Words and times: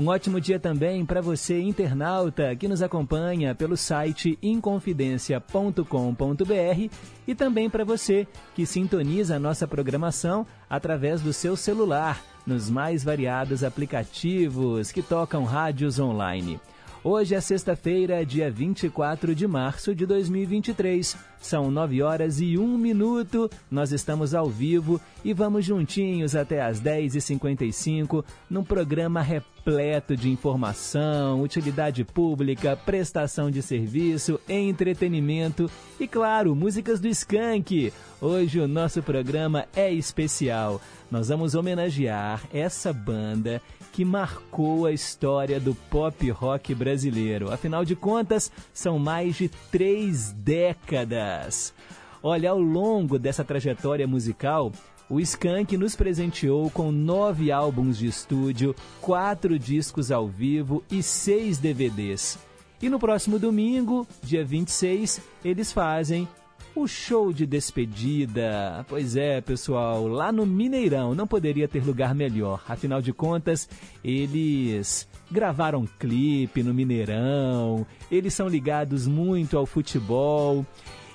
Um 0.00 0.08
ótimo 0.08 0.40
dia 0.40 0.58
também 0.58 1.04
para 1.04 1.20
você, 1.20 1.60
internauta, 1.60 2.56
que 2.56 2.66
nos 2.66 2.80
acompanha 2.80 3.54
pelo 3.54 3.76
site 3.76 4.38
inconfidencia.com.br 4.42 6.94
e 7.28 7.34
também 7.34 7.68
para 7.68 7.84
você 7.84 8.26
que 8.54 8.64
sintoniza 8.64 9.36
a 9.36 9.38
nossa 9.38 9.68
programação 9.68 10.46
através 10.70 11.20
do 11.20 11.34
seu 11.34 11.54
celular 11.54 12.24
nos 12.46 12.70
mais 12.70 13.04
variados 13.04 13.62
aplicativos 13.62 14.90
que 14.90 15.02
tocam 15.02 15.44
rádios 15.44 15.98
online. 15.98 16.58
Hoje 17.02 17.34
é 17.34 17.40
sexta-feira, 17.40 18.26
dia 18.26 18.50
24 18.50 19.34
de 19.34 19.46
março 19.46 19.94
de 19.94 20.04
2023. 20.04 21.16
São 21.40 21.70
9 21.70 22.02
horas 22.02 22.42
e 22.42 22.58
1 22.58 22.76
minuto. 22.76 23.50
Nós 23.70 23.90
estamos 23.90 24.34
ao 24.34 24.50
vivo 24.50 25.00
e 25.24 25.32
vamos 25.32 25.64
juntinhos 25.64 26.36
até 26.36 26.60
às 26.60 26.78
10h55 26.78 28.22
num 28.50 28.62
programa 28.62 29.22
repleto 29.22 30.14
de 30.14 30.28
informação, 30.28 31.40
utilidade 31.40 32.04
pública, 32.04 32.76
prestação 32.76 33.50
de 33.50 33.62
serviço, 33.62 34.38
entretenimento 34.46 35.70
e, 35.98 36.06
claro, 36.06 36.54
músicas 36.54 37.00
do 37.00 37.08
Skank. 37.08 37.94
Hoje 38.20 38.60
o 38.60 38.68
nosso 38.68 39.02
programa 39.02 39.64
é 39.74 39.90
especial. 39.90 40.78
Nós 41.10 41.28
vamos 41.28 41.54
homenagear 41.54 42.42
essa 42.52 42.92
banda 42.92 43.62
que 43.92 44.04
marcou 44.04 44.86
a 44.86 44.92
história 44.92 45.58
do 45.58 45.74
pop 45.74 46.30
rock 46.30 46.74
brasileiro. 46.74 47.52
Afinal 47.52 47.84
de 47.84 47.96
contas, 47.96 48.50
são 48.72 48.98
mais 48.98 49.36
de 49.36 49.48
três 49.70 50.32
décadas. 50.32 51.74
Olha, 52.22 52.50
ao 52.50 52.60
longo 52.60 53.18
dessa 53.18 53.44
trajetória 53.44 54.06
musical, 54.06 54.72
o 55.08 55.18
Skank 55.18 55.76
nos 55.76 55.96
presenteou 55.96 56.70
com 56.70 56.92
nove 56.92 57.50
álbuns 57.50 57.98
de 57.98 58.06
estúdio, 58.06 58.76
quatro 59.00 59.58
discos 59.58 60.12
ao 60.12 60.28
vivo 60.28 60.84
e 60.90 61.02
seis 61.02 61.58
DVDs. 61.58 62.38
E 62.80 62.88
no 62.88 62.98
próximo 62.98 63.38
domingo, 63.38 64.06
dia 64.22 64.44
26, 64.44 65.20
eles 65.44 65.72
fazem 65.72 66.28
o 66.74 66.86
show 66.86 67.32
de 67.32 67.46
despedida. 67.46 68.84
Pois 68.88 69.16
é, 69.16 69.40
pessoal, 69.40 70.06
lá 70.06 70.30
no 70.30 70.46
Mineirão 70.46 71.14
não 71.14 71.26
poderia 71.26 71.68
ter 71.68 71.84
lugar 71.84 72.14
melhor. 72.14 72.62
Afinal 72.68 73.02
de 73.02 73.12
contas, 73.12 73.68
eles 74.02 75.08
gravaram 75.30 75.86
clipe 75.98 76.62
no 76.62 76.74
Mineirão, 76.74 77.86
eles 78.10 78.34
são 78.34 78.48
ligados 78.48 79.06
muito 79.06 79.56
ao 79.56 79.66
futebol. 79.66 80.64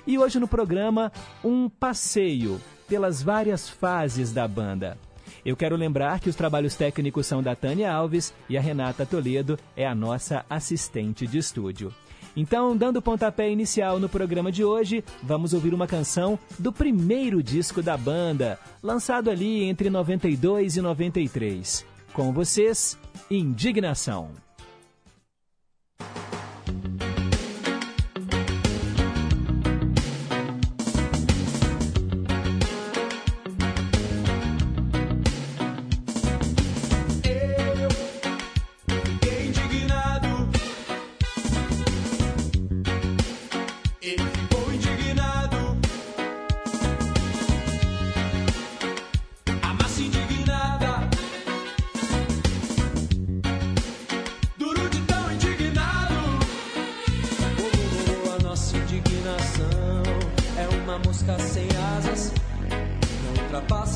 E 0.07 0.17
hoje 0.17 0.39
no 0.39 0.47
programa, 0.47 1.11
um 1.43 1.67
passeio 1.67 2.61
pelas 2.87 3.21
várias 3.21 3.69
fases 3.69 4.31
da 4.31 4.47
banda. 4.47 4.97
Eu 5.43 5.55
quero 5.55 5.75
lembrar 5.75 6.19
que 6.19 6.29
os 6.29 6.35
trabalhos 6.35 6.75
técnicos 6.75 7.27
são 7.27 7.41
da 7.41 7.55
Tânia 7.55 7.91
Alves 7.91 8.33
e 8.49 8.57
a 8.57 8.61
Renata 8.61 9.05
Toledo 9.05 9.59
é 9.75 9.85
a 9.85 9.93
nossa 9.93 10.45
assistente 10.49 11.27
de 11.27 11.37
estúdio. 11.37 11.93
Então, 12.35 12.75
dando 12.75 13.01
pontapé 13.01 13.49
inicial 13.49 13.99
no 13.99 14.09
programa 14.09 14.51
de 14.51 14.63
hoje, 14.63 15.03
vamos 15.23 15.53
ouvir 15.53 15.73
uma 15.73 15.87
canção 15.87 16.37
do 16.59 16.71
primeiro 16.71 17.41
disco 17.41 17.81
da 17.81 17.95
banda, 17.95 18.59
lançado 18.83 19.29
ali 19.29 19.63
entre 19.63 19.89
92 19.89 20.75
e 20.75 20.81
93. 20.81 21.85
Com 22.13 22.33
vocês, 22.33 22.97
Indignação. 23.29 24.31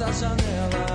na 0.10 0.12
janela. 0.12 0.89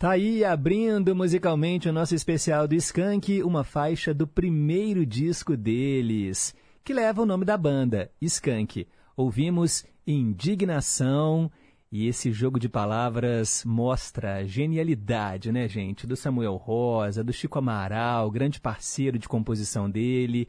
Tá 0.00 0.12
aí 0.12 0.42
abrindo 0.42 1.14
musicalmente 1.14 1.86
o 1.86 1.92
nosso 1.92 2.14
especial 2.14 2.66
do 2.66 2.74
Skank, 2.74 3.42
uma 3.42 3.62
faixa 3.62 4.14
do 4.14 4.26
primeiro 4.26 5.04
disco 5.04 5.54
deles, 5.58 6.54
que 6.82 6.94
leva 6.94 7.20
o 7.20 7.26
nome 7.26 7.44
da 7.44 7.54
banda, 7.54 8.10
Skank. 8.18 8.88
Ouvimos 9.14 9.84
Indignação 10.06 11.52
e 11.92 12.06
esse 12.06 12.32
jogo 12.32 12.58
de 12.58 12.66
palavras 12.66 13.62
mostra 13.66 14.36
a 14.36 14.44
genialidade, 14.44 15.52
né, 15.52 15.68
gente, 15.68 16.06
do 16.06 16.16
Samuel 16.16 16.56
Rosa, 16.56 17.22
do 17.22 17.30
Chico 17.30 17.58
Amaral, 17.58 18.30
grande 18.30 18.58
parceiro 18.58 19.18
de 19.18 19.28
composição 19.28 19.90
dele. 19.90 20.48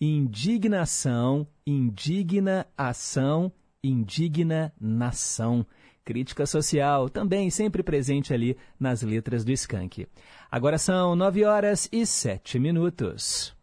Indignação, 0.00 1.44
indigna 1.66 2.68
ação, 2.78 3.50
indigna 3.82 4.72
nação 4.80 5.66
crítica 6.04 6.46
social, 6.46 7.08
também 7.08 7.50
sempre 7.50 7.82
presente 7.82 8.32
ali 8.32 8.56
nas 8.78 9.02
letras 9.02 9.44
do 9.44 9.52
Skank. 9.52 10.06
Agora 10.50 10.78
são 10.78 11.14
nove 11.16 11.44
horas 11.44 11.88
e 11.92 12.04
sete 12.06 12.58
minutos. 12.58 13.54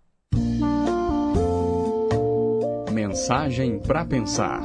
Mensagem 2.91 3.79
para 3.79 4.05
pensar. 4.05 4.61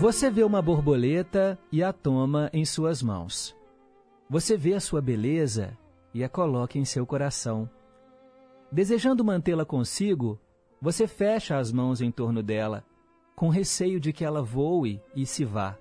Você 0.00 0.30
vê 0.30 0.42
uma 0.42 0.62
borboleta 0.62 1.58
e 1.70 1.82
a 1.82 1.92
toma 1.92 2.48
em 2.54 2.64
suas 2.64 3.02
mãos. 3.02 3.54
Você 4.30 4.56
vê 4.56 4.72
a 4.72 4.80
sua 4.80 5.02
beleza 5.02 5.76
e 6.14 6.24
a 6.24 6.28
coloca 6.28 6.78
em 6.78 6.86
seu 6.86 7.04
coração. 7.04 7.68
Desejando 8.72 9.22
mantê-la 9.22 9.66
consigo, 9.66 10.40
você 10.80 11.06
fecha 11.06 11.58
as 11.58 11.70
mãos 11.70 12.00
em 12.00 12.10
torno 12.10 12.42
dela, 12.42 12.82
com 13.36 13.50
receio 13.50 14.00
de 14.00 14.10
que 14.10 14.24
ela 14.24 14.42
voe 14.42 15.02
e 15.14 15.26
se 15.26 15.44
vá. 15.44 15.76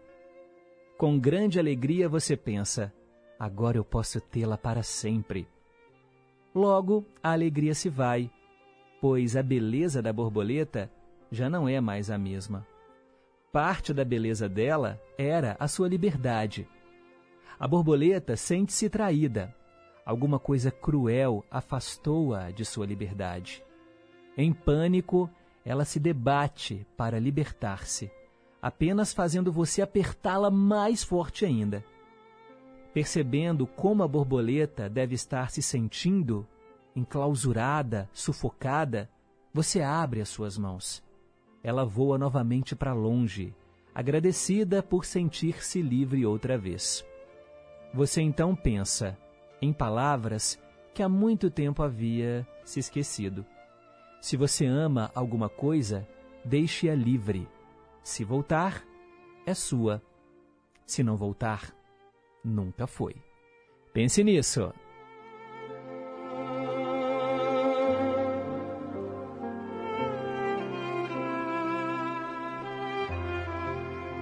Com 0.97 1.17
grande 1.17 1.57
alegria 1.57 2.09
você 2.09 2.35
pensa: 2.35 2.93
agora 3.39 3.77
eu 3.77 3.85
posso 3.85 4.19
tê-la 4.19 4.57
para 4.57 4.83
sempre. 4.83 5.47
Logo, 6.53 7.05
a 7.23 7.31
alegria 7.31 7.73
se 7.73 7.87
vai, 7.87 8.29
pois 8.99 9.37
a 9.37 9.41
beleza 9.41 10.01
da 10.01 10.11
borboleta 10.11 10.91
já 11.31 11.49
não 11.49 11.69
é 11.69 11.79
mais 11.79 12.11
a 12.11 12.17
mesma. 12.17 12.67
Parte 13.51 13.95
da 13.95 14.05
beleza 14.05 14.47
dela 14.47 15.01
era 15.17 15.57
a 15.59 15.67
sua 15.67 15.87
liberdade. 15.87 16.67
A 17.59 17.67
borboleta 17.67 18.37
sente-se 18.37 18.87
traída. 18.87 19.55
Alguma 20.05 20.37
coisa 20.37 20.69
cruel 20.69 21.43
afastou-a 21.49 22.51
de 22.51 22.63
sua 22.63 22.85
liberdade. 22.85 23.63
Em 24.37 24.53
pânico, 24.53 25.27
ela 25.65 25.83
se 25.83 25.99
debate 25.99 26.85
para 26.95 27.19
libertar-se, 27.19 28.11
apenas 28.61 29.13
fazendo 29.13 29.51
você 29.51 29.81
apertá-la 29.81 30.51
mais 30.51 31.03
forte 31.03 31.43
ainda. 31.43 31.83
Percebendo 32.93 33.65
como 33.65 34.03
a 34.03 34.07
borboleta 34.07 34.87
deve 34.87 35.15
estar 35.15 35.49
se 35.49 35.63
sentindo, 35.63 36.47
enclausurada, 36.95 38.07
sufocada, 38.13 39.09
você 39.51 39.81
abre 39.81 40.21
as 40.21 40.29
suas 40.29 40.55
mãos 40.55 41.03
ela 41.63 41.85
voa 41.85 42.17
novamente 42.17 42.75
para 42.75 42.93
longe, 42.93 43.53
agradecida 43.93 44.81
por 44.81 45.05
sentir-se 45.05 45.81
livre 45.81 46.25
outra 46.25 46.57
vez. 46.57 47.05
Você 47.93 48.21
então 48.21 48.55
pensa 48.55 49.17
em 49.61 49.73
palavras 49.73 50.59
que 50.93 51.03
há 51.03 51.09
muito 51.09 51.49
tempo 51.49 51.83
havia 51.83 52.47
se 52.63 52.79
esquecido. 52.79 53.45
Se 54.21 54.37
você 54.37 54.65
ama 54.65 55.11
alguma 55.15 55.49
coisa, 55.49 56.07
deixe-a 56.43 56.95
livre. 56.95 57.47
Se 58.03 58.23
voltar, 58.23 58.83
é 59.45 59.53
sua. 59.53 60.01
Se 60.85 61.03
não 61.03 61.15
voltar, 61.15 61.73
nunca 62.43 62.85
foi. 62.87 63.15
Pense 63.93 64.23
nisso. 64.23 64.73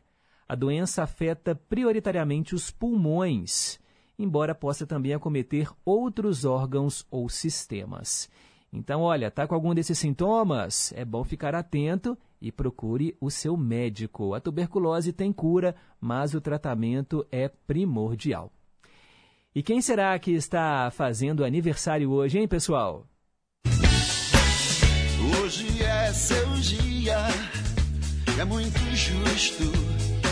A 0.48 0.56
doença 0.56 1.04
afeta 1.04 1.56
prioritariamente 1.56 2.56
os 2.56 2.72
pulmões, 2.72 3.80
embora 4.18 4.56
possa 4.56 4.86
também 4.86 5.14
acometer 5.14 5.70
outros 5.86 6.46
órgãos 6.46 7.06
ou 7.12 7.28
sistemas. 7.28 8.30
Então, 8.72 9.02
olha, 9.02 9.32
tá 9.32 9.48
com 9.48 9.56
algum 9.56 9.74
desses 9.74 9.98
sintomas? 9.98 10.94
É 10.94 11.06
bom 11.06 11.24
ficar 11.24 11.56
atento 11.56 12.18
e 12.42 12.52
procure 12.52 13.16
o 13.20 13.30
seu 13.30 13.58
médico. 13.58 14.34
A 14.34 14.40
tuberculose 14.40 15.12
tem 15.12 15.32
cura, 15.34 15.76
mas 16.00 16.34
o 16.34 16.42
tratamento 16.42 17.26
é 17.32 17.48
primordial. 17.48 18.52
E 19.56 19.64
quem 19.64 19.82
será 19.82 20.18
que 20.20 20.32
está 20.32 20.92
fazendo 20.92 21.44
aniversário 21.44 22.12
hoje, 22.12 22.38
hein, 22.38 22.48
pessoal? 22.48 23.08
Hoje 25.42 25.82
é 25.82 26.14
seu 26.14 26.54
dia, 26.56 27.18
é 28.40 28.46
muito 28.46 28.80
justo 28.96 29.64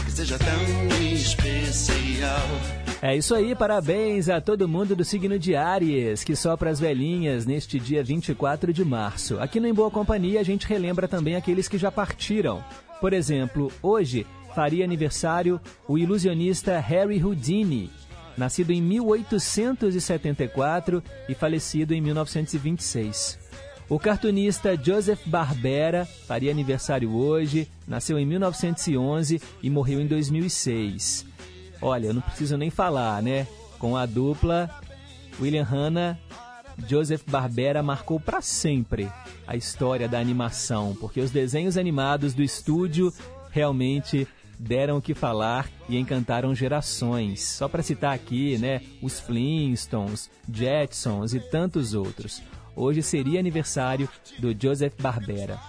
que 0.06 0.12
seja 0.12 0.38
tão 0.38 1.02
especial. 1.12 2.85
É 3.08 3.16
isso 3.16 3.36
aí, 3.36 3.54
parabéns 3.54 4.30
a 4.30 4.42
todo 4.42 4.68
mundo 4.68 4.96
do 4.96 5.06
signo 5.06 5.38
de 5.38 5.56
Áries, 5.56 6.24
que 6.24 6.36
sopra 6.36 6.72
as 6.72 6.80
velhinhas 6.80 7.46
neste 7.46 7.80
dia 7.80 8.04
24 8.04 8.74
de 8.74 8.84
março. 8.84 9.40
Aqui 9.40 9.60
no 9.60 9.68
Em 9.68 9.74
Boa 9.76 9.92
Companhia 9.92 10.40
a 10.40 10.44
gente 10.44 10.66
relembra 10.66 11.08
também 11.08 11.36
aqueles 11.36 11.68
que 11.68 11.78
já 11.78 11.92
partiram. 11.92 12.64
Por 13.00 13.14
exemplo, 13.14 13.72
hoje 13.80 14.26
faria 14.56 14.84
aniversário 14.84 15.62
o 15.88 16.00
ilusionista 16.00 16.80
Harry 16.80 17.24
Houdini, 17.24 17.92
nascido 18.36 18.72
em 18.72 18.82
1874 18.82 21.04
e 21.30 21.36
falecido 21.36 21.94
em 21.94 22.02
1926. 22.02 23.38
O 23.88 24.00
cartunista 24.00 24.76
Joseph 24.76 25.22
Barbera 25.28 26.08
faria 26.28 26.50
aniversário 26.50 27.16
hoje, 27.16 27.70
nasceu 27.88 28.18
em 28.18 28.26
1911 28.26 29.40
e 29.62 29.70
morreu 29.70 30.02
em 30.02 30.08
2006. 30.08 31.35
Olha, 31.86 32.08
eu 32.08 32.16
não 32.16 32.22
preciso 32.24 32.58
nem 32.58 32.72
falar, 32.72 33.22
né? 33.22 33.46
Com 33.78 33.96
a 33.96 34.08
dupla 34.08 34.72
William 35.40 35.62
Hanna, 35.64 36.20
Joseph 36.88 37.22
Barbera 37.28 37.84
marcou 37.84 38.20
para 38.20 38.42
sempre 38.42 39.08
a 39.46 39.56
história 39.56 40.10
da 40.10 40.20
animação, 40.20 40.98
porque 41.00 41.22
os 41.22 41.30
desenhos 41.30 41.78
animados 41.78 42.34
do 42.34 42.42
estúdio 42.42 43.14
realmente 43.52 44.28
deram 44.58 44.98
o 44.98 45.02
que 45.02 45.14
falar 45.14 45.70
e 45.88 45.96
encantaram 45.96 46.56
gerações. 46.56 47.44
Só 47.44 47.68
para 47.68 47.84
citar 47.84 48.16
aqui, 48.16 48.58
né, 48.58 48.82
os 49.00 49.20
Flintstones, 49.20 50.32
Jetsons 50.52 51.36
e 51.36 51.40
tantos 51.40 51.94
outros. 51.94 52.42
Hoje 52.76 53.04
seria 53.04 53.40
aniversário 53.40 54.10
do 54.40 54.60
Joseph 54.60 55.00
Barbera. 55.00 55.60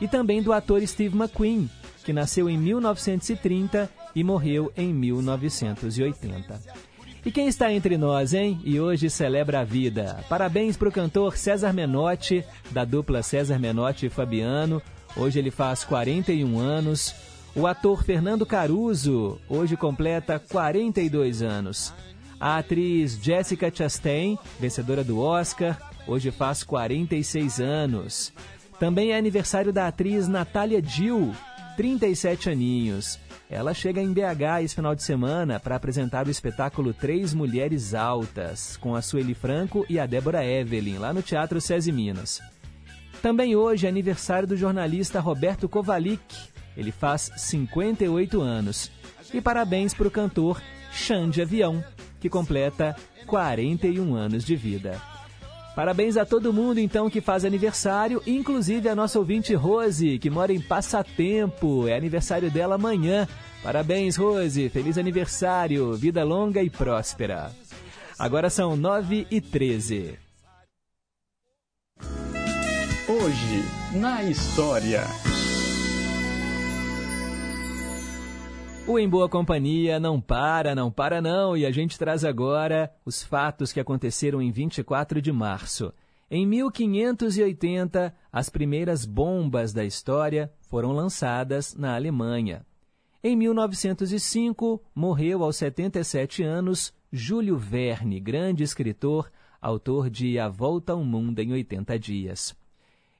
E 0.00 0.06
também 0.06 0.40
do 0.40 0.52
ator 0.52 0.86
Steve 0.86 1.16
McQueen, 1.16 1.68
que 2.04 2.12
nasceu 2.12 2.48
em 2.48 2.56
1930 2.56 3.90
e 4.14 4.22
morreu 4.22 4.72
em 4.76 4.92
1980. 4.92 6.60
E 7.26 7.32
quem 7.32 7.48
está 7.48 7.72
entre 7.72 7.96
nós, 7.96 8.34
hein? 8.34 8.60
E 8.64 8.78
hoje 8.78 9.08
celebra 9.08 9.60
a 9.60 9.64
vida. 9.64 10.22
Parabéns 10.28 10.76
para 10.76 10.90
o 10.90 10.92
cantor 10.92 11.36
César 11.38 11.72
Menotti, 11.72 12.44
da 12.70 12.84
dupla 12.84 13.22
César 13.22 13.58
Menotti 13.58 14.06
e 14.06 14.10
Fabiano. 14.10 14.82
Hoje 15.16 15.38
ele 15.38 15.50
faz 15.50 15.84
41 15.84 16.58
anos. 16.58 17.14
O 17.56 17.66
ator 17.66 18.04
Fernando 18.04 18.44
Caruso, 18.44 19.38
hoje 19.48 19.76
completa 19.76 20.38
42 20.38 21.40
anos. 21.40 21.94
A 22.38 22.58
atriz 22.58 23.18
Jessica 23.22 23.72
Chastain, 23.72 24.38
vencedora 24.60 25.02
do 25.02 25.18
Oscar, 25.20 25.80
hoje 26.06 26.30
faz 26.30 26.62
46 26.62 27.60
anos. 27.60 28.32
Também 28.78 29.12
é 29.12 29.16
aniversário 29.16 29.72
da 29.72 29.86
atriz 29.86 30.28
Natália 30.28 30.82
Dill, 30.82 31.32
37 31.76 32.50
aninhos. 32.50 33.18
Ela 33.48 33.74
chega 33.74 34.00
em 34.00 34.12
BH 34.12 34.62
esse 34.64 34.74
final 34.74 34.94
de 34.94 35.02
semana 35.02 35.60
para 35.60 35.76
apresentar 35.76 36.26
o 36.26 36.30
espetáculo 36.30 36.94
Três 36.94 37.34
Mulheres 37.34 37.94
Altas, 37.94 38.76
com 38.78 38.94
a 38.94 39.02
Sueli 39.02 39.34
Franco 39.34 39.84
e 39.88 39.98
a 39.98 40.06
Débora 40.06 40.44
Evelyn, 40.44 40.98
lá 40.98 41.12
no 41.12 41.22
Teatro 41.22 41.60
SESI 41.60 41.92
Minas. 41.92 42.40
Também 43.20 43.54
hoje 43.54 43.86
é 43.86 43.88
aniversário 43.88 44.48
do 44.48 44.56
jornalista 44.56 45.20
Roberto 45.20 45.68
Kovalik. 45.68 46.20
Ele 46.76 46.90
faz 46.90 47.30
58 47.36 48.40
anos. 48.40 48.90
E 49.32 49.40
parabéns 49.40 49.94
para 49.94 50.08
o 50.08 50.10
cantor 50.10 50.60
Xande 50.92 51.40
Avião, 51.40 51.82
que 52.20 52.28
completa 52.28 52.96
41 53.26 54.14
anos 54.14 54.44
de 54.44 54.56
vida. 54.56 55.00
Parabéns 55.74 56.16
a 56.16 56.24
todo 56.24 56.52
mundo 56.52 56.78
então 56.78 57.10
que 57.10 57.20
faz 57.20 57.44
aniversário, 57.44 58.22
inclusive 58.26 58.88
a 58.88 58.94
nossa 58.94 59.18
ouvinte 59.18 59.54
Rose, 59.54 60.18
que 60.20 60.30
mora 60.30 60.52
em 60.52 60.60
Passatempo. 60.60 61.88
É 61.88 61.96
aniversário 61.96 62.50
dela 62.50 62.76
amanhã. 62.76 63.26
Parabéns, 63.62 64.16
Rose. 64.16 64.68
Feliz 64.68 64.96
aniversário. 64.96 65.94
Vida 65.94 66.22
longa 66.22 66.62
e 66.62 66.70
próspera. 66.70 67.50
Agora 68.16 68.48
são 68.50 68.76
9 68.76 69.26
e 69.30 69.40
13. 69.40 70.16
Hoje, 73.08 73.98
na 73.98 74.22
história. 74.22 75.02
O 78.86 78.98
Em 78.98 79.08
Boa 79.08 79.30
Companhia 79.30 79.98
não 79.98 80.20
para, 80.20 80.74
não 80.74 80.90
para 80.90 81.22
não, 81.22 81.56
e 81.56 81.64
a 81.64 81.70
gente 81.70 81.98
traz 81.98 82.22
agora 82.22 82.94
os 83.02 83.22
fatos 83.22 83.72
que 83.72 83.80
aconteceram 83.80 84.42
em 84.42 84.50
24 84.50 85.22
de 85.22 85.32
março. 85.32 85.90
Em 86.30 86.46
1580, 86.46 88.14
as 88.30 88.50
primeiras 88.50 89.06
bombas 89.06 89.72
da 89.72 89.86
história 89.86 90.52
foram 90.68 90.92
lançadas 90.92 91.74
na 91.74 91.94
Alemanha. 91.94 92.66
Em 93.22 93.34
1905, 93.34 94.82
morreu 94.94 95.42
aos 95.42 95.56
77 95.56 96.42
anos 96.42 96.92
Júlio 97.10 97.56
Verne, 97.56 98.20
grande 98.20 98.62
escritor, 98.62 99.32
autor 99.62 100.10
de 100.10 100.38
A 100.38 100.50
Volta 100.50 100.92
ao 100.92 101.02
Mundo 101.02 101.38
em 101.38 101.52
80 101.52 101.98
Dias. 101.98 102.54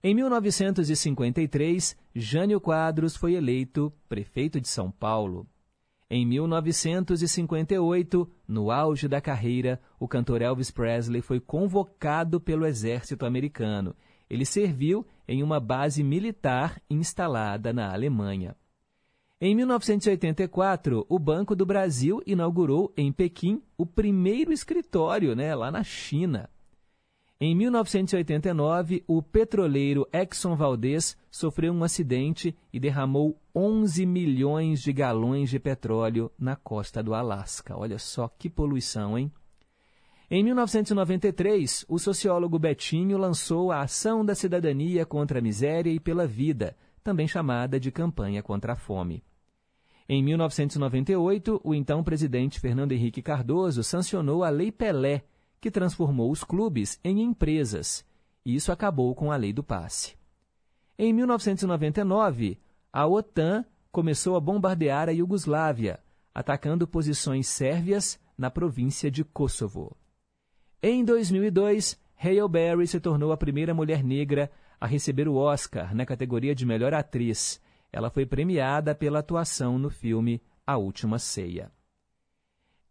Em 0.02 0.14
1953, 0.14 1.97
Jânio 2.14 2.61
Quadros 2.61 3.16
foi 3.16 3.33
eleito 3.33 3.90
prefeito 4.06 4.61
de 4.61 4.68
São 4.68 4.90
Paulo. 4.90 5.47
Em 6.16 6.25
1958, 6.25 8.30
no 8.47 8.71
auge 8.71 9.09
da 9.09 9.21
carreira, 9.21 9.80
o 9.99 10.06
cantor 10.06 10.42
Elvis 10.42 10.71
Presley 10.71 11.21
foi 11.21 11.40
convocado 11.40 12.40
pelo 12.40 12.64
exército 12.64 13.26
americano. 13.26 13.97
Ele 14.30 14.44
serviu 14.44 15.04
em 15.26 15.42
uma 15.42 15.59
base 15.59 16.04
militar 16.04 16.80
instalada 16.88 17.73
na 17.73 17.92
Alemanha. 17.92 18.54
Em 19.40 19.56
1984, 19.56 21.04
o 21.09 21.18
Banco 21.18 21.56
do 21.56 21.66
Brasil 21.66 22.23
inaugurou 22.25 22.94
em 22.97 23.11
Pequim 23.11 23.61
o 23.76 23.85
primeiro 23.85 24.52
escritório, 24.52 25.35
né, 25.35 25.52
lá 25.52 25.73
na 25.73 25.83
China. 25.83 26.49
Em 27.41 27.55
1989, 27.55 29.05
o 29.09 29.21
petroleiro 29.21 30.07
Exxon 30.12 30.55
Valdez 30.55 31.17
sofreu 31.29 31.73
um 31.73 31.83
acidente 31.83 32.57
e 32.73 32.79
derramou 32.79 33.37
11 33.55 34.07
milhões 34.07 34.81
de 34.81 34.93
galões 34.93 35.50
de 35.50 35.59
petróleo 35.59 36.31
na 36.38 36.55
costa 36.55 37.03
do 37.03 37.12
Alasca. 37.12 37.76
Olha 37.76 37.99
só 37.99 38.29
que 38.29 38.49
poluição, 38.49 39.19
hein? 39.19 39.33
Em 40.31 40.43
1993, 40.45 41.85
o 41.88 41.99
sociólogo 41.99 42.59
Betinho 42.59 43.19
lançou 43.19 43.73
a 43.73 43.83
Ação 43.83 44.25
da 44.25 44.35
Cidadania 44.35 45.05
contra 45.05 45.41
a 45.41 45.43
Miséria 45.43 45.91
e 45.91 46.00
pela 46.00 46.26
Vida, 46.26 46.76
também 47.03 47.26
chamada 47.26 47.79
de 47.79 47.91
Campanha 47.91 48.43
contra 48.43 48.73
a 48.73 48.76
Fome. 48.76 49.23
Em 50.09 50.23
1998, 50.23 51.61
o 51.64 51.75
então 51.75 52.03
presidente 52.05 52.61
Fernando 52.61 52.93
Henrique 52.93 53.21
Cardoso 53.21 53.83
sancionou 53.83 54.45
a 54.45 54.50
Lei 54.50 54.71
Pelé, 54.71 55.25
que 55.64 55.71
transformou 55.71 56.30
os 56.30 56.44
clubes 56.44 57.00
em 57.02 57.23
empresas, 57.23 58.04
e 58.44 58.54
isso 58.54 58.71
acabou 58.71 59.14
com 59.14 59.33
a 59.33 59.37
lei 59.37 59.50
do 59.50 59.64
passe. 59.64 60.14
Em 60.99 61.11
1999, 61.11 62.61
a 62.92 63.06
OTAN 63.06 63.64
começou 63.90 64.37
a 64.37 64.40
bombardear 64.40 65.09
a 65.09 65.12
Iugoslávia, 65.12 66.00
atacando 66.35 66.87
posições 66.87 67.49
sérvias 67.49 68.21
na 68.37 68.50
província 68.50 69.11
de 69.11 69.25
Kosovo. 69.25 69.97
Em 70.83 71.02
2002, 71.02 71.99
Hale 72.23 72.47
Berry 72.47 72.87
se 72.87 73.00
tornou 73.00 73.33
a 73.33 73.37
primeira 73.38 73.73
mulher 73.73 74.04
negra 74.04 74.50
a 74.78 74.87
receber 74.87 75.26
o 75.28 75.37
Oscar 75.37 75.94
na 75.94 76.04
categoria 76.04 76.54
de 76.54 76.66
melhor 76.66 76.92
atriz. 76.92 77.59
Ela 77.90 78.11
foi 78.11 78.26
premiada 78.26 78.94
pela 78.94 79.21
atuação 79.21 79.78
no 79.78 79.88
filme 79.88 80.42
A 80.66 80.76
Última 80.76 81.18
Ceia. 81.18 81.73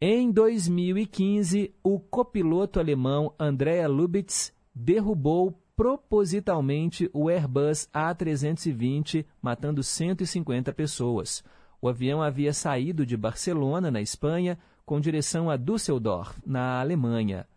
Em 0.06 0.34
2015, 0.34 1.74
o 1.82 1.98
copiloto 1.98 2.78
alemão 2.78 3.34
Andrea 3.40 3.88
Lubitz 3.88 4.52
derrubou 4.76 5.58
propositalmente 5.78 7.10
o 7.14 7.30
Airbus 7.30 7.88
A320, 7.94 9.26
matando 9.42 9.82
150 9.82 10.74
pessoas. 10.74 11.42
O 11.82 11.88
avião 11.88 12.22
havia 12.22 12.52
saído 12.52 13.06
de 13.06 13.16
Barcelona, 13.16 13.90
na 13.90 14.02
Espanha, 14.02 14.60
com 14.86 15.00
direção 15.00 15.50
a 15.50 15.56
Düsseldorf, 15.56 16.38
na 16.46 16.82
Alemanha. 16.82 17.48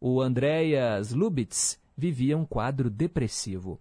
O 0.00 0.22
Andreas 0.22 1.12
Lubitz 1.12 1.78
vivia 1.94 2.34
um 2.34 2.46
quadro 2.46 2.88
depressivo. 2.88 3.78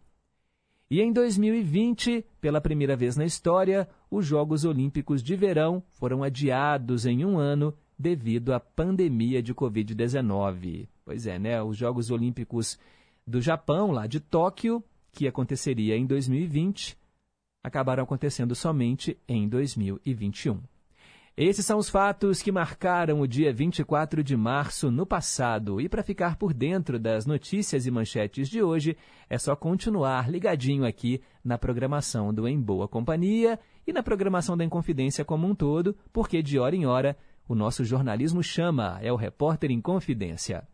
E 0.92 1.00
em 1.00 1.14
2020, 1.14 2.26
pela 2.42 2.60
primeira 2.60 2.98
vez 2.98 3.16
na 3.16 3.24
história, 3.24 3.88
os 4.12 4.26
Jogos 4.26 4.66
Olímpicos 4.66 5.24
de 5.24 5.38
Verão 5.38 5.82
foram 5.92 6.22
adiados 6.22 7.06
em 7.06 7.24
um 7.24 7.38
ano 7.38 7.74
devido 8.00 8.54
à 8.54 8.60
pandemia 8.62 9.44
de 9.44 9.54
Covid-19. 9.54 10.88
Pois 11.04 11.28
é, 11.28 11.38
né? 11.38 11.62
Os 11.62 11.76
Jogos 11.76 12.10
Olímpicos 12.10 12.80
do 13.28 13.42
Japão, 13.42 13.92
lá 13.92 14.08
de 14.08 14.22
Tóquio, 14.22 14.82
que 15.12 15.28
aconteceria 15.28 15.98
em 15.98 16.06
2020, 16.06 16.98
acabaram 17.62 18.04
acontecendo 18.04 18.56
somente 18.56 19.18
em 19.28 19.50
2021. 19.50 20.62
Esses 21.36 21.66
são 21.66 21.78
os 21.78 21.90
fatos 21.90 22.42
que 22.42 22.52
marcaram 22.52 23.22
o 23.22 23.28
dia 23.28 23.54
24 23.54 24.22
de 24.22 24.36
março 24.36 24.92
no 24.92 25.06
passado. 25.06 25.80
E 25.80 25.88
para 25.88 26.04
ficar 26.04 26.36
por 26.36 26.54
dentro 26.54 27.00
das 27.00 27.26
notícias 27.26 27.86
e 27.86 27.92
manchetes 27.92 28.50
de 28.50 28.62
hoje, 28.62 28.98
é 29.30 29.38
só 29.38 29.56
continuar 29.56 30.30
ligadinho 30.30 30.86
aqui 30.86 31.22
na 31.42 31.58
programação 31.58 32.34
do 32.34 32.46
Em 32.46 32.60
Boa 32.60 32.90
Companhia 32.90 33.58
e 33.88 33.94
na 33.94 34.04
programação 34.04 34.58
da 34.58 34.66
Inconfidência 34.66 35.24
como 35.24 35.48
um 35.48 35.56
todo, 35.56 35.96
porque 36.12 36.44
de 36.44 36.60
hora 36.60 36.76
em 36.76 36.86
hora 36.86 37.16
o 37.50 37.56
nosso 37.56 37.84
jornalismo 37.84 38.42
chama, 38.44 39.00
é 39.02 39.12
o 39.12 39.16
Repórter 39.16 39.72
em 39.72 39.82
Confidência. 39.82 40.68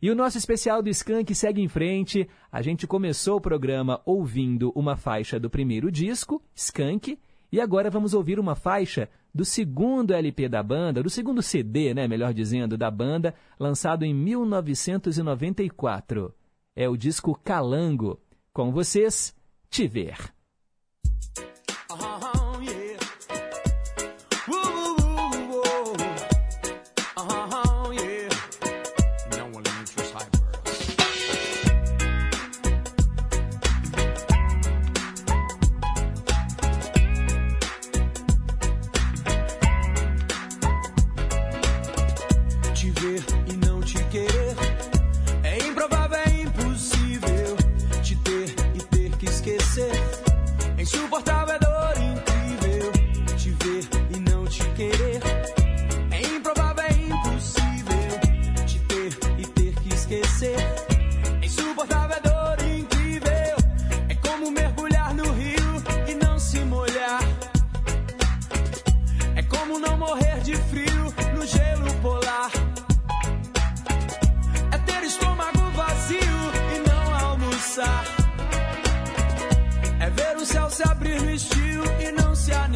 E 0.00 0.10
o 0.10 0.14
nosso 0.14 0.38
especial 0.38 0.80
do 0.82 0.88
Skank 0.88 1.34
segue 1.34 1.60
em 1.60 1.68
frente. 1.68 2.26
A 2.50 2.62
gente 2.62 2.86
começou 2.86 3.36
o 3.36 3.40
programa 3.40 4.00
ouvindo 4.06 4.72
uma 4.74 4.96
faixa 4.96 5.38
do 5.38 5.50
primeiro 5.50 5.92
disco, 5.92 6.42
Skank, 6.54 7.18
e 7.52 7.60
agora 7.60 7.90
vamos 7.90 8.14
ouvir 8.14 8.40
uma 8.40 8.54
faixa 8.54 9.10
do 9.34 9.44
segundo 9.44 10.14
LP 10.14 10.48
da 10.48 10.62
banda, 10.62 11.02
do 11.02 11.10
segundo 11.10 11.42
CD, 11.42 11.92
né, 11.92 12.08
melhor 12.08 12.32
dizendo, 12.32 12.78
da 12.78 12.90
banda, 12.90 13.34
lançado 13.60 14.02
em 14.04 14.14
1994. 14.14 16.34
É 16.74 16.88
o 16.88 16.96
disco 16.96 17.38
Calango. 17.44 18.18
Com 18.50 18.72
vocês, 18.72 19.36
Te 19.68 19.86
Ver. 19.86 20.16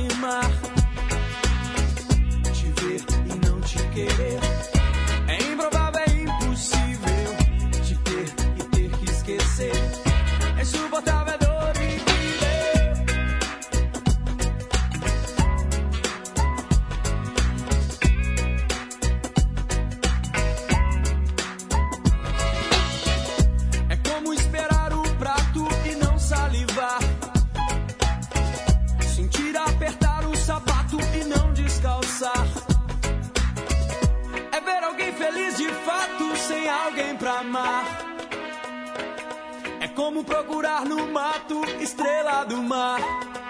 My. 0.08 0.51
como 40.02 40.24
procurar 40.24 40.84
no 40.84 41.06
mato 41.12 41.62
estrela 41.80 42.44
do 42.44 42.56
mar. 42.56 43.00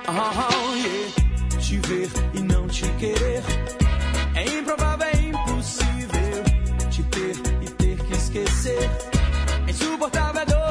Ah, 0.07 0.31
ah, 0.37 0.49
oh, 0.53 0.75
yeah. 0.77 1.59
Te 1.59 1.79
ver 1.79 2.11
e 2.35 2.41
não 2.41 2.69
te 2.69 2.87
querer 2.99 3.43
é 4.35 4.59
improvável, 4.59 5.07
é 5.07 5.17
impossível. 5.17 6.45
Te 6.91 7.03
ter 7.05 7.37
e 7.63 7.71
ter 7.71 7.97
que 8.05 8.13
esquecer 8.13 8.91
é 9.67 9.71
insuportável. 9.71 10.43
É 10.43 10.62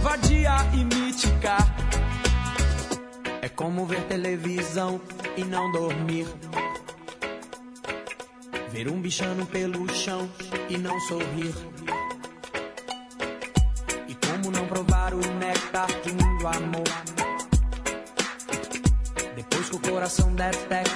vadia 0.00 0.56
e 0.72 0.84
mítica. 0.84 1.56
É 3.42 3.48
como 3.48 3.86
ver 3.86 4.02
televisão 4.04 5.00
e 5.36 5.44
não 5.44 5.70
dormir. 5.72 6.26
Ver 8.70 8.88
um 8.88 9.00
bichano 9.00 9.46
pelo 9.46 9.92
chão 9.92 10.28
e 10.68 10.78
não 10.78 10.98
sorrir. 11.00 11.54
E 14.08 14.14
como 14.14 14.50
não 14.50 14.66
provar 14.66 15.12
o 15.14 15.20
néctar 15.38 15.88
do 15.88 16.46
amor? 16.46 16.84
Depois 19.36 19.68
que 19.68 19.76
o 19.76 19.80
coração 19.80 20.34
detecta 20.34 20.89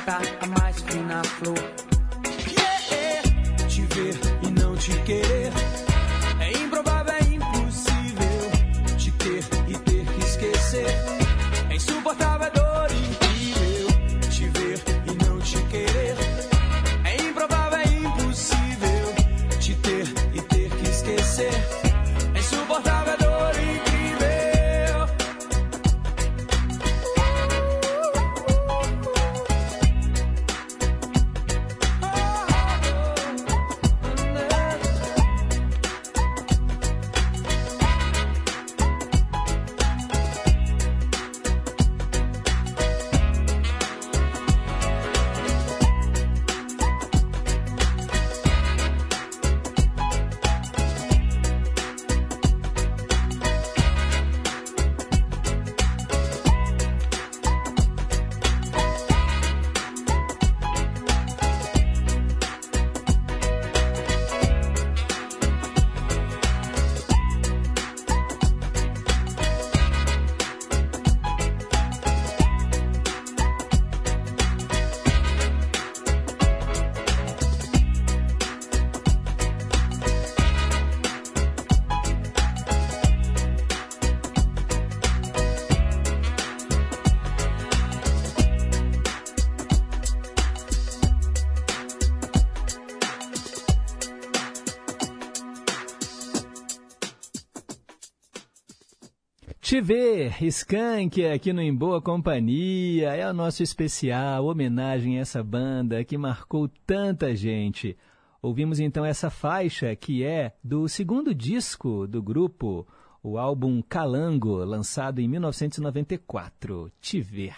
Te 99.74 99.80
ver, 99.80 100.40
Skank, 100.40 101.26
aqui 101.26 101.52
no 101.52 101.60
Em 101.60 101.74
Boa 101.74 102.00
Companhia, 102.00 103.08
é 103.08 103.28
o 103.28 103.34
nosso 103.34 103.60
especial, 103.60 104.46
homenagem 104.46 105.18
a 105.18 105.22
essa 105.22 105.42
banda 105.42 106.04
que 106.04 106.16
marcou 106.16 106.70
tanta 106.86 107.34
gente. 107.34 107.96
Ouvimos 108.40 108.78
então 108.78 109.04
essa 109.04 109.30
faixa 109.30 109.96
que 109.96 110.22
é 110.22 110.54
do 110.62 110.86
segundo 110.86 111.34
disco 111.34 112.06
do 112.06 112.22
grupo, 112.22 112.86
o 113.20 113.36
álbum 113.36 113.82
Calango, 113.82 114.58
lançado 114.58 115.20
em 115.20 115.26
1994, 115.26 116.92
Te 117.00 117.20
Ver. 117.20 117.56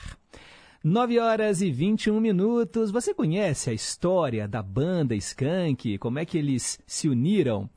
9 0.82 1.18
horas 1.18 1.60
e 1.60 1.70
21 1.70 2.18
minutos. 2.18 2.90
Você 2.92 3.12
conhece 3.12 3.68
a 3.68 3.74
história 3.74 4.48
da 4.48 4.62
banda 4.62 5.14
Skank? 5.16 5.98
Como 5.98 6.18
é 6.18 6.24
que 6.24 6.38
eles 6.38 6.78
se 6.86 7.10
uniram? 7.10 7.68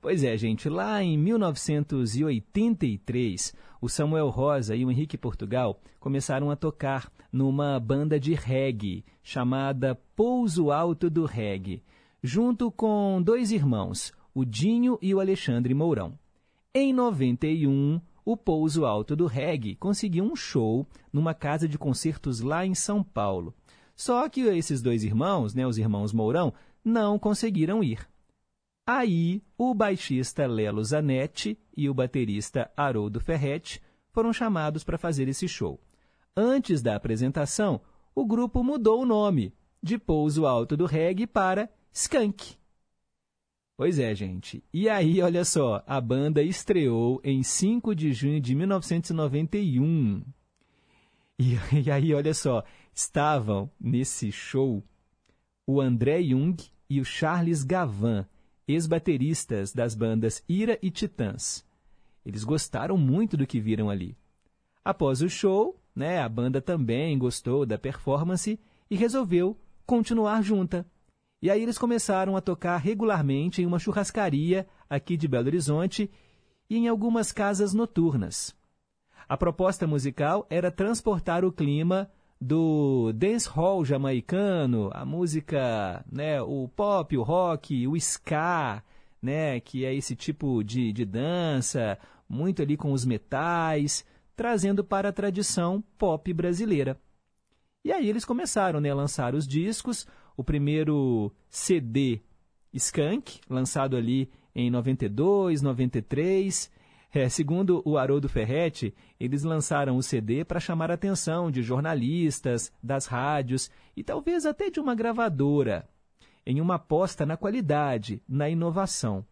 Pois 0.00 0.22
é, 0.22 0.36
gente, 0.36 0.68
lá 0.68 1.02
em 1.02 1.18
1983, 1.18 3.52
o 3.80 3.88
Samuel 3.88 4.28
Rosa 4.28 4.76
e 4.76 4.84
o 4.84 4.92
Henrique 4.92 5.18
Portugal 5.18 5.80
começaram 5.98 6.52
a 6.52 6.56
tocar 6.56 7.10
numa 7.32 7.80
banda 7.80 8.20
de 8.20 8.32
reggae 8.32 9.04
chamada 9.24 9.96
Pouso 10.14 10.70
Alto 10.70 11.10
do 11.10 11.24
Reggae, 11.24 11.82
junto 12.22 12.70
com 12.70 13.20
dois 13.20 13.50
irmãos, 13.50 14.12
o 14.32 14.44
Dinho 14.44 14.96
e 15.02 15.12
o 15.12 15.18
Alexandre 15.18 15.74
Mourão. 15.74 16.16
Em 16.72 16.92
91, 16.92 18.00
o 18.24 18.36
Pouso 18.36 18.84
Alto 18.84 19.16
do 19.16 19.26
Reggae 19.26 19.74
conseguiu 19.74 20.22
um 20.22 20.36
show 20.36 20.86
numa 21.12 21.34
casa 21.34 21.66
de 21.66 21.76
concertos 21.76 22.40
lá 22.40 22.64
em 22.64 22.74
São 22.74 23.02
Paulo. 23.02 23.52
Só 23.96 24.28
que 24.28 24.42
esses 24.42 24.80
dois 24.80 25.02
irmãos, 25.02 25.54
né, 25.54 25.66
os 25.66 25.76
irmãos 25.76 26.12
Mourão, 26.12 26.54
não 26.84 27.18
conseguiram 27.18 27.82
ir. 27.82 28.06
Aí, 28.90 29.42
o 29.58 29.74
baixista 29.74 30.46
Lelo 30.46 30.82
Zanetti 30.82 31.58
e 31.76 31.90
o 31.90 31.92
baterista 31.92 32.70
Haroldo 32.74 33.20
Ferretti 33.20 33.82
foram 34.10 34.32
chamados 34.32 34.82
para 34.82 34.96
fazer 34.96 35.28
esse 35.28 35.46
show. 35.46 35.78
Antes 36.34 36.80
da 36.80 36.96
apresentação, 36.96 37.82
o 38.14 38.24
grupo 38.24 38.64
mudou 38.64 39.02
o 39.02 39.04
nome 39.04 39.52
de 39.82 39.98
Pouso 39.98 40.46
Alto 40.46 40.74
do 40.74 40.86
Reggae 40.86 41.26
para 41.26 41.68
Skunk. 41.92 42.56
Pois 43.76 43.98
é, 43.98 44.14
gente. 44.14 44.64
E 44.72 44.88
aí, 44.88 45.20
olha 45.20 45.44
só, 45.44 45.84
a 45.86 46.00
banda 46.00 46.42
estreou 46.42 47.20
em 47.22 47.42
5 47.42 47.94
de 47.94 48.14
junho 48.14 48.40
de 48.40 48.54
1991. 48.54 50.22
E, 51.38 51.58
e 51.84 51.90
aí, 51.90 52.14
olha 52.14 52.32
só, 52.32 52.64
estavam 52.94 53.70
nesse 53.78 54.32
show 54.32 54.82
o 55.66 55.78
André 55.78 56.22
Jung 56.22 56.56
e 56.88 57.02
o 57.02 57.04
Charles 57.04 57.62
Gavan, 57.62 58.26
ex-bateristas 58.68 59.72
das 59.72 59.94
bandas 59.94 60.44
Ira 60.48 60.78
e 60.82 60.90
Titãs. 60.90 61.66
Eles 62.24 62.44
gostaram 62.44 62.98
muito 62.98 63.36
do 63.36 63.46
que 63.46 63.58
viram 63.58 63.88
ali. 63.88 64.14
Após 64.84 65.22
o 65.22 65.28
show, 65.28 65.80
né, 65.96 66.20
a 66.20 66.28
banda 66.28 66.60
também 66.60 67.18
gostou 67.18 67.64
da 67.64 67.78
performance 67.78 68.60
e 68.90 68.94
resolveu 68.94 69.58
continuar 69.86 70.42
junta. 70.42 70.86
E 71.40 71.50
aí 71.50 71.62
eles 71.62 71.78
começaram 71.78 72.36
a 72.36 72.40
tocar 72.40 72.76
regularmente 72.76 73.62
em 73.62 73.66
uma 73.66 73.78
churrascaria 73.78 74.68
aqui 74.90 75.16
de 75.16 75.26
Belo 75.26 75.46
Horizonte 75.46 76.10
e 76.68 76.76
em 76.76 76.88
algumas 76.88 77.32
casas 77.32 77.72
noturnas. 77.72 78.54
A 79.28 79.36
proposta 79.36 79.86
musical 79.86 80.46
era 80.50 80.70
transportar 80.70 81.44
o 81.44 81.52
clima 81.52 82.10
do 82.40 83.12
dancehall 83.12 83.84
jamaicano, 83.84 84.90
a 84.92 85.04
música, 85.04 86.04
né, 86.10 86.40
o 86.40 86.68
pop, 86.68 87.16
o 87.16 87.22
rock, 87.22 87.86
o 87.86 87.96
ska, 87.96 88.82
né, 89.20 89.58
que 89.60 89.84
é 89.84 89.94
esse 89.94 90.14
tipo 90.14 90.62
de, 90.62 90.92
de 90.92 91.04
dança, 91.04 91.98
muito 92.28 92.62
ali 92.62 92.76
com 92.76 92.92
os 92.92 93.04
metais, 93.04 94.04
trazendo 94.36 94.84
para 94.84 95.08
a 95.08 95.12
tradição 95.12 95.82
pop 95.98 96.32
brasileira. 96.32 96.96
E 97.84 97.92
aí 97.92 98.08
eles 98.08 98.24
começaram 98.24 98.80
né, 98.80 98.90
a 98.90 98.94
lançar 98.94 99.34
os 99.34 99.46
discos, 99.46 100.06
o 100.36 100.44
primeiro 100.44 101.32
CD 101.48 102.20
Skunk, 102.72 103.40
lançado 103.48 103.96
ali 103.96 104.30
em 104.54 104.70
92, 104.70 105.62
93, 105.62 106.70
é, 107.12 107.28
segundo 107.28 107.82
o 107.84 107.96
Haroldo 107.96 108.28
Ferretti, 108.28 108.94
eles 109.18 109.42
lançaram 109.42 109.96
o 109.96 110.02
CD 110.02 110.44
para 110.44 110.60
chamar 110.60 110.90
a 110.90 110.94
atenção 110.94 111.50
de 111.50 111.62
jornalistas, 111.62 112.70
das 112.82 113.06
rádios 113.06 113.70
e 113.96 114.04
talvez 114.04 114.44
até 114.44 114.70
de 114.70 114.78
uma 114.78 114.94
gravadora, 114.94 115.88
em 116.44 116.60
uma 116.60 116.74
aposta 116.74 117.24
na 117.24 117.36
qualidade, 117.36 118.22
na 118.28 118.48
inovação. 118.48 119.24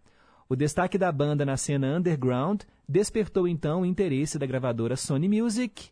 O 0.48 0.56
destaque 0.56 0.96
da 0.96 1.12
banda 1.12 1.44
na 1.44 1.56
cena 1.56 1.96
underground 1.96 2.62
despertou 2.88 3.46
então 3.46 3.82
o 3.82 3.86
interesse 3.86 4.38
da 4.38 4.46
gravadora 4.46 4.96
Sony 4.96 5.28
Music, 5.28 5.90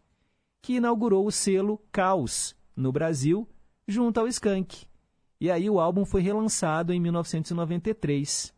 que 0.62 0.76
inaugurou 0.76 1.26
o 1.26 1.32
selo 1.32 1.82
Caos 1.92 2.56
no 2.74 2.90
Brasil, 2.92 3.46
junto 3.86 4.20
ao 4.20 4.28
Skank. 4.28 4.86
E 5.40 5.50
aí 5.50 5.68
o 5.68 5.78
álbum 5.78 6.06
foi 6.06 6.22
relançado 6.22 6.92
em 6.92 7.00
1993. 7.00 8.53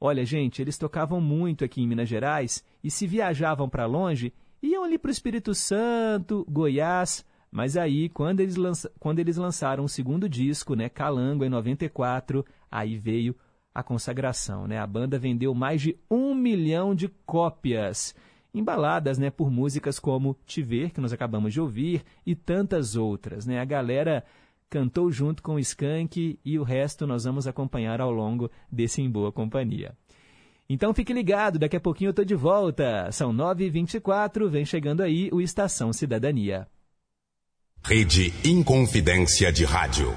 Olha, 0.00 0.24
gente, 0.24 0.62
eles 0.62 0.78
tocavam 0.78 1.20
muito 1.20 1.64
aqui 1.64 1.82
em 1.82 1.86
Minas 1.86 2.08
Gerais 2.08 2.64
e 2.84 2.90
se 2.90 3.06
viajavam 3.06 3.68
para 3.68 3.86
longe, 3.86 4.32
iam 4.62 4.84
ali 4.84 4.96
para 4.96 5.08
o 5.08 5.12
Espírito 5.12 5.54
Santo, 5.54 6.46
Goiás, 6.48 7.24
mas 7.50 7.76
aí, 7.76 8.08
quando 8.08 8.40
eles, 8.40 8.56
lança... 8.56 8.90
quando 8.98 9.18
eles 9.18 9.36
lançaram 9.36 9.84
o 9.84 9.88
segundo 9.88 10.28
disco, 10.28 10.74
né, 10.74 10.88
Calango, 10.88 11.44
em 11.44 11.48
94, 11.48 12.44
aí 12.70 12.96
veio 12.96 13.34
a 13.74 13.82
consagração. 13.82 14.66
Né? 14.66 14.78
A 14.78 14.86
banda 14.86 15.18
vendeu 15.18 15.54
mais 15.54 15.80
de 15.80 15.96
um 16.10 16.34
milhão 16.34 16.94
de 16.94 17.08
cópias, 17.24 18.14
embaladas 18.52 19.18
né, 19.18 19.30
por 19.30 19.50
músicas 19.50 19.98
como 19.98 20.36
Te 20.44 20.62
Ver, 20.62 20.90
que 20.90 21.00
nós 21.00 21.12
acabamos 21.12 21.52
de 21.52 21.60
ouvir, 21.60 22.04
e 22.26 22.34
tantas 22.34 22.96
outras. 22.96 23.46
Né? 23.46 23.58
A 23.60 23.64
galera 23.64 24.24
cantou 24.70 25.10
junto 25.10 25.42
com 25.42 25.54
o 25.54 25.58
Skank 25.58 26.38
e 26.44 26.58
o 26.58 26.62
resto 26.62 27.06
nós 27.06 27.24
vamos 27.24 27.46
acompanhar 27.46 28.00
ao 28.00 28.10
longo 28.10 28.50
desse 28.70 29.00
Em 29.00 29.10
Boa 29.10 29.32
Companhia. 29.32 29.96
Então 30.68 30.92
fique 30.92 31.12
ligado, 31.12 31.58
daqui 31.58 31.76
a 31.76 31.80
pouquinho 31.80 32.08
eu 32.08 32.10
estou 32.10 32.24
de 32.24 32.34
volta. 32.34 33.10
São 33.10 33.32
9h24, 33.32 34.48
vem 34.48 34.64
chegando 34.64 35.02
aí 35.02 35.30
o 35.32 35.40
Estação 35.40 35.92
Cidadania. 35.92 36.68
Rede 37.82 38.34
Inconfidência 38.44 39.50
de 39.50 39.64
Rádio. 39.64 40.14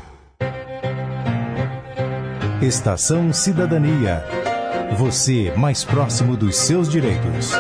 Estação 2.62 3.32
Cidadania. 3.32 4.24
Você 4.98 5.56
mais 5.56 5.86
próximo 5.86 6.36
dos 6.36 6.58
seus 6.58 6.90
direitos. 6.90 7.52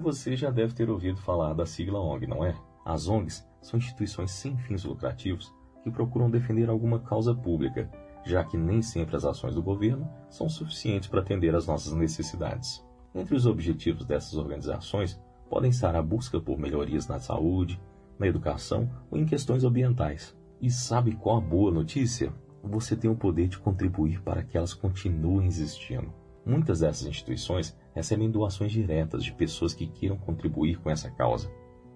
Você 0.00 0.36
já 0.36 0.50
deve 0.50 0.74
ter 0.74 0.88
ouvido 0.88 1.20
falar 1.20 1.54
da 1.54 1.66
sigla 1.66 1.98
ONG, 1.98 2.26
não 2.26 2.44
é? 2.44 2.54
As 2.84 3.08
ONGs 3.08 3.44
são 3.62 3.78
instituições 3.78 4.30
sem 4.32 4.56
fins 4.58 4.84
lucrativos 4.84 5.52
que 5.82 5.90
procuram 5.90 6.30
defender 6.30 6.68
alguma 6.68 7.00
causa 7.00 7.34
pública, 7.34 7.90
já 8.24 8.44
que 8.44 8.56
nem 8.56 8.82
sempre 8.82 9.16
as 9.16 9.24
ações 9.24 9.54
do 9.54 9.62
governo 9.62 10.08
são 10.28 10.48
suficientes 10.48 11.08
para 11.08 11.20
atender 11.20 11.54
às 11.54 11.66
nossas 11.66 11.92
necessidades. 11.92 12.84
Entre 13.14 13.34
os 13.34 13.46
objetivos 13.46 14.04
dessas 14.04 14.34
organizações 14.34 15.20
podem 15.48 15.70
estar 15.70 15.94
a 15.94 16.02
busca 16.02 16.40
por 16.40 16.58
melhorias 16.58 17.06
na 17.08 17.18
saúde, 17.18 17.80
na 18.18 18.26
educação 18.26 18.88
ou 19.10 19.18
em 19.18 19.26
questões 19.26 19.64
ambientais. 19.64 20.36
E 20.60 20.70
sabe 20.70 21.16
qual 21.16 21.38
a 21.38 21.40
boa 21.40 21.70
notícia? 21.70 22.32
Você 22.62 22.94
tem 22.94 23.10
o 23.10 23.16
poder 23.16 23.48
de 23.48 23.58
contribuir 23.58 24.22
para 24.22 24.42
que 24.42 24.56
elas 24.56 24.72
continuem 24.72 25.46
existindo. 25.48 26.12
Muitas 26.46 26.80
dessas 26.80 27.06
instituições 27.06 27.76
recebem 27.94 28.30
doações 28.30 28.72
diretas 28.72 29.24
de 29.24 29.32
pessoas 29.32 29.74
que 29.74 29.86
queiram 29.86 30.16
contribuir 30.16 30.78
com 30.78 30.88
essa 30.88 31.10
causa. 31.10 31.50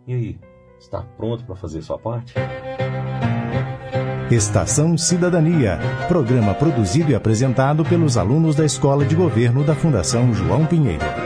E 0.06 0.12
aí, 0.12 0.40
Está 0.78 1.02
pronto 1.16 1.44
para 1.44 1.56
fazer 1.56 1.82
sua 1.82 1.98
parte? 1.98 2.34
Estação 4.30 4.98
Cidadania, 4.98 5.78
programa 6.08 6.52
produzido 6.54 7.12
e 7.12 7.14
apresentado 7.14 7.84
pelos 7.84 8.16
alunos 8.16 8.56
da 8.56 8.64
Escola 8.64 9.04
de 9.04 9.14
Governo 9.14 9.62
da 9.62 9.74
Fundação 9.74 10.34
João 10.34 10.66
Pinheiro. 10.66 11.25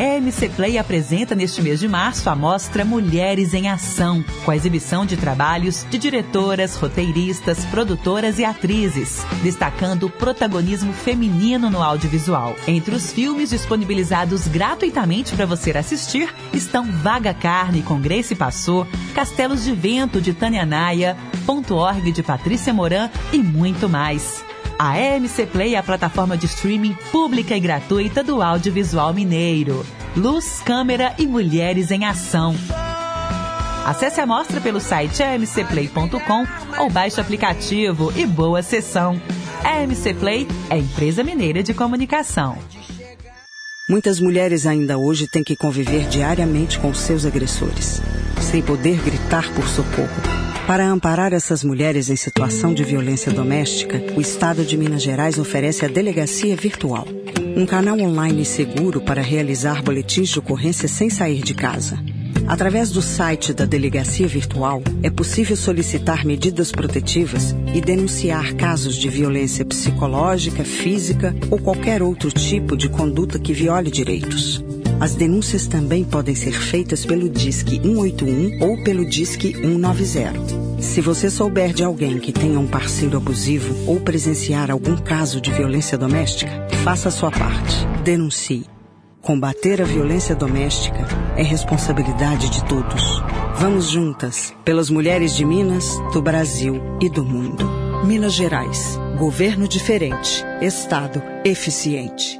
A 0.00 0.16
EMC 0.16 0.48
Play 0.56 0.78
apresenta 0.78 1.34
neste 1.34 1.60
mês 1.60 1.78
de 1.78 1.86
março 1.86 2.30
a 2.30 2.34
mostra 2.34 2.86
Mulheres 2.86 3.52
em 3.52 3.68
Ação, 3.68 4.24
com 4.46 4.50
a 4.50 4.56
exibição 4.56 5.04
de 5.04 5.14
trabalhos 5.14 5.84
de 5.90 5.98
diretoras, 5.98 6.74
roteiristas, 6.74 7.66
produtoras 7.66 8.38
e 8.38 8.44
atrizes, 8.46 9.26
destacando 9.42 10.04
o 10.04 10.10
protagonismo 10.10 10.94
feminino 10.94 11.68
no 11.68 11.82
audiovisual. 11.82 12.56
Entre 12.66 12.94
os 12.94 13.12
filmes 13.12 13.50
disponibilizados 13.50 14.48
gratuitamente 14.48 15.34
para 15.36 15.44
você 15.44 15.70
assistir 15.72 16.34
estão 16.54 16.90
Vaga 16.90 17.34
Carne 17.34 17.82
com 17.82 18.00
Grace 18.00 18.34
Passou, 18.34 18.86
Castelos 19.14 19.64
de 19.64 19.72
Vento 19.74 20.18
de 20.18 20.32
Tânia 20.32 20.64
Naia, 20.64 21.14
Ponto 21.44 21.74
Org 21.74 22.10
de 22.10 22.22
Patrícia 22.22 22.72
Moran 22.72 23.10
e 23.34 23.36
muito 23.36 23.86
mais. 23.86 24.42
A 24.82 24.98
EMC 24.98 25.44
Play 25.48 25.74
é 25.74 25.78
a 25.78 25.82
plataforma 25.82 26.38
de 26.38 26.46
streaming 26.46 26.96
pública 27.12 27.54
e 27.54 27.60
gratuita 27.60 28.24
do 28.24 28.40
audiovisual 28.40 29.12
mineiro. 29.12 29.84
Luz, 30.16 30.62
câmera 30.64 31.14
e 31.18 31.26
mulheres 31.26 31.90
em 31.90 32.06
ação. 32.06 32.54
Acesse 33.84 34.22
a 34.22 34.26
mostra 34.26 34.58
pelo 34.58 34.80
site 34.80 35.22
emcplay.com 35.22 36.46
ou 36.78 36.88
baixe 36.88 37.18
o 37.18 37.20
aplicativo 37.20 38.10
e 38.16 38.24
boa 38.24 38.62
sessão. 38.62 39.20
A 39.62 39.82
EMC 39.82 40.14
Play 40.14 40.48
é 40.70 40.78
empresa 40.78 41.22
mineira 41.22 41.62
de 41.62 41.74
comunicação. 41.74 42.56
Muitas 43.86 44.18
mulheres 44.18 44.66
ainda 44.66 44.96
hoje 44.96 45.28
têm 45.28 45.44
que 45.44 45.56
conviver 45.56 46.08
diariamente 46.08 46.78
com 46.78 46.94
seus 46.94 47.26
agressores, 47.26 48.00
sem 48.40 48.62
poder 48.62 48.98
gritar 49.02 49.46
por 49.52 49.68
socorro. 49.68 50.39
Para 50.70 50.88
amparar 50.88 51.32
essas 51.32 51.64
mulheres 51.64 52.10
em 52.10 52.14
situação 52.14 52.72
de 52.72 52.84
violência 52.84 53.32
doméstica, 53.32 54.00
o 54.16 54.20
Estado 54.20 54.64
de 54.64 54.76
Minas 54.76 55.02
Gerais 55.02 55.36
oferece 55.36 55.84
a 55.84 55.88
Delegacia 55.88 56.54
Virtual, 56.54 57.08
um 57.56 57.66
canal 57.66 57.98
online 57.98 58.44
seguro 58.44 59.00
para 59.00 59.20
realizar 59.20 59.82
boletins 59.82 60.28
de 60.28 60.38
ocorrência 60.38 60.86
sem 60.86 61.10
sair 61.10 61.42
de 61.42 61.54
casa. 61.54 61.98
Através 62.46 62.92
do 62.92 63.02
site 63.02 63.52
da 63.52 63.64
Delegacia 63.64 64.28
Virtual, 64.28 64.80
é 65.02 65.10
possível 65.10 65.56
solicitar 65.56 66.24
medidas 66.24 66.70
protetivas 66.70 67.52
e 67.74 67.80
denunciar 67.80 68.54
casos 68.54 68.94
de 68.94 69.08
violência 69.08 69.64
psicológica, 69.64 70.62
física 70.62 71.34
ou 71.50 71.58
qualquer 71.58 72.00
outro 72.00 72.30
tipo 72.30 72.76
de 72.76 72.88
conduta 72.88 73.40
que 73.40 73.52
viole 73.52 73.90
direitos. 73.90 74.62
As 75.00 75.14
denúncias 75.14 75.66
também 75.66 76.04
podem 76.04 76.34
ser 76.34 76.52
feitas 76.52 77.06
pelo 77.06 77.26
Disque 77.30 77.80
181 77.82 78.62
ou 78.62 78.84
pelo 78.84 79.08
Disque 79.08 79.54
190. 79.54 80.82
Se 80.82 81.00
você 81.00 81.30
souber 81.30 81.72
de 81.72 81.82
alguém 81.82 82.18
que 82.18 82.30
tenha 82.30 82.60
um 82.60 82.66
parceiro 82.66 83.16
abusivo 83.16 83.74
ou 83.90 83.98
presenciar 83.98 84.70
algum 84.70 84.98
caso 84.98 85.40
de 85.40 85.50
violência 85.50 85.96
doméstica, 85.96 86.68
faça 86.84 87.08
a 87.08 87.12
sua 87.12 87.30
parte. 87.30 87.86
Denuncie. 88.04 88.66
Combater 89.22 89.80
a 89.80 89.84
violência 89.84 90.34
doméstica 90.34 91.06
é 91.36 91.42
responsabilidade 91.42 92.50
de 92.50 92.64
todos. 92.64 93.22
Vamos 93.56 93.90
juntas, 93.90 94.54
pelas 94.64 94.90
mulheres 94.90 95.34
de 95.34 95.44
Minas, 95.44 95.98
do 96.12 96.20
Brasil 96.20 96.80
e 97.00 97.08
do 97.08 97.24
mundo. 97.24 97.66
Minas 98.04 98.34
Gerais. 98.34 98.98
Governo 99.18 99.68
diferente. 99.68 100.42
Estado 100.62 101.22
eficiente. 101.44 102.39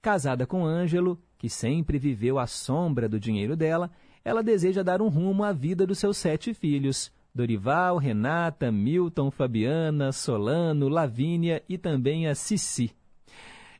Casada 0.00 0.46
com 0.46 0.64
Ângelo, 0.64 1.18
que 1.38 1.48
sempre 1.48 1.98
viveu 1.98 2.38
à 2.38 2.46
sombra 2.46 3.08
do 3.08 3.18
dinheiro 3.18 3.56
dela, 3.56 3.90
ela 4.24 4.42
deseja 4.42 4.82
dar 4.82 5.00
um 5.02 5.08
rumo 5.08 5.42
à 5.42 5.52
vida 5.52 5.86
dos 5.86 5.98
seus 5.98 6.16
sete 6.16 6.54
filhos: 6.54 7.10
Dorival, 7.34 7.96
Renata, 7.96 8.70
Milton, 8.70 9.30
Fabiana, 9.30 10.12
Solano, 10.12 10.88
Lavínia 10.88 11.62
e 11.68 11.78
também 11.78 12.28
a 12.28 12.34
Cici. 12.34 12.94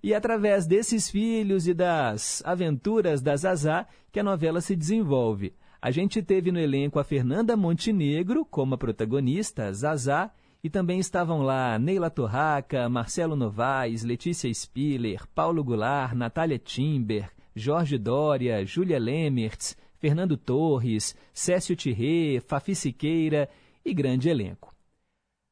E 0.02 0.12
através 0.14 0.66
desses 0.66 1.08
filhos 1.08 1.68
e 1.68 1.74
das 1.74 2.42
aventuras 2.44 3.20
da 3.20 3.36
Zazá 3.36 3.86
que 4.10 4.18
a 4.18 4.24
novela 4.24 4.60
se 4.60 4.74
desenvolve. 4.74 5.54
A 5.84 5.90
gente 5.90 6.22
teve 6.22 6.52
no 6.52 6.60
elenco 6.60 7.00
a 7.00 7.04
Fernanda 7.04 7.56
Montenegro 7.56 8.44
como 8.44 8.76
a 8.76 8.78
protagonista, 8.78 9.72
Zazá, 9.72 10.30
e 10.62 10.70
também 10.70 11.00
estavam 11.00 11.42
lá 11.42 11.76
Neila 11.76 12.08
Torraca, 12.08 12.88
Marcelo 12.88 13.34
Novaes, 13.34 14.04
Letícia 14.04 14.48
Spiller, 14.54 15.26
Paulo 15.34 15.64
Goulart, 15.64 16.14
Natália 16.14 16.56
Timber, 16.56 17.28
Jorge 17.52 17.98
Dória, 17.98 18.64
Júlia 18.64 18.96
Lemertz, 18.96 19.76
Fernando 19.98 20.36
Torres, 20.36 21.16
Cécio 21.34 21.74
Tirré, 21.74 22.40
Fafi 22.46 22.76
Siqueira 22.76 23.48
e 23.84 23.92
grande 23.92 24.28
elenco. 24.28 24.72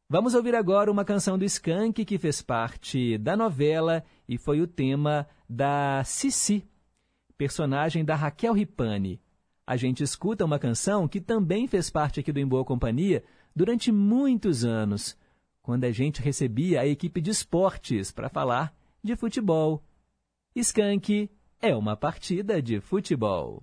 Vamos 0.08 0.34
ouvir 0.34 0.54
agora 0.54 0.92
uma 0.92 1.04
canção 1.04 1.36
do 1.36 1.44
Skank 1.44 2.04
que 2.04 2.18
fez 2.18 2.40
parte 2.40 3.18
da 3.18 3.36
novela 3.36 4.04
e 4.28 4.38
foi 4.38 4.60
o 4.60 4.66
tema 4.68 5.26
da 5.48 6.04
Cici, 6.04 6.64
personagem 7.36 8.04
da 8.04 8.14
Raquel 8.14 8.52
Ripani. 8.52 9.20
A 9.70 9.76
gente 9.76 10.02
escuta 10.02 10.44
uma 10.44 10.58
canção 10.58 11.06
que 11.06 11.20
também 11.20 11.68
fez 11.68 11.88
parte 11.88 12.18
aqui 12.18 12.32
do 12.32 12.40
Em 12.40 12.44
Boa 12.44 12.64
Companhia 12.64 13.22
durante 13.54 13.92
muitos 13.92 14.64
anos, 14.64 15.16
quando 15.62 15.84
a 15.84 15.92
gente 15.92 16.20
recebia 16.20 16.80
a 16.80 16.86
equipe 16.88 17.20
de 17.20 17.30
esportes 17.30 18.10
para 18.10 18.28
falar 18.28 18.74
de 19.00 19.14
futebol. 19.14 19.80
Skank 20.56 21.30
é 21.62 21.76
uma 21.76 21.96
partida 21.96 22.60
de 22.60 22.80
futebol. 22.80 23.62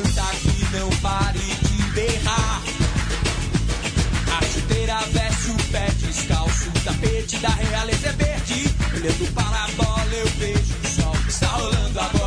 O 6.69 6.79
tapete 6.83 7.37
da 7.37 7.49
realeza 7.49 8.09
é 8.09 8.11
verde. 8.13 8.75
Olhando 8.93 9.33
para 9.33 9.63
a 9.63 9.67
bola, 9.69 10.13
eu 10.13 10.27
vejo 10.37 10.75
o 10.83 10.87
sol 10.87 11.15
está 11.27 11.47
rolando 11.47 11.99
agora. 11.99 12.20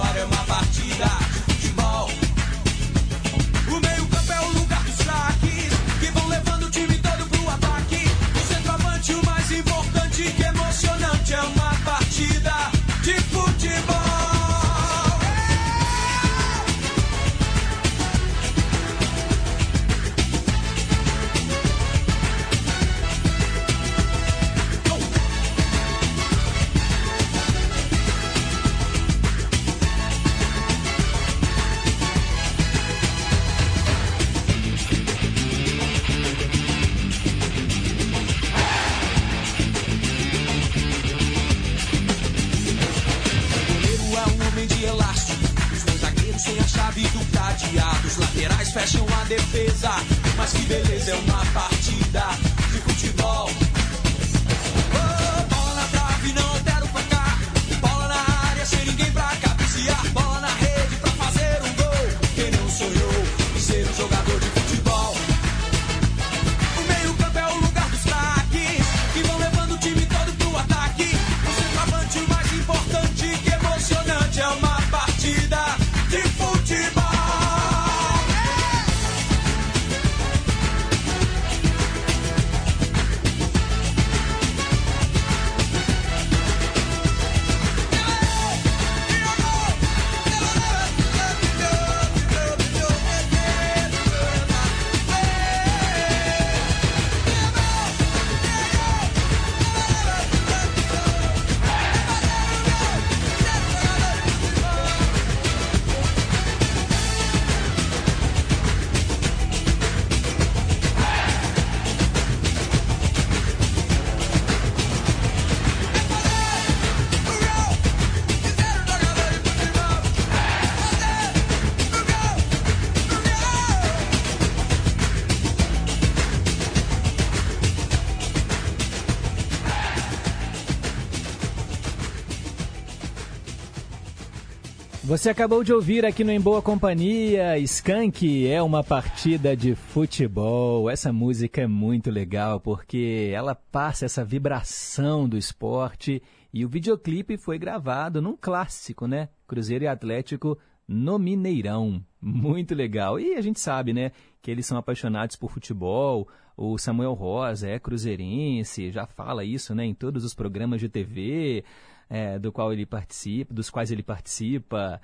Você 135.24 135.30
acabou 135.30 135.64
de 135.64 135.72
ouvir 135.72 136.04
aqui 136.04 136.22
no 136.22 136.30
Em 136.30 136.38
Boa 136.38 136.60
Companhia, 136.60 137.58
Skank 137.60 138.46
é 138.46 138.60
uma 138.60 138.84
partida 138.84 139.56
de 139.56 139.74
futebol. 139.74 140.90
Essa 140.90 141.14
música 141.14 141.62
é 141.62 141.66
muito 141.66 142.10
legal 142.10 142.60
porque 142.60 143.32
ela 143.34 143.54
passa 143.54 144.04
essa 144.04 144.22
vibração 144.22 145.26
do 145.26 145.38
esporte 145.38 146.22
e 146.52 146.62
o 146.62 146.68
videoclipe 146.68 147.38
foi 147.38 147.56
gravado 147.58 148.20
num 148.20 148.36
clássico, 148.38 149.06
né? 149.06 149.30
Cruzeiro 149.46 149.84
e 149.84 149.88
Atlético 149.88 150.58
no 150.86 151.18
Mineirão. 151.18 152.04
Muito 152.20 152.74
legal. 152.74 153.18
E 153.18 153.34
a 153.34 153.40
gente 153.40 153.58
sabe, 153.58 153.94
né, 153.94 154.12
que 154.42 154.50
eles 154.50 154.66
são 154.66 154.76
apaixonados 154.76 155.36
por 155.36 155.50
futebol. 155.50 156.28
O 156.54 156.76
Samuel 156.76 157.14
Rosa 157.14 157.66
é 157.66 157.78
cruzeirense, 157.78 158.90
já 158.90 159.06
fala 159.06 159.42
isso, 159.42 159.74
né, 159.74 159.86
em 159.86 159.94
todos 159.94 160.22
os 160.22 160.34
programas 160.34 160.80
de 160.80 160.90
TV 160.90 161.64
é, 162.08 162.38
do 162.38 162.52
qual 162.52 162.72
ele 162.72 162.86
participa, 162.86 163.54
dos 163.54 163.70
quais 163.70 163.90
ele 163.90 164.02
participa. 164.02 165.00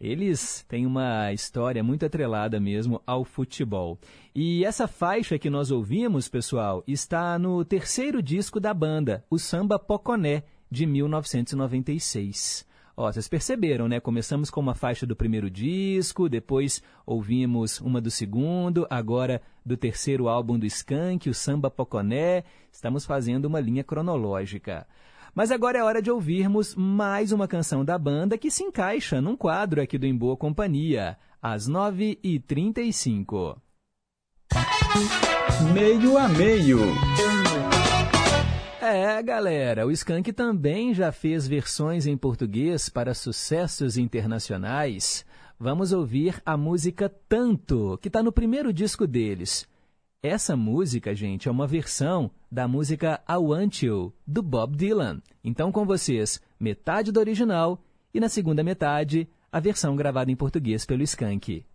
Eles 0.00 0.64
têm 0.68 0.86
uma 0.86 1.32
história 1.32 1.82
muito 1.82 2.04
atrelada 2.04 2.58
mesmo 2.60 3.00
ao 3.06 3.24
futebol. 3.24 3.98
E 4.34 4.64
essa 4.64 4.86
faixa 4.86 5.38
que 5.38 5.48
nós 5.48 5.70
ouvimos, 5.70 6.28
pessoal, 6.28 6.82
está 6.86 7.38
no 7.38 7.64
terceiro 7.64 8.22
disco 8.22 8.58
da 8.58 8.74
banda, 8.74 9.24
o 9.30 9.38
Samba 9.38 9.78
Poconé, 9.78 10.42
de 10.70 10.86
1996. 10.86 12.66
Ó, 12.96 13.10
vocês 13.10 13.26
perceberam, 13.28 13.88
né? 13.88 13.98
Começamos 13.98 14.50
com 14.50 14.60
uma 14.60 14.74
faixa 14.74 15.04
do 15.04 15.16
primeiro 15.16 15.50
disco, 15.50 16.28
depois 16.28 16.80
ouvimos 17.04 17.80
uma 17.80 18.00
do 18.00 18.10
segundo, 18.10 18.86
agora 18.88 19.42
do 19.66 19.76
terceiro 19.76 20.28
álbum 20.28 20.56
do 20.56 20.66
Skank, 20.66 21.28
o 21.28 21.34
Samba 21.34 21.70
Poconé. 21.70 22.44
Estamos 22.70 23.04
fazendo 23.04 23.46
uma 23.46 23.58
linha 23.58 23.82
cronológica. 23.82 24.86
Mas 25.34 25.50
agora 25.50 25.78
é 25.78 25.82
hora 25.82 26.00
de 26.00 26.12
ouvirmos 26.12 26.76
mais 26.76 27.32
uma 27.32 27.48
canção 27.48 27.84
da 27.84 27.98
banda 27.98 28.38
que 28.38 28.52
se 28.52 28.62
encaixa 28.62 29.20
num 29.20 29.36
quadro 29.36 29.82
aqui 29.82 29.98
do 29.98 30.06
Em 30.06 30.16
Boa 30.16 30.36
Companhia, 30.36 31.18
às 31.42 31.68
9h35. 31.68 33.56
Meio 35.72 36.16
a 36.16 36.28
meio. 36.28 36.78
É, 38.80 39.20
galera, 39.24 39.84
o 39.84 39.90
Skank 39.90 40.32
também 40.32 40.94
já 40.94 41.10
fez 41.10 41.48
versões 41.48 42.06
em 42.06 42.16
português 42.16 42.88
para 42.88 43.12
sucessos 43.12 43.98
internacionais. 43.98 45.26
Vamos 45.58 45.90
ouvir 45.90 46.40
a 46.46 46.56
música 46.56 47.12
Tanto, 47.28 47.98
que 48.00 48.06
está 48.06 48.22
no 48.22 48.30
primeiro 48.30 48.72
disco 48.72 49.04
deles. 49.04 49.66
Essa 50.26 50.56
música, 50.56 51.14
gente, 51.14 51.48
é 51.48 51.50
uma 51.50 51.66
versão 51.66 52.30
da 52.50 52.66
música 52.66 53.22
I 53.28 53.36
Want 53.36 53.82
You, 53.82 54.10
do 54.26 54.42
Bob 54.42 54.74
Dylan. 54.74 55.20
Então, 55.44 55.70
com 55.70 55.84
vocês, 55.84 56.40
metade 56.58 57.12
do 57.12 57.20
original 57.20 57.78
e 58.14 58.18
na 58.18 58.30
segunda 58.30 58.64
metade, 58.64 59.28
a 59.52 59.60
versão 59.60 59.94
gravada 59.94 60.32
em 60.32 60.34
português 60.34 60.86
pelo 60.86 61.02
Skank. 61.02 61.66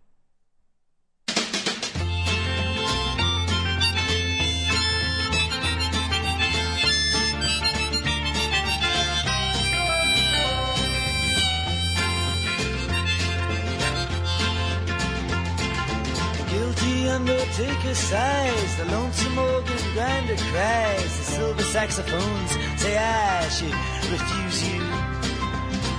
Undertaker 17.19 17.93
sighs, 17.93 18.77
the 18.77 18.85
lonesome 18.85 19.37
organ 19.37 19.77
grinder 19.93 20.37
cries, 20.37 21.17
the 21.17 21.25
silver 21.35 21.63
saxophones 21.63 22.51
say 22.81 22.97
I 22.97 23.47
should 23.49 23.75
refuse 24.15 24.59
you. 24.69 24.79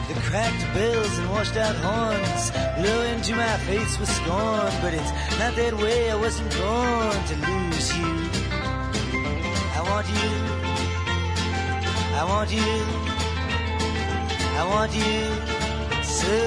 The 0.08 0.16
cracked 0.28 0.64
bells 0.74 1.18
and 1.18 1.30
washed 1.30 1.56
out 1.56 1.76
horns 1.76 2.50
blow 2.78 3.02
into 3.12 3.36
my 3.36 3.56
face 3.68 3.98
with 3.98 4.08
scorn, 4.08 4.72
but 4.80 4.94
it's 4.94 5.12
not 5.38 5.54
that 5.56 5.74
way, 5.82 6.10
I 6.10 6.16
wasn't 6.16 6.50
born 6.56 7.16
to 7.30 7.34
lose 7.48 7.88
you. 7.98 8.12
I 9.78 9.80
want 9.90 10.06
you, 10.20 10.30
I 12.20 12.24
want 12.32 12.50
you, 12.50 12.74
I 14.60 14.64
want 14.72 14.92
you 14.94 15.20
so 16.02 16.38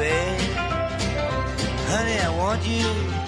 bad. 0.00 0.40
Honey, 1.92 2.18
I 2.18 2.30
want 2.36 2.66
you. 2.66 3.27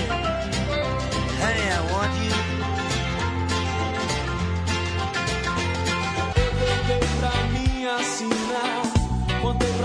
poder 9.41 9.80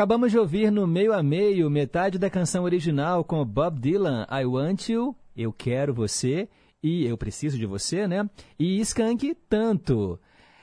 Acabamos 0.00 0.30
de 0.30 0.38
ouvir 0.38 0.72
no 0.72 0.86
meio 0.86 1.12
a 1.12 1.22
meio 1.22 1.68
metade 1.68 2.18
da 2.18 2.30
canção 2.30 2.64
original 2.64 3.22
com 3.22 3.44
Bob 3.44 3.78
Dylan, 3.78 4.26
I 4.30 4.46
Want 4.46 4.88
You, 4.88 5.14
Eu 5.36 5.52
Quero 5.52 5.92
Você 5.92 6.48
e 6.82 7.04
Eu 7.04 7.18
Preciso 7.18 7.58
de 7.58 7.66
Você, 7.66 8.08
né? 8.08 8.26
E 8.58 8.80
Skank 8.80 9.36
Tanto. 9.46 10.18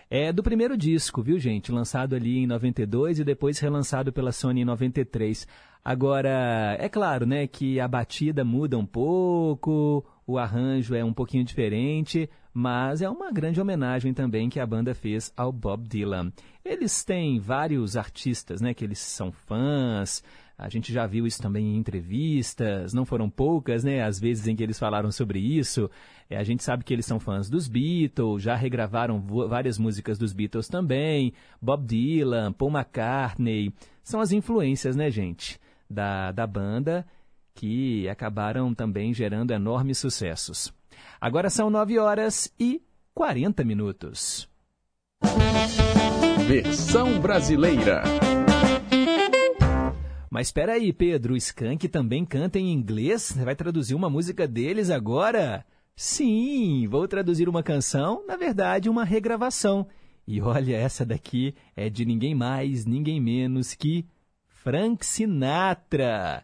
É 0.09 0.33
do 0.33 0.41
primeiro 0.41 0.75
disco, 0.75 1.21
viu, 1.21 1.37
gente? 1.37 1.71
Lançado 1.71 2.15
ali 2.15 2.39
em 2.39 2.47
92 2.47 3.19
e 3.19 3.23
depois 3.23 3.59
relançado 3.59 4.11
pela 4.11 4.31
Sony 4.31 4.61
em 4.61 4.65
93. 4.65 5.47
Agora, 5.85 6.75
é 6.79 6.89
claro, 6.89 7.27
né, 7.27 7.45
que 7.45 7.79
a 7.79 7.87
batida 7.87 8.43
muda 8.43 8.75
um 8.75 8.87
pouco, 8.87 10.03
o 10.25 10.39
arranjo 10.39 10.95
é 10.95 11.05
um 11.05 11.13
pouquinho 11.13 11.43
diferente, 11.43 12.27
mas 12.59 13.03
é 13.03 13.09
uma 13.09 13.31
grande 13.31 13.61
homenagem 13.61 14.15
também 14.15 14.49
que 14.49 14.59
a 14.59 14.65
banda 14.65 14.95
fez 14.95 15.31
ao 15.37 15.51
Bob 15.51 15.87
Dylan. 15.87 16.33
Eles 16.65 17.03
têm 17.03 17.39
vários 17.39 17.95
artistas, 17.95 18.61
né, 18.61 18.73
que 18.73 18.83
eles 18.83 18.97
são 18.97 19.31
fãs. 19.31 20.23
A 20.57 20.67
gente 20.67 20.91
já 20.91 21.05
viu 21.05 21.27
isso 21.27 21.39
também 21.39 21.75
em 21.75 21.77
entrevistas, 21.77 22.95
não 22.95 23.05
foram 23.05 23.29
poucas, 23.29 23.83
né, 23.83 24.01
as 24.01 24.19
vezes 24.19 24.47
em 24.47 24.55
que 24.55 24.63
eles 24.63 24.79
falaram 24.79 25.11
sobre 25.11 25.37
isso. 25.37 25.87
É, 26.27 26.35
a 26.35 26.43
gente 26.43 26.63
sabe 26.63 26.83
que 26.83 26.91
eles 26.91 27.05
são 27.05 27.19
fãs 27.19 27.47
dos 27.47 27.67
Beatles, 27.67 28.41
já 28.41 28.55
regravaram 28.55 29.21
várias 29.47 29.77
músicas 29.77 30.17
dos 30.17 30.33
Beatles 30.33 30.67
também, 30.67 31.33
Bob 31.61 31.85
Dylan, 31.85 32.53
Paul 32.53 32.71
McCartney. 32.71 33.71
São 34.03 34.19
as 34.19 34.31
influências, 34.31 34.95
né, 34.95 35.11
gente, 35.11 35.59
da, 35.87 36.31
da 36.31 36.47
banda 36.47 37.05
que 37.53 38.09
acabaram 38.09 38.73
também 38.73 39.13
gerando 39.13 39.51
enormes 39.51 39.99
sucessos. 39.99 40.75
Agora 41.19 41.49
são 41.49 41.69
9 41.69 41.97
horas 41.97 42.53
e 42.59 42.81
40 43.13 43.63
minutos. 43.63 44.47
Versão 46.47 47.19
brasileira. 47.19 48.03
Mas 50.29 50.47
espera 50.47 50.73
aí, 50.73 50.93
Pedro, 50.93 51.33
o 51.33 51.37
Skank 51.37 51.87
também 51.87 52.23
canta 52.23 52.59
em 52.59 52.71
inglês? 52.71 53.23
Você 53.23 53.43
vai 53.43 53.55
traduzir 53.55 53.95
uma 53.95 54.09
música 54.09 54.47
deles 54.47 54.91
agora? 54.91 55.65
Sim, 55.95 56.87
vou 56.87 57.07
traduzir 57.07 57.49
uma 57.49 57.63
canção, 57.63 58.23
na 58.27 58.37
verdade, 58.37 58.87
uma 58.87 59.03
regravação. 59.03 59.87
E 60.27 60.39
olha, 60.39 60.75
essa 60.75 61.03
daqui 61.03 61.55
é 61.75 61.89
de 61.89 62.05
ninguém 62.05 62.35
mais, 62.35 62.85
ninguém 62.85 63.19
menos 63.19 63.73
que 63.73 64.05
Frank 64.47 65.03
Sinatra. 65.03 66.43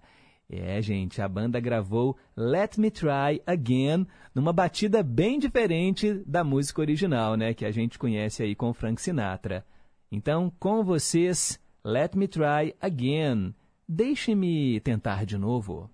É, 0.50 0.82
gente, 0.82 1.22
a 1.22 1.28
banda 1.28 1.60
gravou 1.60 2.18
Let 2.36 2.78
Me 2.78 2.91
Try 2.91 3.41
Again 3.46 4.06
numa 4.36 4.54
batida 4.54 5.02
bem 5.02 5.39
diferente 5.39 6.22
da 6.26 6.44
música 6.44 6.82
original, 6.82 7.36
né, 7.36 7.54
que 7.54 7.66
a 7.66 7.72
gente 7.72 7.98
conhece 7.98 8.44
aí 8.44 8.56
com 8.56 8.74
Frank 8.74 9.02
Sinatra. 9.02 9.66
Então, 10.12 10.52
com 10.60 10.84
vocês, 10.84 11.60
Let 11.84 12.16
Me 12.16 12.28
Try 12.28 12.76
Again. 12.80 13.56
Deixe-me 13.88 14.80
tentar 14.82 15.26
de 15.26 15.38
novo. 15.38 15.89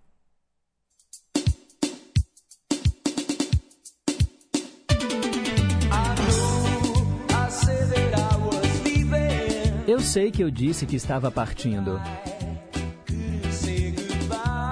Eu 9.87 9.99
sei 9.99 10.29
que 10.29 10.43
eu 10.43 10.51
disse 10.51 10.85
que 10.85 10.95
estava 10.95 11.31
partindo, 11.31 11.99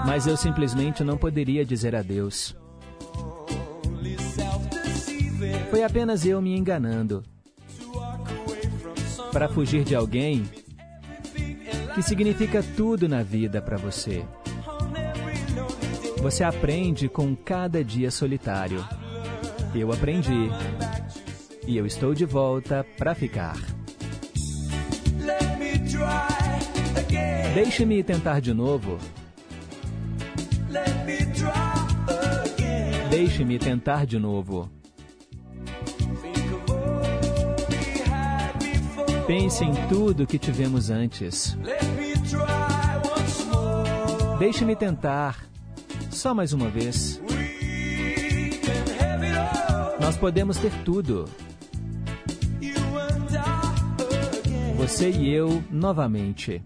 mas 0.07 0.25
eu 0.25 0.37
simplesmente 0.37 1.03
não 1.03 1.17
poderia 1.17 1.65
dizer 1.65 1.93
adeus. 1.93 2.55
Foi 5.69 5.83
apenas 5.83 6.25
eu 6.25 6.41
me 6.41 6.57
enganando. 6.57 7.23
Para 9.33 9.49
fugir 9.49 9.83
de 9.83 9.93
alguém 9.93 10.49
que 11.93 12.01
significa 12.01 12.63
tudo 12.77 13.09
na 13.09 13.21
vida 13.21 13.61
para 13.61 13.75
você. 13.75 14.23
Você 16.21 16.41
aprende 16.41 17.09
com 17.09 17.35
cada 17.35 17.83
dia 17.83 18.09
solitário. 18.09 18.87
Eu 19.75 19.91
aprendi. 19.91 20.49
E 21.67 21.75
eu 21.75 21.85
estou 21.85 22.13
de 22.13 22.23
volta 22.23 22.85
para 22.97 23.13
ficar. 23.13 23.57
Deixe-me 27.53 28.01
tentar 28.03 28.39
de 28.39 28.53
novo. 28.53 28.97
Deixe-me 33.19 33.57
tentar 33.57 34.05
de 34.05 34.19
novo. 34.19 34.69
Pense 39.25 39.63
em 39.63 39.73
tudo 39.87 40.27
que 40.27 40.37
tivemos 40.37 40.91
antes. 40.91 41.57
Deixe-me 44.37 44.75
tentar, 44.75 45.49
só 46.11 46.31
mais 46.35 46.53
uma 46.53 46.69
vez. 46.69 47.19
Nós 49.99 50.15
podemos 50.15 50.57
ter 50.57 50.71
tudo. 50.83 51.25
Você 54.77 55.09
e 55.09 55.33
eu 55.33 55.63
novamente. 55.71 56.61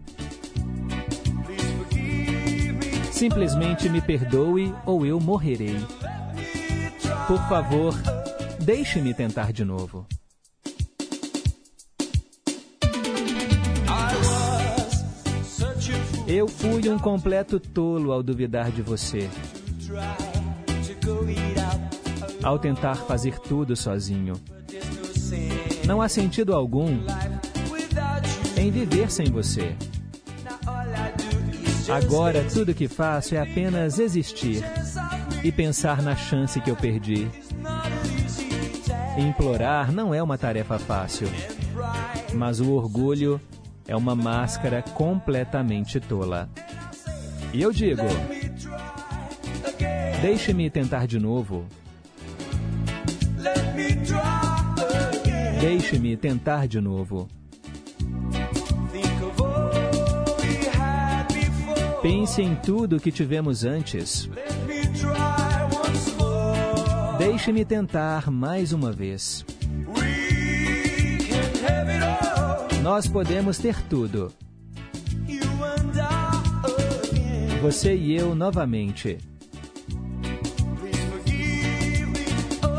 Simplesmente 3.10 3.88
me 3.88 4.02
perdoe 4.02 4.76
ou 4.86 5.06
eu 5.06 5.18
morrerei. 5.18 5.78
Por 7.32 7.48
favor, 7.48 7.94
deixe-me 8.60 9.14
tentar 9.14 9.54
de 9.54 9.64
novo. 9.64 10.06
Eu 16.28 16.46
fui 16.50 16.90
um 16.90 17.00
completo 17.00 17.58
tolo 17.58 18.12
ao 18.12 18.22
duvidar 18.22 18.70
de 18.70 18.82
você. 18.82 19.30
Ao 22.44 22.60
tentar 22.60 22.96
fazer 22.96 23.40
tudo 23.40 23.78
sozinho. 23.78 24.34
Não 25.88 26.02
há 26.02 26.10
sentido 26.10 26.54
algum 26.54 27.00
em 28.58 28.70
viver 28.72 29.10
sem 29.10 29.32
você. 29.32 29.74
Agora 31.90 32.44
tudo 32.54 32.74
que 32.74 32.90
faço 32.90 33.36
é 33.36 33.40
apenas 33.40 34.00
existir 34.00 34.81
e 35.44 35.52
pensar 35.52 36.02
na 36.02 36.16
chance 36.16 36.60
que 36.62 36.70
eu 36.70 36.76
perdi. 36.76 37.28
Implorar 39.18 39.92
não 39.92 40.14
é 40.14 40.22
uma 40.22 40.38
tarefa 40.38 40.80
fácil, 40.80 41.28
mas 42.34 42.60
o 42.60 42.72
orgulho 42.72 43.42
é 43.88 43.96
uma 43.96 44.16
máscara 44.16 44.82
completamente 44.82 46.00
tola. 46.00 46.50
E 47.54 47.62
eu 47.62 47.72
digo: 47.72 48.04
deixe-me 50.22 50.70
tentar 50.70 51.06
de 51.06 51.20
novo. 51.20 51.66
Deixe-me 55.60 56.16
tentar 56.16 56.68
de 56.68 56.80
novo. 56.80 57.28
Pense 62.02 62.42
em 62.42 62.56
tudo 62.56 63.00
que 63.00 63.12
tivemos 63.12 63.64
antes. 63.64 64.28
Deixe-me 67.24 67.64
tentar 67.64 68.32
mais 68.32 68.74
uma 68.74 68.92
vez. 68.92 69.46
Nós 72.82 73.08
podemos 73.08 73.60
ter 73.60 73.80
tudo. 73.84 74.34
Você 77.62 77.96
e 77.96 78.18
eu 78.18 78.34
novamente. 78.34 79.20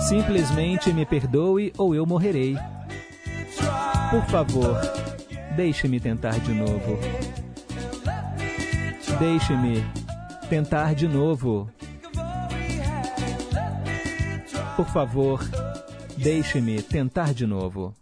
Simplesmente 0.09 0.93
me 0.93 1.07
perdoe 1.07 1.73
ou 1.79 1.95
eu 1.95 2.05
morrerei. 2.05 2.57
Por 4.11 4.25
favor, 4.27 4.77
deixe-me 5.55 6.01
tentar 6.01 6.41
de 6.41 6.53
novo. 6.53 6.99
Deixe-me 9.21 9.85
tentar 10.51 10.97
de 10.97 11.07
novo. 11.07 11.71
Por 14.77 14.89
favor, 14.89 15.41
deixe-me 16.17 16.83
tentar 16.83 17.35
de 17.35 17.47
novo. 17.47 17.95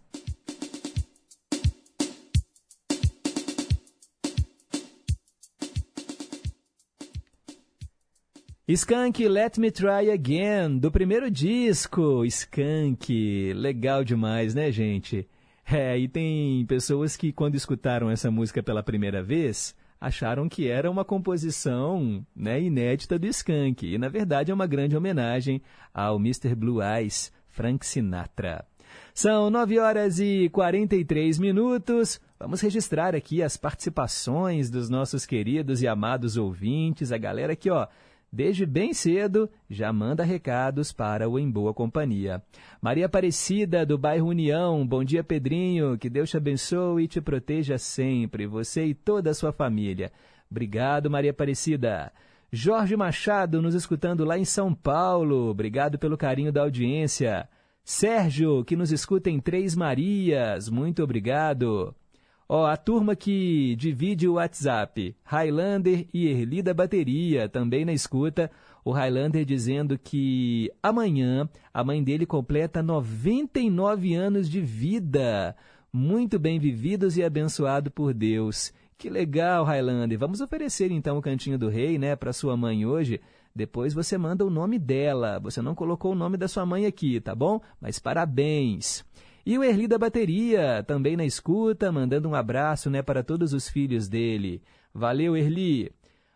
Skank 8.67 9.27
Let 9.27 9.57
Me 9.57 9.69
Try 9.69 10.09
Again, 10.13 10.77
do 10.77 10.89
primeiro 10.89 11.29
disco, 11.29 12.23
Skank. 12.23 13.53
Legal 13.53 14.05
demais, 14.05 14.55
né, 14.55 14.71
gente? 14.71 15.27
É, 15.69 15.97
e 15.97 16.07
tem 16.07 16.65
pessoas 16.65 17.17
que, 17.17 17.33
quando 17.33 17.55
escutaram 17.55 18.09
essa 18.09 18.31
música 18.31 18.63
pela 18.63 18.81
primeira 18.81 19.21
vez, 19.21 19.75
acharam 20.01 20.49
que 20.49 20.67
era 20.67 20.89
uma 20.89 21.05
composição 21.05 22.25
né, 22.35 22.59
inédita 22.59 23.19
do 23.19 23.27
Skank. 23.27 23.85
E, 23.85 23.99
na 23.99 24.09
verdade, 24.09 24.49
é 24.49 24.53
uma 24.53 24.65
grande 24.65 24.97
homenagem 24.97 25.61
ao 25.93 26.17
Mr. 26.17 26.55
Blue 26.55 26.81
Eyes, 26.81 27.31
Frank 27.47 27.85
Sinatra. 27.85 28.65
São 29.13 29.51
9 29.51 29.77
horas 29.77 30.19
e 30.19 30.49
43 30.49 31.37
minutos. 31.37 32.19
Vamos 32.39 32.59
registrar 32.61 33.15
aqui 33.15 33.43
as 33.43 33.55
participações 33.55 34.71
dos 34.71 34.89
nossos 34.89 35.25
queridos 35.25 35.83
e 35.83 35.87
amados 35.87 36.35
ouvintes, 36.35 37.11
a 37.11 37.17
galera 37.17 37.53
aqui, 37.53 37.69
ó 37.69 37.87
desde 38.31 38.65
bem 38.65 38.93
cedo, 38.93 39.49
já 39.69 39.91
manda 39.91 40.23
recados 40.23 40.91
para 40.91 41.27
o 41.27 41.37
Em 41.37 41.49
Boa 41.49 41.73
Companhia. 41.73 42.41
Maria 42.81 43.07
Aparecida, 43.07 43.85
do 43.85 43.97
bairro 43.97 44.27
União, 44.27 44.87
bom 44.87 45.03
dia 45.03 45.23
Pedrinho, 45.23 45.97
que 45.97 46.09
Deus 46.09 46.29
te 46.29 46.37
abençoe 46.37 47.03
e 47.03 47.07
te 47.07 47.19
proteja 47.19 47.77
sempre, 47.77 48.47
você 48.47 48.85
e 48.85 48.93
toda 48.93 49.31
a 49.31 49.33
sua 49.33 49.51
família. 49.51 50.11
Obrigado, 50.49 51.09
Maria 51.09 51.31
Aparecida. 51.31 52.11
Jorge 52.51 52.95
Machado, 52.97 53.61
nos 53.61 53.73
escutando 53.73 54.25
lá 54.25 54.37
em 54.37 54.45
São 54.45 54.73
Paulo, 54.73 55.49
obrigado 55.49 55.97
pelo 55.97 56.17
carinho 56.17 56.51
da 56.51 56.61
audiência. 56.61 57.47
Sérgio, 57.83 58.63
que 58.63 58.75
nos 58.75 58.91
escuta 58.91 59.29
em 59.29 59.39
Três 59.39 59.75
Marias, 59.75 60.69
muito 60.69 61.03
obrigado. 61.03 61.95
Ó, 62.53 62.65
a 62.65 62.75
turma 62.75 63.15
que 63.15 63.77
divide 63.77 64.27
o 64.27 64.33
WhatsApp, 64.33 65.15
Highlander 65.23 66.05
e 66.13 66.27
Erli 66.27 66.61
da 66.61 66.73
Bateria, 66.73 67.47
também 67.47 67.85
na 67.85 67.93
escuta. 67.93 68.51
O 68.83 68.91
Highlander 68.91 69.45
dizendo 69.45 69.97
que 69.97 70.69
amanhã 70.83 71.47
a 71.73 71.81
mãe 71.81 72.03
dele 72.03 72.25
completa 72.25 72.83
99 72.83 74.13
anos 74.15 74.49
de 74.49 74.59
vida. 74.59 75.55
Muito 75.93 76.37
bem 76.37 76.59
vividos 76.59 77.15
e 77.15 77.23
abençoado 77.23 77.89
por 77.89 78.13
Deus. 78.13 78.73
Que 78.97 79.09
legal, 79.09 79.63
Highlander. 79.63 80.19
Vamos 80.19 80.41
oferecer 80.41 80.91
então 80.91 81.17
o 81.17 81.21
Cantinho 81.21 81.57
do 81.57 81.69
Rei, 81.69 81.97
né, 81.97 82.17
para 82.17 82.33
sua 82.33 82.57
mãe 82.57 82.85
hoje. 82.85 83.21
Depois 83.55 83.93
você 83.93 84.17
manda 84.17 84.45
o 84.45 84.49
nome 84.49 84.77
dela. 84.77 85.39
Você 85.39 85.61
não 85.61 85.73
colocou 85.73 86.11
o 86.11 86.15
nome 86.15 86.35
da 86.35 86.49
sua 86.49 86.65
mãe 86.65 86.85
aqui, 86.85 87.21
tá 87.21 87.33
bom? 87.33 87.61
Mas 87.79 87.97
parabéns. 87.97 89.05
E 89.45 89.57
o 89.57 89.63
Erli 89.63 89.87
da 89.87 89.97
Bateria, 89.97 90.83
também 90.87 91.17
na 91.17 91.25
escuta, 91.25 91.91
mandando 91.91 92.29
um 92.29 92.35
abraço 92.35 92.89
né, 92.89 93.01
para 93.01 93.23
todos 93.23 93.53
os 93.53 93.67
filhos 93.67 94.07
dele. 94.07 94.61
Valeu, 94.93 95.35
Erli! 95.35 95.91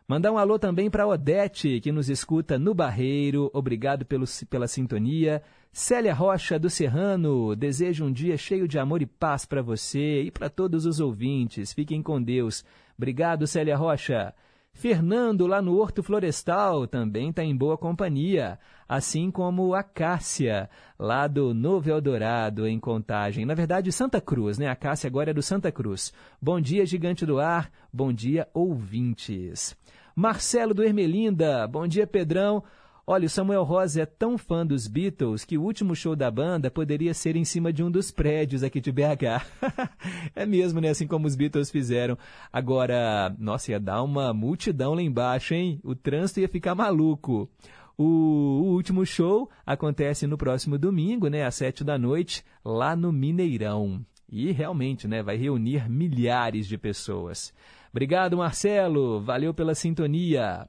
Mandar 0.08 0.32
um 0.32 0.38
alô 0.38 0.60
também 0.60 0.88
para 0.88 1.08
Odete, 1.08 1.80
que 1.82 1.92
nos 1.92 2.10
escuta 2.10 2.60
no 2.60 2.76
Barreiro. 2.76 3.50
Obrigado 3.52 4.06
pelo, 4.06 4.26
pela 4.48 4.68
sintonia. 4.68 5.42
Célia 5.74 6.14
Rocha, 6.14 6.60
do 6.60 6.70
Serrano. 6.70 7.56
Desejo 7.56 8.06
um 8.06 8.12
dia 8.12 8.38
cheio 8.38 8.68
de 8.68 8.78
amor 8.78 9.02
e 9.02 9.08
paz 9.08 9.46
para 9.46 9.64
você 9.64 10.22
e 10.22 10.30
para 10.30 10.48
todos 10.48 10.86
os 10.86 11.00
ouvintes. 11.00 11.74
Fiquem 11.74 12.04
com 12.04 12.22
Deus. 12.22 12.64
Obrigado, 12.96 13.48
Célia 13.48 13.76
Rocha. 13.76 14.32
Fernando, 14.78 15.48
lá 15.48 15.62
no 15.62 15.78
Horto 15.78 16.04
Florestal, 16.04 16.86
também 16.86 17.30
está 17.30 17.42
em 17.42 17.56
boa 17.56 17.78
companhia, 17.78 18.60
assim 18.88 19.32
como 19.32 19.74
a 19.74 19.82
Cássia, 19.82 20.70
lá 21.00 21.28
do 21.28 21.54
Novo 21.54 21.90
Eldorado, 21.90 22.68
em 22.68 22.78
Contagem. 22.78 23.46
Na 23.46 23.54
verdade, 23.54 23.90
Santa 23.90 24.20
Cruz, 24.20 24.58
né? 24.58 24.68
A 24.68 24.76
Cássia 24.76 25.08
agora 25.08 25.32
é 25.32 25.34
do 25.34 25.42
Santa 25.42 25.72
Cruz. 25.72 26.12
Bom 26.42 26.60
dia, 26.60 26.86
Gigante 26.86 27.26
do 27.26 27.40
Ar. 27.40 27.72
Bom 27.92 28.12
dia, 28.12 28.50
ouvintes. 28.54 29.78
Marcelo 30.14 30.74
do 30.74 30.84
Ermelinda. 30.84 31.66
Bom 31.70 31.88
dia, 31.88 32.06
Pedrão. 32.06 32.62
Olha, 33.08 33.28
o 33.28 33.30
Samuel 33.30 33.64
Rosa 33.64 34.02
é 34.02 34.06
tão 34.06 34.36
fã 34.36 34.66
dos 34.66 34.88
Beatles 34.88 35.46
que 35.46 35.60
o 35.60 35.62
último 35.62 35.96
show 35.96 36.16
da 36.16 36.32
banda 36.32 36.72
poderia 36.72 37.14
ser 37.14 37.36
em 37.36 37.46
cima 37.46 37.72
de 37.72 37.84
um 37.84 37.92
dos 37.92 38.10
prédios 38.10 38.64
aqui 38.64 38.82
de 38.82 38.92
BH. 38.92 39.46
é 40.36 40.44
mesmo, 40.44 40.82
né? 40.82 40.90
Assim 40.90 41.06
como 41.06 41.28
os 41.28 41.36
Beatles 41.36 41.70
fizeram. 41.70 42.18
Agora, 42.52 43.36
nossa, 43.38 43.70
ia 43.70 43.80
dar 43.80 44.02
uma 44.02 44.34
multidão 44.34 44.96
lá 44.96 45.04
embaixo, 45.04 45.54
hein? 45.54 45.80
O 45.84 45.94
trânsito 45.94 46.40
ia 46.40 46.50
ficar 46.50 46.74
maluco. 46.74 47.48
O, 47.96 48.74
último 48.74 49.06
show 49.06 49.50
acontece 49.64 50.26
no 50.26 50.38
próximo 50.38 50.76
domingo, 50.76 51.28
né, 51.28 51.46
às 51.46 51.56
sete 51.56 51.84
da 51.84 51.98
noite, 51.98 52.44
lá 52.64 52.96
no 52.96 53.12
Mineirão. 53.12 54.04
E 54.28 54.52
realmente, 54.52 55.08
né, 55.08 55.22
vai 55.22 55.38
reunir 55.38 55.88
milhares 55.88 56.68
de 56.68 56.76
pessoas. 56.76 57.54
Obrigado, 57.92 58.36
Marcelo. 58.36 59.22
Valeu 59.22 59.54
pela 59.54 59.76
sintonia. 59.76 60.68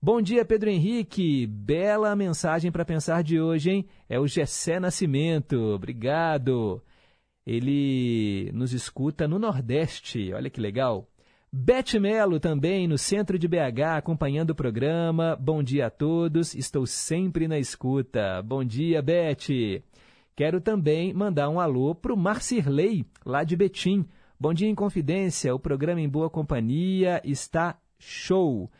Bom 0.00 0.22
dia, 0.22 0.44
Pedro 0.44 0.70
Henrique. 0.70 1.44
Bela 1.44 2.14
mensagem 2.14 2.70
para 2.70 2.84
pensar 2.84 3.24
de 3.24 3.40
hoje, 3.40 3.70
hein? 3.72 3.86
É 4.08 4.20
o 4.20 4.28
Gessé 4.28 4.78
Nascimento. 4.78 5.56
Obrigado. 5.74 6.80
Ele 7.44 8.48
nos 8.54 8.72
escuta 8.72 9.26
no 9.26 9.40
Nordeste. 9.40 10.32
Olha 10.32 10.48
que 10.48 10.60
legal. 10.60 11.08
Beth 11.52 11.98
Melo 12.00 12.38
também 12.38 12.86
no 12.86 12.96
centro 12.96 13.36
de 13.36 13.48
BH 13.48 13.96
acompanhando 13.96 14.50
o 14.50 14.54
programa. 14.54 15.34
Bom 15.34 15.64
dia 15.64 15.86
a 15.86 15.90
todos. 15.90 16.54
Estou 16.54 16.86
sempre 16.86 17.48
na 17.48 17.58
escuta. 17.58 18.40
Bom 18.40 18.62
dia, 18.62 19.02
Beth. 19.02 19.82
Quero 20.36 20.60
também 20.60 21.12
mandar 21.12 21.48
um 21.48 21.58
alô 21.58 21.92
para 21.92 22.14
o 22.14 22.16
Marcirley, 22.16 23.04
lá 23.26 23.42
de 23.42 23.56
Betim. 23.56 24.06
Bom 24.38 24.54
dia 24.54 24.68
em 24.68 24.76
Confidência, 24.76 25.52
o 25.52 25.58
programa 25.58 26.00
Em 26.00 26.08
Boa 26.08 26.30
Companhia 26.30 27.20
está 27.24 27.76
show. 27.98 28.70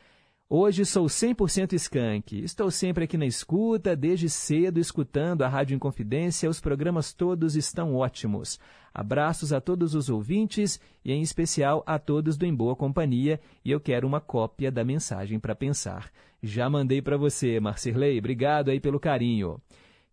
Hoje 0.51 0.87
sou 0.87 1.05
100% 1.05 1.75
skunk. 1.75 2.43
Estou 2.43 2.71
sempre 2.71 3.05
aqui 3.05 3.19
na 3.19 3.27
escuta, 3.27 3.95
desde 3.95 4.31
cedo, 4.31 4.81
escutando 4.81 5.43
a 5.43 5.49
Rádio 5.49 5.75
Inconfidência. 5.75 6.49
Os 6.49 6.59
programas 6.59 7.13
todos 7.13 7.55
estão 7.55 7.95
ótimos. 7.95 8.59
Abraços 8.95 9.53
a 9.53 9.61
todos 9.61 9.95
os 9.95 10.09
ouvintes 10.09 10.81
e, 11.05 11.13
em 11.13 11.21
especial, 11.21 11.85
a 11.87 11.99
todos 11.99 12.39
do 12.39 12.47
Em 12.47 12.55
Boa 12.55 12.75
Companhia. 12.75 13.39
E 13.63 13.71
eu 13.71 13.79
quero 13.79 14.07
uma 14.07 14.23
cópia 14.23 14.73
da 14.73 14.83
mensagem 14.83 15.39
para 15.39 15.55
pensar. 15.55 16.11
Já 16.43 16.71
mandei 16.71 17.03
para 17.03 17.19
você, 17.19 17.61
Marcirley. 17.61 18.19
Obrigado 18.19 18.71
aí 18.71 18.81
pelo 18.81 18.99
carinho. 18.99 19.61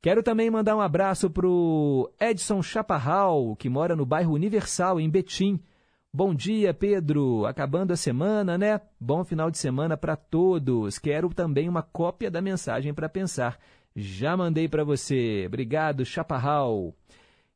Quero 0.02 0.22
também 0.22 0.52
mandar 0.52 0.76
um 0.76 0.82
abraço 0.82 1.30
para 1.30 1.48
o 1.48 2.12
Edson 2.20 2.62
Chaparral, 2.62 3.56
que 3.56 3.70
mora 3.70 3.96
no 3.96 4.06
bairro 4.06 4.34
Universal, 4.34 5.00
em 5.00 5.10
Betim. 5.10 5.62
Bom 6.18 6.34
dia, 6.34 6.74
Pedro. 6.74 7.46
Acabando 7.46 7.92
a 7.92 7.98
semana, 7.98 8.58
né? 8.58 8.80
Bom 8.98 9.26
final 9.26 9.52
de 9.52 9.58
semana 9.58 9.98
para 9.98 10.16
todos. 10.16 10.98
Quero 10.98 11.28
também 11.34 11.68
uma 11.68 11.82
cópia 11.82 12.32
da 12.32 12.42
mensagem 12.42 12.94
para 12.94 13.10
pensar. 13.10 13.60
Já 13.94 14.38
mandei 14.38 14.70
para 14.70 14.86
você. 14.86 15.44
Obrigado, 15.46 16.06
Chaparral. 16.06 16.96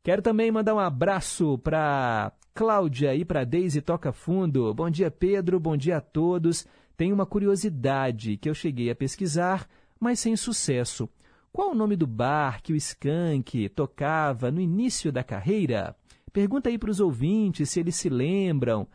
Quero 0.03 0.21
também 0.21 0.51
mandar 0.51 0.75
um 0.75 0.79
abraço 0.79 1.57
para 1.59 2.33
Cláudia 2.53 3.15
e 3.15 3.23
para 3.23 3.45
Deise 3.45 3.79
Toca 3.79 4.11
Fundo. 4.11 4.73
Bom 4.73 4.89
dia, 4.89 5.09
Pedro. 5.09 5.57
Bom 5.57 5.77
dia 5.77 5.95
a 5.95 6.01
todos. 6.01 6.67
Tenho 6.97 7.15
uma 7.15 7.25
curiosidade 7.25 8.35
que 8.35 8.49
eu 8.49 8.53
cheguei 8.53 8.89
a 8.89 8.95
pesquisar, 8.95 9.69
mas 9.97 10.19
sem 10.19 10.35
sucesso. 10.35 11.07
Qual 11.49 11.71
o 11.71 11.75
nome 11.75 11.95
do 11.95 12.05
bar 12.05 12.61
que 12.61 12.73
o 12.73 12.75
Skank 12.75 13.69
tocava 13.69 14.51
no 14.51 14.59
início 14.59 15.13
da 15.13 15.23
carreira? 15.23 15.95
Pergunta 16.31 16.69
aí 16.69 16.77
para 16.77 16.91
os 16.91 16.99
ouvintes 16.99 17.69
se 17.69 17.79
eles 17.79 17.95
se 17.95 18.09
lembram. 18.09 18.87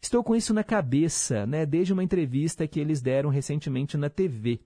Estou 0.00 0.22
com 0.22 0.36
isso 0.36 0.54
na 0.54 0.62
cabeça, 0.62 1.46
né? 1.46 1.66
Desde 1.66 1.92
uma 1.92 2.04
entrevista 2.04 2.66
que 2.66 2.78
eles 2.78 3.00
deram 3.00 3.30
recentemente 3.30 3.96
na 3.96 4.08
TV. 4.08 4.60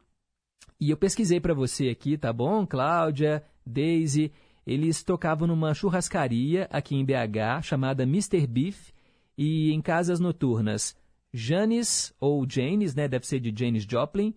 E 0.78 0.90
eu 0.90 0.96
pesquisei 0.96 1.40
para 1.40 1.54
você 1.54 1.88
aqui, 1.88 2.18
tá 2.18 2.32
bom? 2.32 2.66
Cláudia, 2.66 3.42
Daisy, 3.64 4.32
eles 4.66 5.02
tocavam 5.02 5.48
numa 5.48 5.74
churrascaria 5.74 6.68
aqui 6.70 6.94
em 6.94 7.04
BH 7.04 7.62
chamada 7.62 8.02
Mr. 8.02 8.46
Beef 8.46 8.90
e 9.36 9.72
em 9.72 9.80
casas 9.80 10.20
noturnas 10.20 10.96
Janis 11.32 12.14
ou 12.20 12.46
Janis, 12.48 12.94
né? 12.94 13.08
Deve 13.08 13.26
ser 13.26 13.40
de 13.40 13.52
Janis 13.56 13.84
Joplin, 13.84 14.34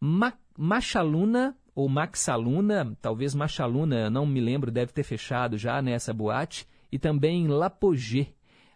Ma 0.00 0.32
Machaluna 0.56 1.56
ou 1.74 1.88
Maxaluna, 1.88 2.96
talvez 3.00 3.34
Machaluna, 3.34 4.10
não 4.10 4.26
me 4.26 4.40
lembro, 4.40 4.70
deve 4.70 4.92
ter 4.92 5.02
fechado 5.02 5.56
já 5.56 5.80
nessa 5.80 6.12
boate 6.12 6.66
e 6.92 6.98
também 6.98 7.48
Lapogê. 7.48 8.28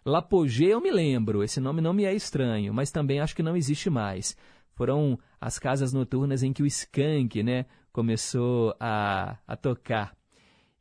Lapogê 0.03 0.73
eu 0.73 0.81
me 0.81 0.89
lembro, 0.89 1.43
esse 1.43 1.59
nome 1.59 1.81
não 1.81 1.93
me 1.93 2.03
é 2.03 2.13
estranho, 2.13 2.73
mas 2.73 2.91
também 2.91 3.19
acho 3.19 3.35
que 3.35 3.43
não 3.43 3.55
existe 3.55 3.89
mais. 3.89 4.35
Foram 4.73 5.19
as 5.39 5.59
casas 5.59 5.93
noturnas 5.93 6.43
em 6.43 6.51
que 6.51 6.63
o 6.63 6.65
Skank 6.65 7.43
né, 7.43 7.65
começou 7.91 8.75
a, 8.79 9.37
a 9.47 9.55
tocar. 9.55 10.15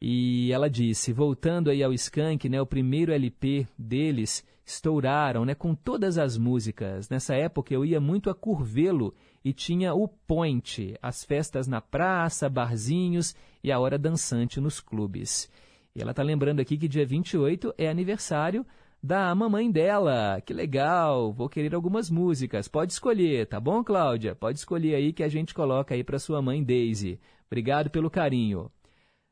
E 0.01 0.53
ela 0.53 0.69
disse, 0.69 1.13
voltando 1.13 1.71
aí 1.71 1.83
ao 1.83 1.93
Skank, 1.93 2.49
né, 2.49 2.61
o 2.61 2.67
primeiro 2.67 3.13
LP 3.13 3.67
deles 3.79 4.45
estouraram 4.65 5.45
né, 5.45 5.55
com 5.55 5.75
todas 5.75 6.19
as 6.19 6.37
músicas. 6.37 7.09
Nessa 7.09 7.35
época 7.35 7.73
eu 7.73 7.85
ia 7.85 8.01
muito 8.01 8.29
a 8.29 8.35
Curvelo 8.35 9.15
e 9.45 9.53
tinha 9.53 9.95
o 9.95 10.09
Point, 10.09 10.97
as 11.01 11.25
festas 11.25 11.67
na 11.67 11.81
praça, 11.81 12.49
barzinhos 12.49 13.35
e 13.63 13.73
a 13.73 13.79
hora 13.79 13.99
dançante 13.99 14.61
nos 14.61 14.81
clubes. 14.81 15.49
E 15.97 16.03
ela 16.03 16.11
está 16.11 16.23
lembrando 16.23 16.61
aqui 16.61 16.77
que 16.77 16.87
dia 16.87 17.07
28 17.07 17.73
é 17.79 17.89
aniversário 17.89 18.67
da 19.03 19.35
mamãe 19.35 19.71
dela. 19.71 20.43
Que 20.45 20.53
legal! 20.53 21.33
Vou 21.33 21.49
querer 21.49 21.75
algumas 21.75 22.11
músicas. 22.11 22.69
Pode 22.69 22.93
escolher, 22.93 23.47
tá 23.47 23.59
bom, 23.59 23.83
Cláudia? 23.83 24.35
Pode 24.35 24.59
escolher 24.59 24.95
aí 24.95 25.11
que 25.11 25.23
a 25.23 25.29
gente 25.29 25.55
coloca 25.55 25.95
aí 25.95 26.05
para 26.05 26.19
sua 26.19 26.43
mãe 26.43 26.63
Daisy. 26.63 27.19
Obrigado 27.47 27.89
pelo 27.89 28.11
carinho. 28.11 28.71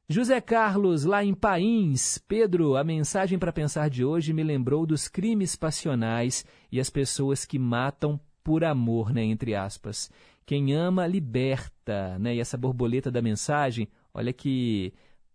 José 0.09 0.41
Carlos, 0.41 1.05
lá 1.05 1.23
em 1.23 1.35
Pains. 1.35 2.17
Pedro, 2.27 2.77
a 2.77 2.83
mensagem 2.83 3.39
para 3.39 3.53
pensar 3.53 3.91
de 3.91 4.03
hoje 4.03 4.33
me 4.33 4.43
lembrou 4.43 4.87
dos 4.87 5.07
crimes 5.07 5.55
passionais 5.55 6.47
e 6.73 6.81
as 6.81 6.89
pessoas 6.89 7.45
que 7.45 7.59
matam 7.59 8.19
por 8.43 8.65
amor, 8.65 9.13
né, 9.13 9.23
entre 9.23 9.55
aspas. 9.55 10.11
Quem 10.47 10.73
ama 10.73 11.07
liberta, 11.07 12.19
né? 12.19 12.35
E 12.35 12.41
essa 12.41 12.57
borboleta 12.57 13.11
da 13.11 13.21
mensagem, 13.21 13.87
olha 14.15 14.33
que 14.33 14.95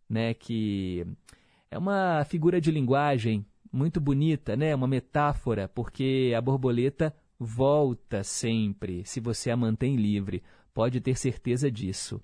né, 0.09 0.33
que 0.33 1.05
é 1.69 1.77
uma 1.77 2.23
figura 2.25 2.59
de 2.59 2.71
linguagem 2.71 3.45
muito 3.71 4.01
bonita, 4.01 4.55
né, 4.55 4.73
uma 4.73 4.87
metáfora, 4.87 5.67
porque 5.67 6.33
a 6.35 6.41
borboleta 6.41 7.15
volta 7.39 8.23
sempre, 8.23 9.03
se 9.05 9.19
você 9.19 9.51
a 9.51 9.57
mantém 9.57 9.95
livre, 9.95 10.41
pode 10.73 10.99
ter 10.99 11.17
certeza 11.17 11.71
disso. 11.71 12.21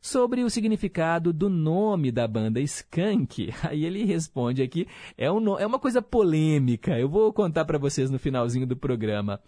Sobre 0.00 0.42
o 0.42 0.50
significado 0.50 1.32
do 1.32 1.48
nome 1.48 2.12
da 2.12 2.26
banda 2.28 2.60
Skank, 2.60 3.52
aí 3.62 3.84
ele 3.84 4.04
responde 4.04 4.62
aqui, 4.62 4.86
é, 5.16 5.30
um, 5.30 5.58
é 5.58 5.66
uma 5.66 5.78
coisa 5.78 6.00
polêmica, 6.00 6.98
eu 6.98 7.08
vou 7.08 7.32
contar 7.32 7.64
para 7.64 7.78
vocês 7.78 8.10
no 8.10 8.18
finalzinho 8.18 8.66
do 8.66 8.76
programa. 8.76 9.40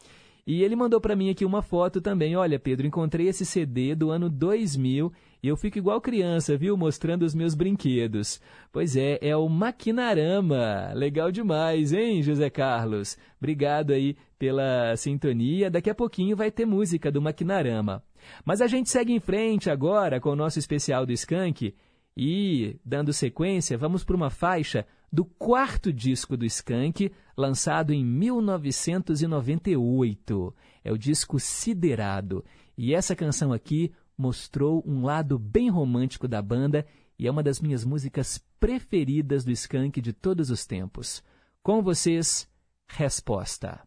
E 0.47 0.62
ele 0.62 0.74
mandou 0.74 0.99
para 0.99 1.14
mim 1.14 1.28
aqui 1.28 1.45
uma 1.45 1.61
foto 1.61 2.01
também. 2.01 2.34
Olha, 2.34 2.59
Pedro, 2.59 2.86
encontrei 2.86 3.28
esse 3.28 3.45
CD 3.45 3.95
do 3.95 4.11
ano 4.11 4.30
2000 4.30 5.12
e 5.43 5.49
eu 5.49 5.57
fico 5.57 5.78
igual 5.78 6.01
criança, 6.01 6.57
viu? 6.57 6.76
Mostrando 6.76 7.22
os 7.22 7.34
meus 7.34 7.55
brinquedos. 7.55 8.41
Pois 8.72 8.97
é, 8.97 9.18
é 9.22 9.36
o 9.36 9.49
Maquinarama. 9.49 10.91
Legal 10.95 11.30
demais, 11.30 11.93
hein, 11.93 12.20
José 12.22 12.51
Carlos? 12.51 13.16
Obrigado 13.39 13.93
aí 13.93 14.16
pela 14.36 14.97
sintonia. 14.97 15.70
Daqui 15.70 15.91
a 15.91 15.95
pouquinho 15.95 16.36
vai 16.36 16.51
ter 16.51 16.66
música 16.66 17.12
do 17.12 17.22
Maquinarama. 17.22 18.03
Mas 18.45 18.61
a 18.61 18.66
gente 18.66 18.91
segue 18.91 19.12
em 19.12 19.20
frente 19.20 19.70
agora 19.70 20.20
com 20.20 20.30
o 20.30 20.36
nosso 20.36 20.59
especial 20.59 21.07
do 21.07 21.12
Skank. 21.12 21.72
E, 22.16 22.76
dando 22.84 23.12
sequência, 23.12 23.78
vamos 23.78 24.03
para 24.03 24.16
uma 24.16 24.30
faixa 24.30 24.84
do 25.11 25.24
quarto 25.24 25.91
disco 25.93 26.36
do 26.36 26.45
Skank, 26.45 27.11
lançado 27.36 27.93
em 27.93 28.05
1998. 28.05 30.53
É 30.82 30.91
o 30.91 30.99
disco 30.99 31.39
Siderado. 31.39 32.45
E 32.76 32.93
essa 32.93 33.14
canção 33.14 33.53
aqui 33.53 33.93
mostrou 34.18 34.82
um 34.84 35.04
lado 35.04 35.38
bem 35.38 35.70
romântico 35.70 36.26
da 36.26 36.42
banda 36.42 36.84
e 37.16 37.26
é 37.26 37.30
uma 37.30 37.42
das 37.42 37.60
minhas 37.60 37.84
músicas 37.84 38.42
preferidas 38.58 39.44
do 39.44 39.52
Skank 39.52 40.00
de 40.00 40.12
todos 40.12 40.50
os 40.50 40.66
tempos. 40.66 41.22
Com 41.62 41.80
vocês, 41.80 42.48
Resposta. 42.88 43.80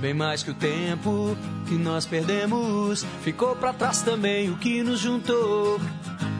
Bem 0.00 0.14
mais 0.14 0.42
que 0.42 0.50
o 0.50 0.54
tempo 0.54 1.36
que 1.68 1.74
nós 1.74 2.06
perdemos, 2.06 3.04
ficou 3.22 3.54
para 3.56 3.72
trás 3.72 4.02
também 4.02 4.50
o 4.50 4.58
que 4.58 4.82
nos 4.82 5.00
juntou. 5.00 5.78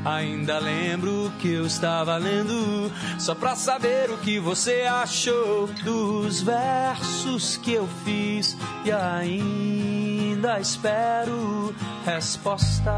Ainda 0.05 0.59
lembro 0.59 1.33
que 1.39 1.51
eu 1.51 1.67
estava 1.67 2.19
lendo, 2.19 2.93
só 3.19 3.35
pra 3.35 3.57
saber 3.57 4.11
o 4.11 4.19
que 4.19 4.39
você 4.39 4.83
achou 4.83 5.67
dos 5.83 6.43
versos 6.43 7.57
que 7.57 7.73
eu 7.73 7.89
fiz 8.05 8.55
e 8.85 8.93
ainda 8.93 10.61
espero 10.61 11.75
resposta. 12.05 12.93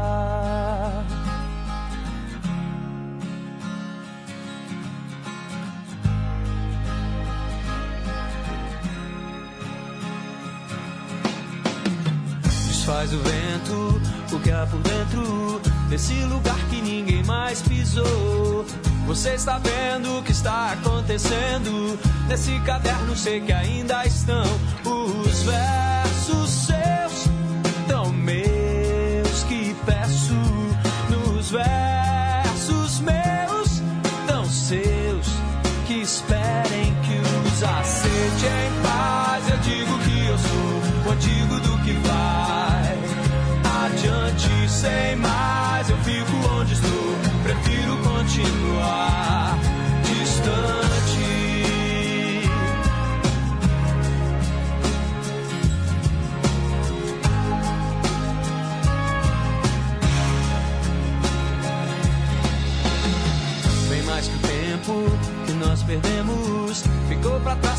Desfaz 12.67 13.13
o 13.13 13.19
vento, 13.19 14.01
o 14.35 14.39
que 14.39 14.51
há 14.51 14.65
por 14.65 14.79
dentro 14.79 15.61
desse 15.89 16.13
lugar 16.25 16.57
que 16.69 16.81
ninguém 16.81 17.23
mais 17.23 17.61
pisou. 17.61 18.65
Você 19.05 19.35
está 19.35 19.57
vendo 19.57 20.19
o 20.19 20.23
que 20.23 20.31
está 20.31 20.73
acontecendo? 20.73 21.97
Nesse 22.27 22.59
caderno 22.61 23.15
sei 23.15 23.39
que 23.39 23.53
ainda 23.53 24.05
estão 24.05 24.43
os 24.83 25.43
versos 25.43 26.49
seus, 26.49 27.27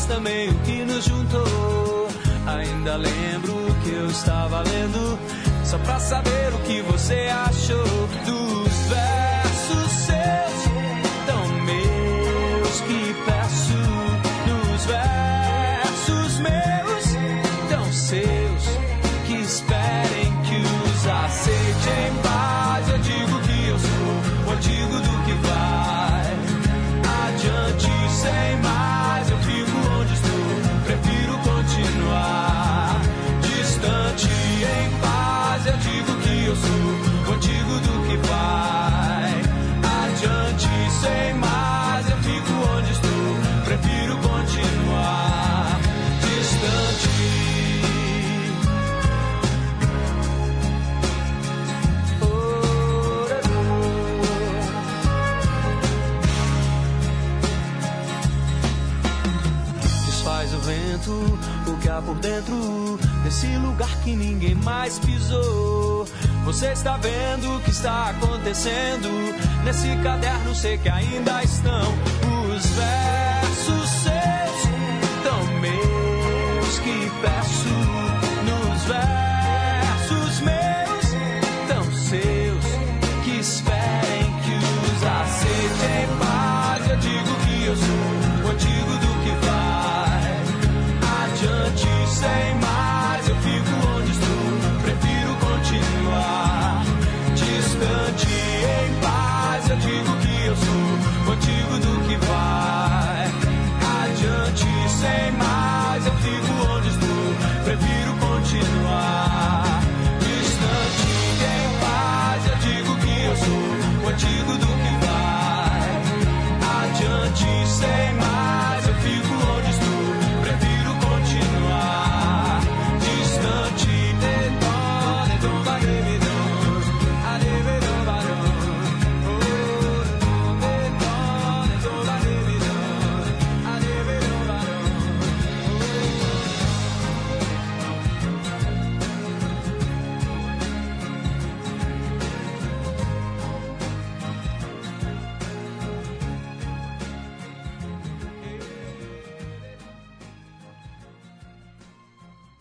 também 0.09 0.49
o 0.49 0.59
que 0.61 0.83
nos 0.83 1.05
juntou. 1.05 2.07
Ainda 2.47 2.97
lembro 2.97 3.53
que 3.83 3.91
eu 3.91 4.07
estava 4.07 4.63
lendo, 4.63 5.19
só 5.63 5.77
pra 5.77 5.99
saber 5.99 6.53
o 6.53 6.59
que 6.65 6.81
você 6.81 7.29
achou 7.47 7.85
do 8.25 8.38
por 62.09 62.15
dentro 62.15 62.99
desse 63.23 63.45
lugar 63.57 63.89
que 64.03 64.15
ninguém 64.15 64.55
mais 64.55 64.97
pisou. 64.97 66.07
Você 66.43 66.71
está 66.71 66.97
vendo 66.97 67.55
o 67.55 67.61
que 67.61 67.69
está 67.69 68.09
acontecendo 68.09 69.09
nesse 69.63 69.95
caderno? 69.97 70.55
Sei 70.55 70.79
que 70.79 70.89
ainda 70.89 71.43
estão 71.43 71.93
os 72.55 72.65
versos 72.65 73.89
seus, 74.01 75.23
tão 75.23 75.59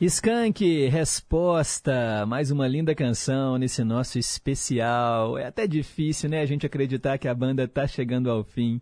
Skank, 0.09 0.89
resposta, 0.89 2.25
mais 2.25 2.51
uma 2.51 2.67
linda 2.67 2.95
canção 2.95 3.59
nesse 3.59 3.85
nosso 3.85 4.19
especial. 4.19 5.37
É 5.37 5.45
até 5.45 5.67
difícil, 5.67 6.31
né, 6.31 6.41
a 6.41 6.47
gente 6.47 6.65
acreditar 6.65 7.19
que 7.19 7.29
a 7.29 7.35
banda 7.35 7.69
tá 7.69 7.87
chegando 7.87 8.31
ao 8.31 8.43
fim. 8.43 8.81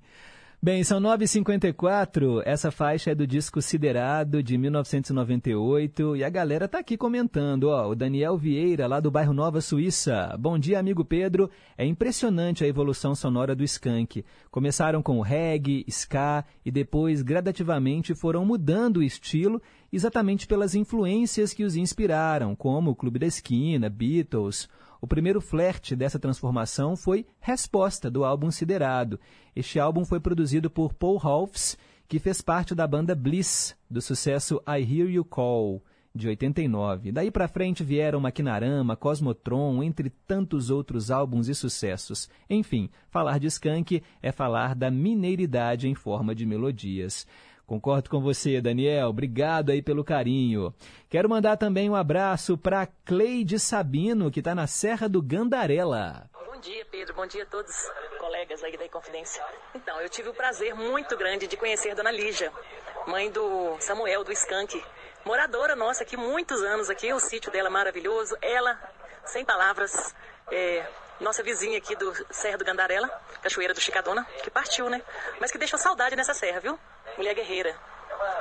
Bem, 0.60 0.82
são 0.82 0.98
9h54, 0.98 2.42
essa 2.46 2.70
faixa 2.70 3.10
é 3.10 3.14
do 3.14 3.26
disco 3.26 3.60
Siderado, 3.60 4.42
de 4.42 4.56
1998, 4.56 6.16
e 6.16 6.24
a 6.24 6.30
galera 6.30 6.66
tá 6.66 6.78
aqui 6.78 6.96
comentando, 6.96 7.64
ó, 7.64 7.86
o 7.90 7.94
Daniel 7.94 8.38
Vieira, 8.38 8.86
lá 8.86 8.98
do 8.98 9.10
bairro 9.10 9.34
Nova 9.34 9.60
Suíça. 9.60 10.34
Bom 10.40 10.58
dia, 10.58 10.78
amigo 10.78 11.04
Pedro, 11.04 11.50
é 11.76 11.84
impressionante 11.84 12.64
a 12.64 12.66
evolução 12.66 13.14
sonora 13.14 13.54
do 13.54 13.62
Skank. 13.64 14.24
Começaram 14.50 15.02
com 15.02 15.20
reggae, 15.20 15.84
ska, 15.88 16.42
e 16.64 16.70
depois, 16.70 17.20
gradativamente, 17.20 18.14
foram 18.14 18.44
mudando 18.44 18.96
o 18.96 19.02
estilo, 19.02 19.60
exatamente 19.92 20.46
pelas 20.46 20.74
influências 20.74 21.52
que 21.52 21.64
os 21.64 21.76
inspiraram, 21.76 22.56
como 22.56 22.92
o 22.92 22.96
Clube 22.96 23.18
da 23.18 23.26
Esquina, 23.26 23.90
Beatles. 23.90 24.68
O 25.00 25.06
primeiro 25.06 25.40
flerte 25.40 25.94
dessa 25.94 26.18
transformação 26.18 26.96
foi 26.96 27.26
Resposta, 27.40 28.10
do 28.10 28.24
álbum 28.24 28.50
Siderado. 28.50 29.20
Este 29.54 29.78
álbum 29.78 30.04
foi 30.04 30.20
produzido 30.20 30.70
por 30.70 30.94
Paul 30.94 31.16
Rolfs, 31.16 31.76
que 32.08 32.18
fez 32.18 32.40
parte 32.40 32.74
da 32.74 32.86
banda 32.86 33.14
Bliss, 33.14 33.76
do 33.90 34.00
sucesso 34.00 34.62
I 34.66 34.80
Hear 34.80 35.10
You 35.10 35.24
Call, 35.24 35.82
de 36.14 36.28
89. 36.28 37.12
Daí 37.12 37.30
para 37.30 37.48
frente 37.48 37.84
vieram 37.84 38.20
Maquinarama, 38.20 38.96
Cosmotron, 38.96 39.82
entre 39.82 40.08
tantos 40.08 40.70
outros 40.70 41.10
álbuns 41.10 41.48
e 41.48 41.54
sucessos. 41.54 42.28
Enfim, 42.48 42.88
falar 43.10 43.38
de 43.38 43.48
Skank 43.48 44.02
é 44.22 44.32
falar 44.32 44.74
da 44.74 44.90
mineiridade 44.90 45.88
em 45.88 45.94
forma 45.94 46.34
de 46.34 46.46
melodias. 46.46 47.26
Concordo 47.66 48.08
com 48.08 48.20
você, 48.20 48.60
Daniel. 48.60 49.08
Obrigado 49.08 49.70
aí 49.70 49.82
pelo 49.82 50.04
carinho. 50.04 50.72
Quero 51.10 51.28
mandar 51.28 51.56
também 51.56 51.90
um 51.90 51.96
abraço 51.96 52.56
para 52.56 52.86
Cleide 53.04 53.58
Sabino, 53.58 54.30
que 54.30 54.38
está 54.38 54.54
na 54.54 54.68
Serra 54.68 55.08
do 55.08 55.20
Gandarela. 55.20 56.30
Bom 56.32 56.60
dia, 56.60 56.86
Pedro. 56.86 57.14
Bom 57.14 57.26
dia 57.26 57.42
a 57.42 57.46
todos 57.46 57.72
os 57.72 58.18
colegas 58.18 58.62
aí 58.62 58.76
da 58.78 58.86
Inconfidência. 58.86 59.44
Então, 59.74 60.00
eu 60.00 60.08
tive 60.08 60.28
o 60.28 60.34
prazer 60.34 60.76
muito 60.76 61.16
grande 61.16 61.48
de 61.48 61.56
conhecer 61.56 61.92
Dona 61.96 62.12
Lígia, 62.12 62.52
mãe 63.08 63.32
do 63.32 63.76
Samuel, 63.80 64.22
do 64.22 64.30
Skank. 64.30 64.80
Moradora 65.24 65.74
nossa 65.74 66.04
aqui, 66.04 66.16
muitos 66.16 66.62
anos 66.62 66.88
aqui, 66.88 67.12
o 67.12 67.18
sítio 67.18 67.50
dela 67.50 67.66
é 67.66 67.70
maravilhoso. 67.70 68.36
Ela, 68.40 68.78
sem 69.24 69.44
palavras, 69.44 70.14
é, 70.52 70.86
nossa 71.20 71.42
vizinha 71.42 71.78
aqui 71.78 71.96
do 71.96 72.12
Serra 72.30 72.58
do 72.58 72.64
Gandarela, 72.64 73.08
Cachoeira 73.42 73.74
do 73.74 73.80
Chicadona, 73.80 74.24
que 74.44 74.50
partiu, 74.50 74.88
né? 74.88 75.02
Mas 75.40 75.50
que 75.50 75.58
deixou 75.58 75.80
saudade 75.80 76.14
nessa 76.14 76.32
serra, 76.32 76.60
viu? 76.60 76.78
Mulher 77.16 77.34
guerreira. 77.34 77.74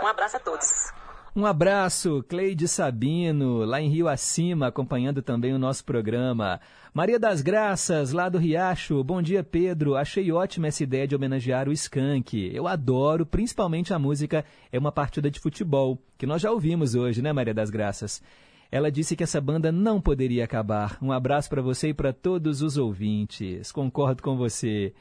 Um 0.04 0.08
abraço 0.08 0.38
a 0.38 0.40
todos. 0.40 0.92
Um 1.36 1.46
abraço, 1.46 2.24
Cleide 2.30 2.66
Sabino, 2.66 3.66
lá 3.66 3.82
em 3.82 3.90
Rio 3.90 4.08
Acima, 4.08 4.68
acompanhando 4.68 5.22
também 5.22 5.54
o 5.54 5.60
nosso 5.60 5.84
programa. 5.84 6.62
Maria 6.94 7.20
das 7.20 7.42
Graças, 7.42 8.14
lá 8.14 8.30
do 8.30 8.38
Riacho. 8.38 9.04
Bom 9.04 9.22
dia, 9.22 9.44
Pedro. 9.44 9.98
Achei 9.98 10.32
ótima 10.32 10.68
essa 10.68 10.82
ideia 10.82 11.06
de 11.06 11.14
homenagear 11.14 11.68
o 11.68 11.74
Skank. 11.74 12.52
Eu 12.54 12.70
adoro, 12.70 13.26
principalmente 13.26 13.94
a 13.94 14.00
música 14.00 14.46
É 14.72 14.80
uma 14.80 14.94
Partida 14.94 15.30
de 15.30 15.42
Futebol, 15.42 16.02
que 16.18 16.26
nós 16.26 16.42
já 16.42 16.50
ouvimos 16.50 16.96
hoje, 16.96 17.22
né, 17.22 17.34
Maria 17.34 17.54
das 17.54 17.70
Graças? 17.70 18.24
Ela 18.72 18.90
disse 18.90 19.16
que 19.16 19.24
essa 19.24 19.42
banda 19.42 19.74
não 19.74 20.00
poderia 20.00 20.46
acabar. 20.46 20.98
Um 21.02 21.12
abraço 21.12 21.50
para 21.50 21.62
você 21.62 21.90
e 21.90 21.94
para 21.94 22.14
todos 22.14 22.62
os 22.62 22.78
ouvintes. 22.78 23.74
Concordo 23.74 24.24
com 24.24 24.38
você. 24.38 24.94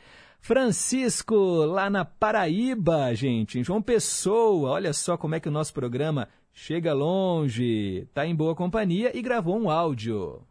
Francisco, 0.45 1.65
lá 1.65 1.89
na 1.89 2.05
Paraíba, 2.05 3.15
gente, 3.15 3.59
em 3.59 3.65
João 3.65 3.81
Pessoa. 3.81 4.73
Olha 4.73 4.93
só 4.93 5.17
como 5.17 5.35
é 5.35 5.41
que 5.41 5.49
o 5.49 5.51
nosso 5.51 5.73
programa 5.73 6.29
chega 6.53 6.93
longe. 6.93 8.07
Tá 8.13 8.27
em 8.27 8.37
boa 8.37 8.55
companhia 8.55 9.11
e 9.17 9.23
gravou 9.23 9.59
um 9.59 9.71
áudio. 9.71 10.43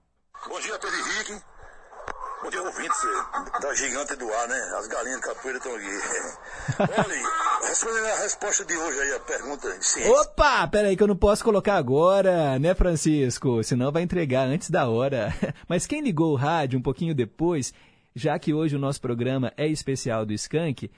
Bom 0.49 0.59
dia, 0.59 0.79
Pedro 0.79 0.97
Henrique. 0.97 1.45
Bom 2.41 2.49
dia, 2.49 2.63
ouvintes 2.63 2.97
da 3.61 3.73
Gigante 3.75 4.15
do 4.15 4.33
Ar, 4.33 4.47
né? 4.47 4.55
As 4.79 4.87
galinhas 4.87 5.21
de 5.21 5.27
capoeira 5.27 5.59
estão 5.59 5.75
aqui. 5.75 5.85
Olha, 6.81 7.69
respondendo 7.69 8.05
a 8.07 8.15
resposta 8.23 8.65
de 8.65 8.75
hoje 8.75 8.99
aí, 8.99 9.13
a 9.13 9.19
pergunta 9.19 9.77
de 9.77 9.85
ciência. 9.85 10.11
Opa, 10.11 10.67
peraí 10.69 10.97
que 10.97 11.03
eu 11.03 11.07
não 11.07 11.15
posso 11.15 11.43
colocar 11.43 11.75
agora, 11.75 12.57
né, 12.57 12.73
Francisco? 12.73 13.63
Senão 13.63 13.91
vai 13.91 14.01
entregar 14.01 14.47
antes 14.47 14.71
da 14.71 14.89
hora. 14.89 15.31
Mas 15.69 15.85
quem 15.85 16.01
ligou 16.01 16.33
o 16.33 16.35
rádio 16.35 16.79
um 16.79 16.81
pouquinho 16.81 17.13
depois, 17.13 17.71
já 18.16 18.38
que 18.38 18.53
hoje 18.53 18.76
o 18.76 18.80
nosso 18.80 19.01
programa 19.01 19.51
é 19.57 19.68
especial 19.68 20.26
do 20.26 20.34
Skank, 20.34 20.89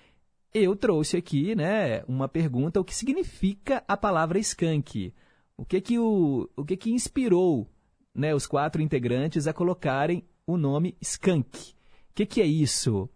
eu 0.53 0.76
trouxe 0.76 1.18
aqui, 1.18 1.53
né, 1.53 2.03
uma 2.07 2.30
pergunta: 2.30 2.80
o 2.80 2.84
que 2.84 2.95
significa 2.95 3.84
a 3.88 3.97
palavra 3.97 4.39
skunk? 4.39 5.13
O 5.57 5.66
que 5.66 5.82
que 5.82 5.99
o, 5.99 6.49
o 6.55 6.66
que 6.66 6.78
que 6.78 6.91
inspirou, 6.91 7.70
né, 8.13 8.34
os 8.34 8.47
quatro 8.47 8.82
integrantes 8.82 9.47
a 9.47 9.53
colocarem 9.53 10.24
o 10.47 10.57
nome 10.57 10.95
skunk? 11.01 11.74
O 12.11 12.13
que 12.16 12.26
que 12.26 12.41
é 12.41 12.45
isso? 12.45 13.09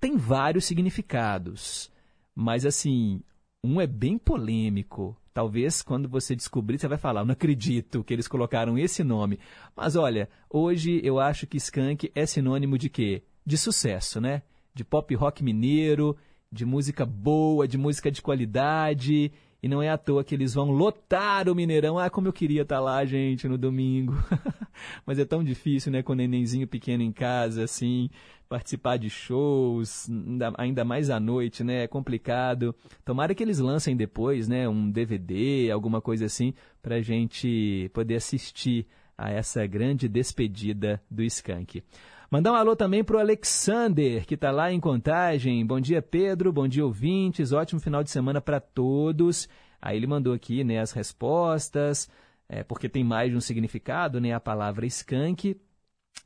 Tem 0.00 0.16
vários 0.16 0.64
significados, 0.64 1.90
mas 2.34 2.64
assim, 2.64 3.20
um 3.62 3.80
é 3.80 3.86
bem 3.86 4.16
polêmico. 4.16 5.16
Talvez 5.38 5.82
quando 5.82 6.08
você 6.08 6.34
descobrir, 6.34 6.80
você 6.80 6.88
vai 6.88 6.98
falar, 6.98 7.24
não 7.24 7.32
acredito 7.32 8.02
que 8.02 8.12
eles 8.12 8.26
colocaram 8.26 8.76
esse 8.76 9.04
nome. 9.04 9.38
Mas 9.76 9.94
olha, 9.94 10.28
hoje 10.50 11.00
eu 11.04 11.20
acho 11.20 11.46
que 11.46 11.58
skunk 11.58 12.10
é 12.12 12.26
sinônimo 12.26 12.76
de 12.76 12.90
quê? 12.90 13.22
De 13.46 13.56
sucesso, 13.56 14.20
né? 14.20 14.42
De 14.74 14.82
pop 14.84 15.14
rock 15.14 15.44
mineiro, 15.44 16.16
de 16.50 16.64
música 16.64 17.06
boa, 17.06 17.68
de 17.68 17.78
música 17.78 18.10
de 18.10 18.20
qualidade. 18.20 19.30
E 19.62 19.68
não 19.68 19.82
é 19.82 19.88
à 19.88 19.98
toa 19.98 20.22
que 20.22 20.34
eles 20.34 20.54
vão 20.54 20.70
lotar 20.70 21.48
o 21.48 21.54
Mineirão. 21.54 21.98
Ah, 21.98 22.08
como 22.08 22.28
eu 22.28 22.32
queria 22.32 22.62
estar 22.62 22.78
lá, 22.78 23.04
gente, 23.04 23.48
no 23.48 23.58
domingo. 23.58 24.14
Mas 25.04 25.18
é 25.18 25.24
tão 25.24 25.42
difícil, 25.42 25.90
né, 25.90 26.02
com 26.02 26.12
o 26.12 26.16
nenenzinho 26.16 26.66
pequeno 26.66 27.02
em 27.02 27.10
casa, 27.10 27.64
assim 27.64 28.08
participar 28.48 28.96
de 28.96 29.10
shows, 29.10 30.08
ainda 30.56 30.84
mais 30.84 31.10
à 31.10 31.20
noite, 31.20 31.62
né? 31.62 31.84
É 31.84 31.86
complicado. 31.86 32.74
Tomara 33.04 33.34
que 33.34 33.42
eles 33.42 33.58
lancem 33.58 33.96
depois, 33.96 34.48
né? 34.48 34.68
Um 34.68 34.90
DVD, 34.90 35.70
alguma 35.70 36.00
coisa 36.00 36.24
assim, 36.24 36.54
para 36.80 36.96
a 36.96 37.02
gente 37.02 37.90
poder 37.92 38.16
assistir 38.16 38.86
a 39.16 39.30
essa 39.30 39.66
grande 39.66 40.08
despedida 40.08 41.02
do 41.10 41.22
Skank. 41.22 41.82
Mandar 42.30 42.52
um 42.52 42.56
alô 42.56 42.76
também 42.76 43.02
para 43.02 43.16
o 43.16 43.20
Alexander, 43.20 44.26
que 44.26 44.34
está 44.34 44.50
lá 44.50 44.70
em 44.70 44.78
Contagem. 44.78 45.64
Bom 45.64 45.80
dia, 45.80 46.02
Pedro. 46.02 46.52
Bom 46.52 46.68
dia, 46.68 46.84
ouvintes. 46.84 47.52
Ótimo 47.52 47.80
final 47.80 48.04
de 48.04 48.10
semana 48.10 48.38
para 48.38 48.60
todos. 48.60 49.48
Aí 49.80 49.96
ele 49.96 50.06
mandou 50.06 50.34
aqui 50.34 50.62
né, 50.62 50.78
as 50.78 50.92
respostas, 50.92 52.06
é, 52.46 52.62
porque 52.62 52.86
tem 52.86 53.02
mais 53.02 53.30
de 53.30 53.36
um 53.36 53.40
significado, 53.40 54.20
né? 54.20 54.34
A 54.34 54.40
palavra 54.40 54.84
skunk. 54.84 55.58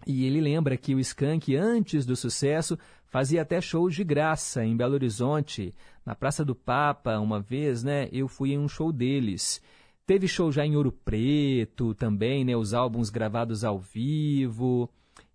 E 0.05 0.25
ele 0.25 0.41
lembra 0.41 0.77
que 0.77 0.93
o 0.93 0.99
Skank, 0.99 1.55
antes 1.55 2.05
do 2.05 2.17
sucesso, 2.17 2.77
fazia 3.07 3.43
até 3.43 3.61
shows 3.61 3.95
de 3.95 4.03
graça 4.03 4.65
em 4.65 4.77
Belo 4.77 4.95
Horizonte, 4.95 5.73
na 6.05 6.17
Praça 6.17 6.45
do 6.45 6.57
Papa, 6.57 7.21
uma 7.21 7.39
vez, 7.39 7.85
né? 7.85 8.09
Eu 8.11 8.27
fui 8.27 8.55
em 8.55 8.59
um 8.59 8.67
show 8.67 8.91
deles. 8.91 9.63
Teve 10.05 10.27
show 10.27 10.51
já 10.51 10.67
em 10.67 10.75
Ouro 10.75 10.91
Preto 10.91 11.95
também, 11.95 12.45
né? 12.45 12.57
Os 12.57 12.75
álbuns 12.75 13.09
gravados 13.09 13.63
ao 13.63 13.79
vivo. 13.79 14.91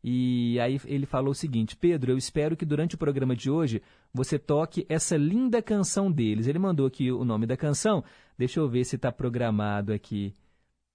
E 0.09 0.57
aí 0.61 0.79
ele 0.85 1.05
falou 1.05 1.31
o 1.31 1.35
seguinte: 1.35 1.75
Pedro, 1.75 2.13
eu 2.13 2.17
espero 2.17 2.55
que 2.55 2.65
durante 2.65 2.95
o 2.95 2.97
programa 2.97 3.35
de 3.35 3.51
hoje 3.51 3.81
você 4.13 4.39
toque 4.39 4.85
essa 4.87 5.17
linda 5.17 5.61
canção 5.61 6.09
deles. 6.09 6.47
Ele 6.47 6.57
mandou 6.57 6.87
aqui 6.87 7.11
o 7.11 7.25
nome 7.25 7.45
da 7.45 7.57
canção. 7.57 8.01
Deixa 8.37 8.61
eu 8.61 8.69
ver 8.69 8.85
se 8.85 8.95
está 8.95 9.11
programado 9.11 9.91
aqui. 9.91 10.33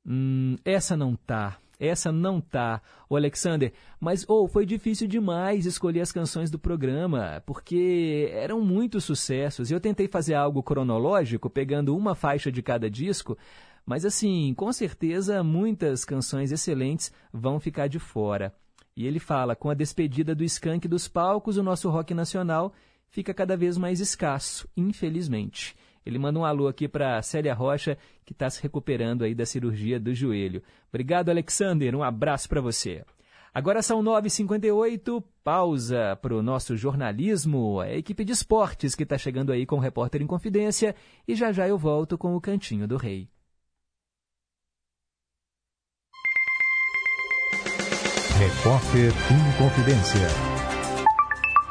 Hum, 0.06 0.56
essa 0.64 0.96
não 0.96 1.14
tá. 1.14 1.58
Essa 1.78 2.10
não 2.10 2.40
tá. 2.40 2.80
O 3.06 3.14
Alexander, 3.14 3.74
mas 4.00 4.24
ou 4.26 4.44
oh, 4.44 4.48
foi 4.48 4.64
difícil 4.64 5.06
demais 5.06 5.66
escolher 5.66 6.00
as 6.00 6.10
canções 6.10 6.50
do 6.50 6.58
programa, 6.58 7.42
porque 7.44 8.30
eram 8.32 8.62
muitos 8.62 9.04
sucessos. 9.04 9.70
Eu 9.70 9.78
tentei 9.78 10.08
fazer 10.08 10.32
algo 10.32 10.62
cronológico, 10.62 11.50
pegando 11.50 11.94
uma 11.94 12.14
faixa 12.14 12.50
de 12.50 12.62
cada 12.62 12.88
disco, 12.88 13.36
mas 13.84 14.06
assim, 14.06 14.54
com 14.54 14.72
certeza 14.72 15.44
muitas 15.44 16.02
canções 16.02 16.50
excelentes 16.50 17.12
vão 17.30 17.60
ficar 17.60 17.88
de 17.88 17.98
fora. 17.98 18.54
E 18.96 19.06
ele 19.06 19.18
fala: 19.18 19.56
com 19.56 19.70
a 19.70 19.74
despedida 19.74 20.34
do 20.34 20.44
skunk 20.44 20.86
dos 20.86 21.08
palcos, 21.08 21.56
o 21.56 21.62
nosso 21.62 21.88
rock 21.90 22.12
nacional 22.14 22.72
fica 23.08 23.34
cada 23.34 23.56
vez 23.56 23.76
mais 23.76 24.00
escasso, 24.00 24.68
infelizmente. 24.76 25.76
Ele 26.04 26.18
manda 26.18 26.38
um 26.38 26.44
alô 26.44 26.66
aqui 26.66 26.88
para 26.88 27.22
Célia 27.22 27.54
Rocha, 27.54 27.96
que 28.24 28.32
está 28.32 28.50
se 28.50 28.62
recuperando 28.62 29.22
aí 29.22 29.34
da 29.34 29.46
cirurgia 29.46 30.00
do 30.00 30.14
joelho. 30.14 30.62
Obrigado, 30.88 31.28
Alexander. 31.28 31.94
Um 31.94 32.02
abraço 32.02 32.48
para 32.48 32.60
você. 32.60 33.04
Agora 33.54 33.82
são 33.82 34.02
9h58, 34.02 35.22
pausa 35.44 36.16
para 36.22 36.34
o 36.34 36.42
nosso 36.42 36.74
jornalismo, 36.74 37.80
a 37.80 37.92
equipe 37.92 38.24
de 38.24 38.32
esportes 38.32 38.94
que 38.94 39.02
está 39.02 39.18
chegando 39.18 39.52
aí 39.52 39.66
com 39.66 39.76
o 39.76 39.78
Repórter 39.78 40.22
em 40.22 40.26
Confidência 40.26 40.96
e 41.28 41.34
já 41.34 41.52
já 41.52 41.68
eu 41.68 41.76
volto 41.76 42.16
com 42.16 42.34
o 42.34 42.40
Cantinho 42.40 42.88
do 42.88 42.96
Rei. 42.96 43.28
Repórter 48.42 49.12
em 49.30 49.56
Confidência. 49.56 50.26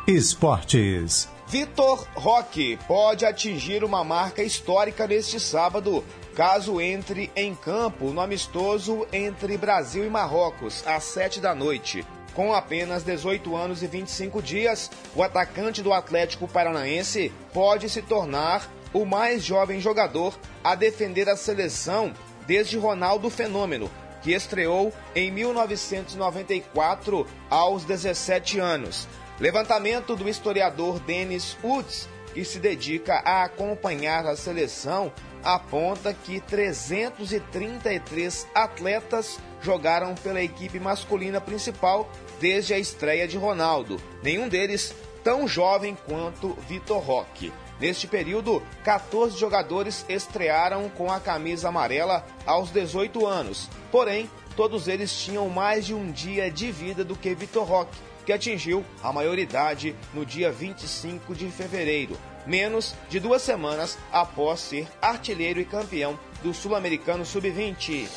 Esportes. 0.08 1.28
Vitor 1.46 2.08
Roque 2.16 2.80
pode 2.88 3.26
atingir 3.26 3.84
uma 3.84 4.06
marca 4.06 4.42
histórica 4.42 5.06
neste 5.06 5.38
sábado, 5.38 6.02
caso 6.34 6.80
entre 6.80 7.30
em 7.36 7.54
campo 7.54 8.14
no 8.14 8.22
amistoso 8.22 9.06
entre 9.12 9.58
Brasil 9.58 10.06
e 10.06 10.10
Marrocos, 10.10 10.82
às 10.88 11.04
7 11.04 11.42
da 11.42 11.54
noite. 11.54 12.06
Com 12.34 12.54
apenas 12.54 13.04
18 13.04 13.54
anos 13.54 13.84
e 13.84 13.88
25 13.88 14.42
dias, 14.42 14.90
o 15.14 15.22
atacante 15.22 15.82
do 15.82 15.92
Atlético 15.92 16.48
Paranaense 16.48 17.34
pode 17.54 17.90
se 17.90 18.02
tornar 18.02 18.72
o 18.94 19.04
mais 19.04 19.44
jovem 19.44 19.82
jogador 19.82 20.40
a 20.64 20.74
defender 20.74 21.28
a 21.28 21.36
seleção 21.36 22.14
desde 22.48 22.78
Ronaldo 22.78 23.30
Fenômeno, 23.30 23.92
que 24.22 24.34
estreou 24.34 24.94
em 25.16 25.32
1994 25.32 27.26
aos 27.50 27.84
17 27.84 28.60
anos. 28.60 29.08
Levantamento 29.40 30.16
do 30.16 30.30
historiador 30.30 31.00
Dennis 31.00 31.58
Woods, 31.64 32.08
que 32.34 32.46
se 32.46 32.60
dedica 32.60 33.16
a 33.26 33.44
acompanhar 33.44 34.26
a 34.26 34.36
seleção, 34.36 35.12
aponta 35.44 36.14
que 36.14 36.40
333 36.42 38.48
atletas 38.54 39.40
jogaram 39.62 40.14
pela 40.16 40.42
equipe 40.42 40.80
masculina 40.80 41.42
principal 41.42 42.10
desde 42.40 42.74
a 42.74 42.80
estreia 42.80 43.28
de 43.28 43.38
Ronaldo, 43.38 44.00
nenhum 44.24 44.48
deles 44.48 44.96
tão 45.24 45.48
jovem 45.48 45.96
quanto 46.06 46.54
Vitor 46.68 47.00
Roque. 47.00 47.54
Neste 47.82 48.06
período, 48.06 48.62
14 48.84 49.36
jogadores 49.36 50.06
estrearam 50.08 50.88
com 50.88 51.12
a 51.12 51.20
camisa 51.20 51.70
amarela 51.70 52.24
aos 52.46 52.70
18 52.70 53.26
anos, 53.26 53.68
porém, 53.92 54.30
todos 54.56 54.88
eles 54.88 55.12
tinham 55.12 55.50
mais 55.50 55.88
de 55.88 55.96
um 55.96 56.12
dia 56.12 56.52
de 56.52 56.72
vida 56.72 57.04
do 57.04 57.16
que 57.16 57.34
Vitor 57.34 57.64
Roque, 57.64 57.98
que 58.24 58.32
atingiu 58.32 58.86
a 59.02 59.12
maioridade 59.12 59.96
no 60.14 60.24
dia 60.24 60.52
25 60.52 61.34
de 61.34 61.50
fevereiro, 61.50 62.16
menos 62.46 62.94
de 63.10 63.20
duas 63.20 63.42
semanas 63.42 63.98
após 64.12 64.60
ser 64.60 64.88
artilheiro 65.02 65.60
e 65.60 65.66
campeão 65.66 66.20
do 66.44 66.54
Sul-Americano 66.54 67.26
Sub-20. 67.26 68.08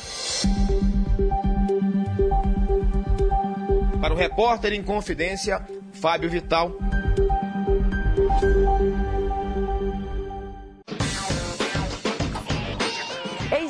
Para 3.99 4.13
o 4.13 4.17
repórter 4.17 4.73
em 4.73 4.83
confidência, 4.83 5.67
Fábio 5.91 6.29
Vital. 6.29 6.71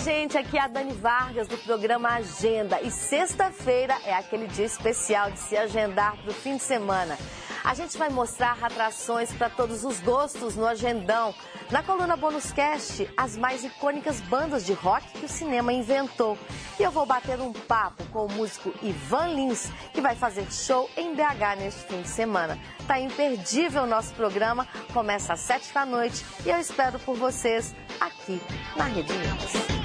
Gente, 0.06 0.38
aqui 0.38 0.56
é 0.56 0.62
a 0.62 0.68
Dani 0.68 0.93
Vargas 0.93 1.47
do 1.47 1.58
programa 1.58 2.10
Agenda. 2.10 2.80
E 2.80 2.91
sexta-feira 2.91 3.97
é 4.06 4.14
aquele 4.14 4.45
dia 4.45 4.66
especial 4.66 5.32
de 5.32 5.39
se 5.39 5.58
agendar 5.58 6.16
para 6.18 6.30
o 6.30 6.34
fim 6.34 6.58
de 6.58 6.62
semana. 6.62 7.18
A 7.64 7.74
gente 7.74 7.97
vai 7.97 8.10
mostrar 8.10 8.56
atrações 8.62 9.34
para 9.34 9.49
todos 9.49 9.84
os 9.84 9.99
gostos 9.99 10.56
no 10.56 10.68
Agendão. 10.68 11.34
Na 11.72 11.82
coluna 11.82 12.16
Bônus 12.16 12.51
Cast, 12.51 13.10
as 13.18 13.36
mais 13.36 13.64
icônicas 13.64 14.22
bandas 14.22 14.64
de 14.64 14.74
rock 14.74 15.08
que 15.08 15.26
o 15.26 15.28
cinema 15.28 15.74
inventou. 15.74 16.38
E 16.80 16.84
eu 16.84 16.91
vou 16.91 17.08
bater 17.08 17.41
um 17.41 17.51
papo 17.51 18.06
com 18.12 18.28
o 18.28 18.32
músico 18.32 18.72
Ivan 18.84 19.30
Lins, 19.30 19.72
que 19.91 20.01
vai 20.01 20.16
fazer 20.16 20.45
show 20.51 20.88
em 20.95 21.16
BH 21.16 21.58
neste 21.58 21.82
fim 21.82 22.03
de 22.03 22.10
semana. 22.10 22.60
Tá 22.86 22.99
imperdível 22.99 23.82
o 23.82 23.88
nosso 23.88 24.14
programa, 24.14 24.68
começa 24.93 25.34
às 25.34 25.39
sete 25.39 25.74
da 25.74 25.84
noite 25.84 26.24
e 26.45 26.51
eu 26.51 26.60
espero 26.60 26.99
por 26.99 27.16
vocês 27.16 27.76
aqui 27.99 28.39
na 28.78 28.84
Rede 28.84 29.12
News. 29.12 29.85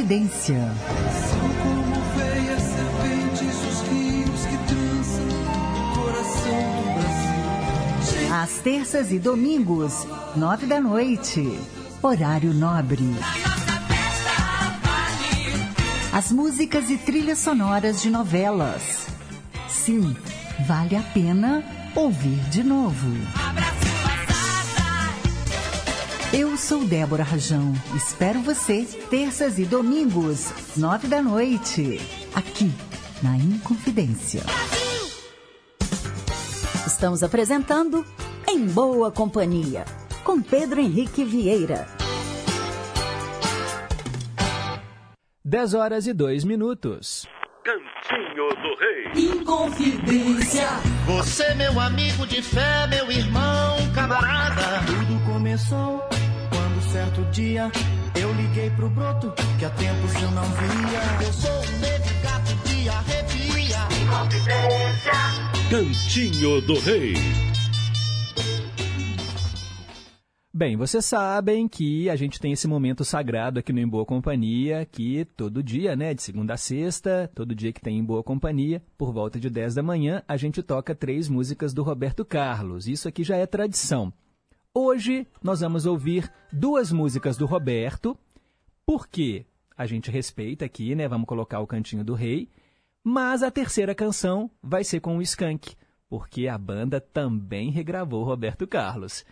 As 0.00 0.06
São 0.06 0.58
como 1.62 2.00
veias 2.16 2.62
serpentes 2.62 3.56
os 3.68 3.80
rios 3.88 4.46
que 4.46 4.56
trançam 4.66 5.28
o 5.76 5.94
coração 5.94 6.60
do 6.72 6.92
Brasil. 6.94 8.34
Às 8.34 8.50
terças 8.60 9.12
e 9.12 9.18
domingos, 9.18 10.06
nove 10.34 10.64
da 10.64 10.80
noite. 10.80 11.58
Horário 12.02 12.54
nobre. 12.54 13.14
As 16.14 16.32
músicas 16.32 16.88
e 16.88 16.96
trilhas 16.96 17.38
sonoras 17.38 18.00
de 18.00 18.08
novelas. 18.08 19.06
Sim, 19.68 20.16
vale 20.66 20.96
a 20.96 21.02
pena 21.02 21.62
ouvir 21.94 22.38
de 22.48 22.64
novo. 22.64 23.06
Eu 26.32 26.56
sou 26.56 26.84
Débora 26.84 27.24
Rajão. 27.24 27.72
Espero 27.96 28.40
você 28.40 28.84
terças 29.10 29.58
e 29.58 29.64
domingos, 29.64 30.52
nove 30.76 31.08
da 31.08 31.20
noite, 31.20 31.98
aqui 32.32 32.70
na 33.20 33.36
Inconfidência. 33.36 34.42
Estamos 36.86 37.24
apresentando 37.24 38.06
Em 38.48 38.64
Boa 38.64 39.10
Companhia, 39.10 39.84
com 40.22 40.40
Pedro 40.40 40.80
Henrique 40.80 41.24
Vieira. 41.24 41.88
10 45.44 45.74
horas 45.74 46.06
e 46.06 46.12
2 46.12 46.44
minutos. 46.44 47.26
Cantinho 47.62 48.48
do 48.62 48.74
Rei. 48.78 49.30
Inconfidência. 49.36 50.66
Você, 51.06 51.54
meu 51.56 51.78
amigo 51.78 52.26
de 52.26 52.40
fé, 52.40 52.86
meu 52.86 53.10
irmão, 53.10 53.76
camarada. 53.94 54.62
Tudo 54.86 55.20
começou 55.26 56.02
quando 56.48 56.90
certo 56.90 57.22
dia 57.30 57.70
eu 58.18 58.32
liguei 58.32 58.70
pro 58.70 58.88
broto 58.88 59.32
que 59.58 59.64
há 59.66 59.70
tempos 59.70 60.14
eu 60.22 60.30
não 60.30 60.44
via. 60.44 61.26
Eu 61.26 61.32
sou 61.34 61.50
um 61.50 61.78
negro 61.80 62.14
gato 62.22 62.54
de 62.64 62.88
arrepia. 62.88 63.78
Inconfidência. 64.02 65.12
Cantinho 65.68 66.62
do 66.62 66.80
Rei. 66.80 67.49
Bem, 70.60 70.76
vocês 70.76 71.06
sabem 71.06 71.66
que 71.66 72.10
a 72.10 72.16
gente 72.16 72.38
tem 72.38 72.52
esse 72.52 72.68
momento 72.68 73.02
sagrado 73.02 73.58
aqui 73.58 73.72
no 73.72 73.80
Em 73.80 73.88
Boa 73.88 74.04
Companhia, 74.04 74.84
que 74.84 75.24
todo 75.34 75.62
dia, 75.62 75.96
né, 75.96 76.12
de 76.12 76.20
segunda 76.20 76.52
a 76.52 76.56
sexta, 76.58 77.30
todo 77.34 77.54
dia 77.54 77.72
que 77.72 77.80
tem 77.80 77.96
Em 77.96 78.04
Boa 78.04 78.22
Companhia, 78.22 78.82
por 78.98 79.10
volta 79.10 79.40
de 79.40 79.48
10 79.48 79.76
da 79.76 79.82
manhã, 79.82 80.22
a 80.28 80.36
gente 80.36 80.62
toca 80.62 80.94
três 80.94 81.30
músicas 81.30 81.72
do 81.72 81.82
Roberto 81.82 82.26
Carlos. 82.26 82.86
Isso 82.86 83.08
aqui 83.08 83.24
já 83.24 83.38
é 83.38 83.46
tradição. 83.46 84.12
Hoje 84.74 85.26
nós 85.42 85.60
vamos 85.60 85.86
ouvir 85.86 86.30
duas 86.52 86.92
músicas 86.92 87.38
do 87.38 87.46
Roberto, 87.46 88.14
porque 88.84 89.46
a 89.74 89.86
gente 89.86 90.10
respeita 90.10 90.66
aqui, 90.66 90.94
né, 90.94 91.08
vamos 91.08 91.26
colocar 91.26 91.60
o 91.60 91.66
Cantinho 91.66 92.04
do 92.04 92.12
Rei, 92.12 92.50
mas 93.02 93.42
a 93.42 93.50
terceira 93.50 93.94
canção 93.94 94.50
vai 94.62 94.84
ser 94.84 95.00
com 95.00 95.16
o 95.16 95.22
Skank, 95.22 95.74
porque 96.06 96.48
a 96.48 96.58
banda 96.58 97.00
também 97.00 97.70
regravou 97.70 98.24
Roberto 98.24 98.66
Carlos. 98.66 99.24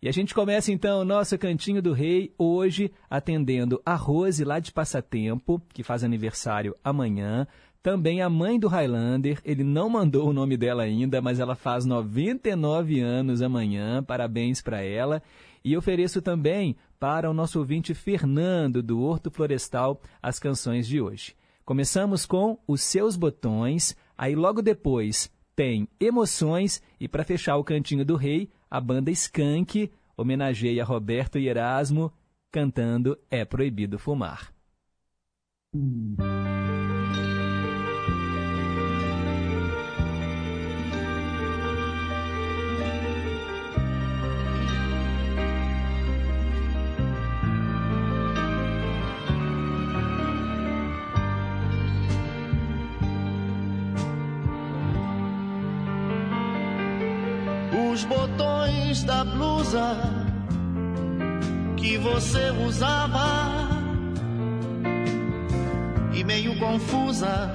E 0.00 0.08
a 0.08 0.12
gente 0.12 0.34
começa 0.34 0.70
então 0.70 1.00
o 1.00 1.04
nosso 1.04 1.38
Cantinho 1.38 1.80
do 1.80 1.92
Rei 1.92 2.32
hoje 2.36 2.92
atendendo 3.08 3.80
a 3.84 3.94
Rose 3.94 4.44
lá 4.44 4.58
de 4.58 4.70
Passatempo, 4.70 5.60
que 5.72 5.82
faz 5.82 6.04
aniversário 6.04 6.76
amanhã. 6.84 7.46
Também 7.82 8.20
a 8.20 8.28
mãe 8.28 8.58
do 8.58 8.68
Highlander, 8.68 9.40
ele 9.44 9.64
não 9.64 9.88
mandou 9.88 10.28
o 10.28 10.32
nome 10.32 10.56
dela 10.56 10.82
ainda, 10.82 11.22
mas 11.22 11.40
ela 11.40 11.54
faz 11.54 11.86
99 11.86 13.00
anos 13.00 13.40
amanhã. 13.40 14.02
Parabéns 14.02 14.60
para 14.60 14.82
ela. 14.82 15.22
E 15.64 15.76
ofereço 15.76 16.20
também 16.20 16.76
para 17.00 17.30
o 17.30 17.34
nosso 17.34 17.58
ouvinte 17.58 17.94
Fernando 17.94 18.82
do 18.82 19.00
Horto 19.00 19.30
Florestal 19.30 20.00
as 20.22 20.38
canções 20.38 20.86
de 20.86 21.00
hoje. 21.00 21.34
Começamos 21.64 22.26
com 22.26 22.58
Os 22.68 22.82
Seus 22.82 23.16
Botões, 23.16 23.96
aí 24.16 24.34
logo 24.34 24.62
depois 24.62 25.30
tem 25.56 25.88
Emoções 25.98 26.82
e 27.00 27.08
para 27.08 27.24
fechar 27.24 27.56
o 27.56 27.64
Cantinho 27.64 28.04
do 28.04 28.14
Rei, 28.14 28.50
a 28.70 28.80
banda 28.80 29.10
Skank 29.10 29.90
homenageia 30.16 30.84
Roberto 30.84 31.38
e 31.38 31.48
Erasmo 31.48 32.12
cantando 32.50 33.18
É 33.30 33.44
Proibido 33.44 33.98
Fumar. 33.98 34.52
Os 57.96 58.04
botões 58.04 59.04
da 59.04 59.24
blusa 59.24 59.96
que 61.78 61.96
você 61.96 62.50
usava. 62.50 63.70
E 66.12 66.22
meio 66.22 66.58
confusa 66.58 67.50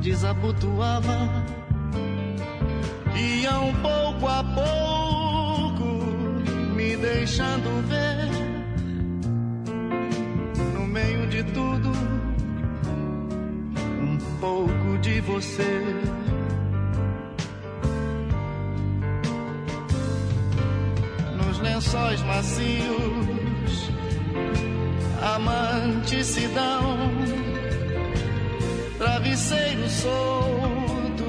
desabotoava. 0.00 1.28
Iam 3.16 3.74
pouco 3.82 4.28
a 4.28 4.44
pouco 4.44 5.84
me 6.76 6.96
deixando 6.98 7.82
ver. 7.88 8.30
No 10.72 10.86
meio 10.86 11.26
de 11.26 11.42
tudo 11.42 11.90
um 14.00 14.16
pouco 14.40 14.98
de 15.00 15.20
você. 15.22 16.25
Lençóis 21.76 22.22
macios, 22.22 23.90
amantes 25.20 26.26
se 26.26 26.48
dão, 26.48 26.96
travesseiros 28.96 29.92
soltos, 29.92 31.26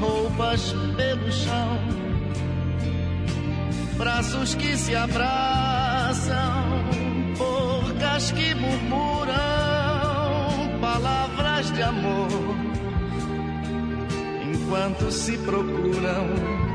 roupas 0.00 0.74
pelo 0.96 1.30
chão, 1.30 1.78
braços 3.96 4.56
que 4.56 4.76
se 4.76 4.96
abraçam, 4.96 6.64
bocas 7.38 8.32
que 8.32 8.56
murmuram 8.56 9.36
palavras 10.80 11.70
de 11.70 11.82
amor, 11.84 12.28
enquanto 14.42 15.12
se 15.12 15.38
procuram. 15.38 16.71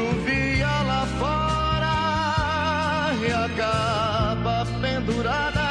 Chovia 0.00 0.82
lá 0.88 1.06
fora 1.18 1.96
e 3.22 3.30
a 3.30 3.48
capa 3.54 4.66
pendurada. 4.80 5.68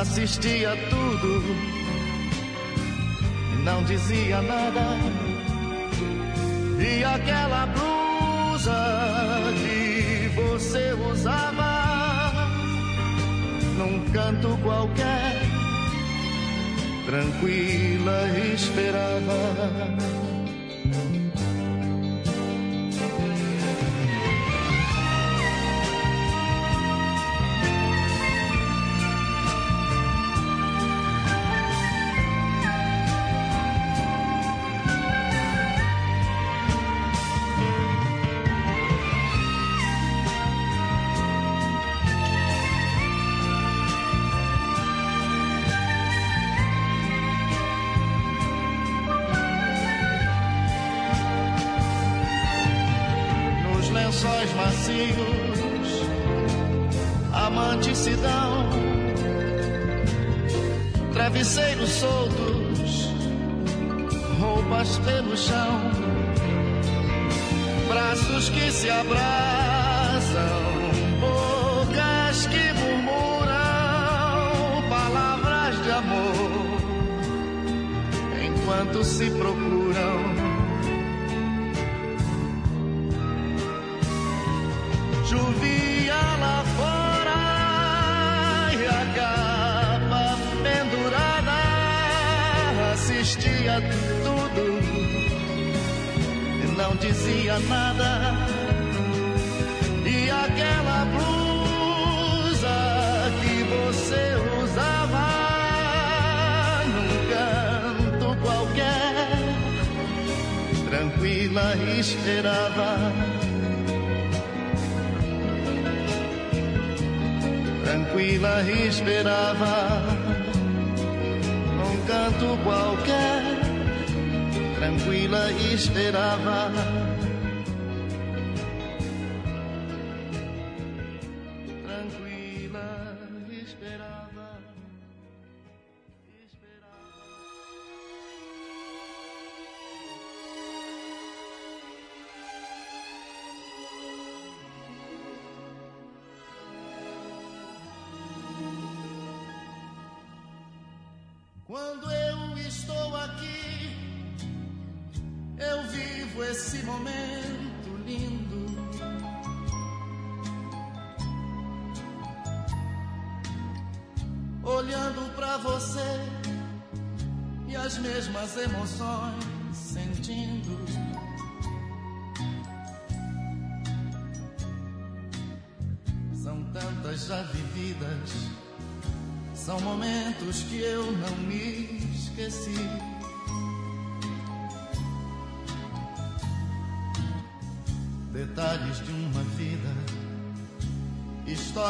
Assistia 0.00 0.76
tudo 0.88 1.42
e 3.54 3.56
não 3.64 3.82
dizia 3.82 4.40
nada. 4.40 4.86
E 6.78 7.02
aquela 7.02 7.66
blusa 7.66 8.80
que 9.58 10.30
você 10.36 10.92
usava 11.10 12.32
num 13.76 14.04
canto 14.12 14.56
qualquer, 14.62 15.42
tranquila 17.04 18.28
esperava. 18.54 20.23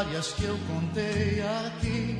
Histórias 0.05 0.33
que 0.35 0.45
eu 0.45 0.59
contei 0.67 1.41
aqui. 1.41 2.19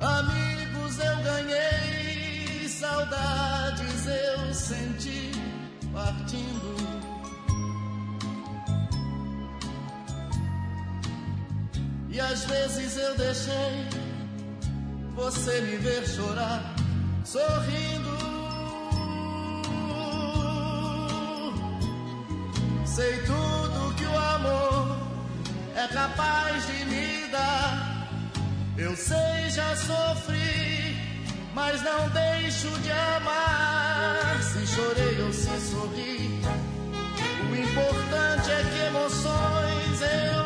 Amigos 0.00 0.98
eu 0.98 1.16
ganhei, 1.22 2.68
saudades 2.68 4.06
eu 4.06 4.54
senti 4.54 5.32
partindo. 5.92 6.74
E 12.10 12.20
às 12.20 12.44
vezes 12.44 12.96
eu 12.96 13.16
deixei 13.16 13.88
você 15.16 15.60
me 15.62 15.76
ver 15.78 16.06
chorar, 16.06 16.74
sorrindo. 17.24 18.33
Sei 22.94 23.18
tudo 23.22 23.92
que 23.96 24.04
o 24.04 24.16
amor 24.16 24.96
é 25.74 25.88
capaz 25.88 26.64
de 26.64 26.84
me 26.84 27.26
dar. 27.26 28.08
Eu 28.78 28.94
sei, 28.94 29.50
já 29.50 29.74
sofri, 29.74 30.96
mas 31.56 31.82
não 31.82 32.08
deixo 32.10 32.70
de 32.82 32.92
amar. 32.92 34.40
Se 34.40 34.64
chorei 34.68 35.22
ou 35.22 35.32
se 35.32 35.60
sorri, 35.72 36.40
o 37.50 37.56
importante 37.56 38.52
é 38.52 38.62
que 38.62 38.78
emoções 38.86 40.00
eu 40.00 40.43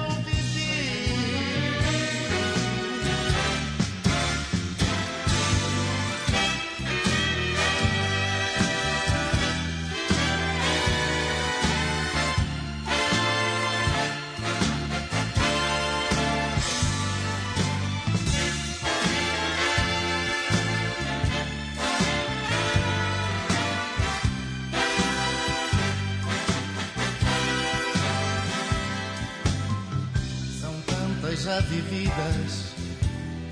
já 31.49 31.61
vividas. 31.61 32.75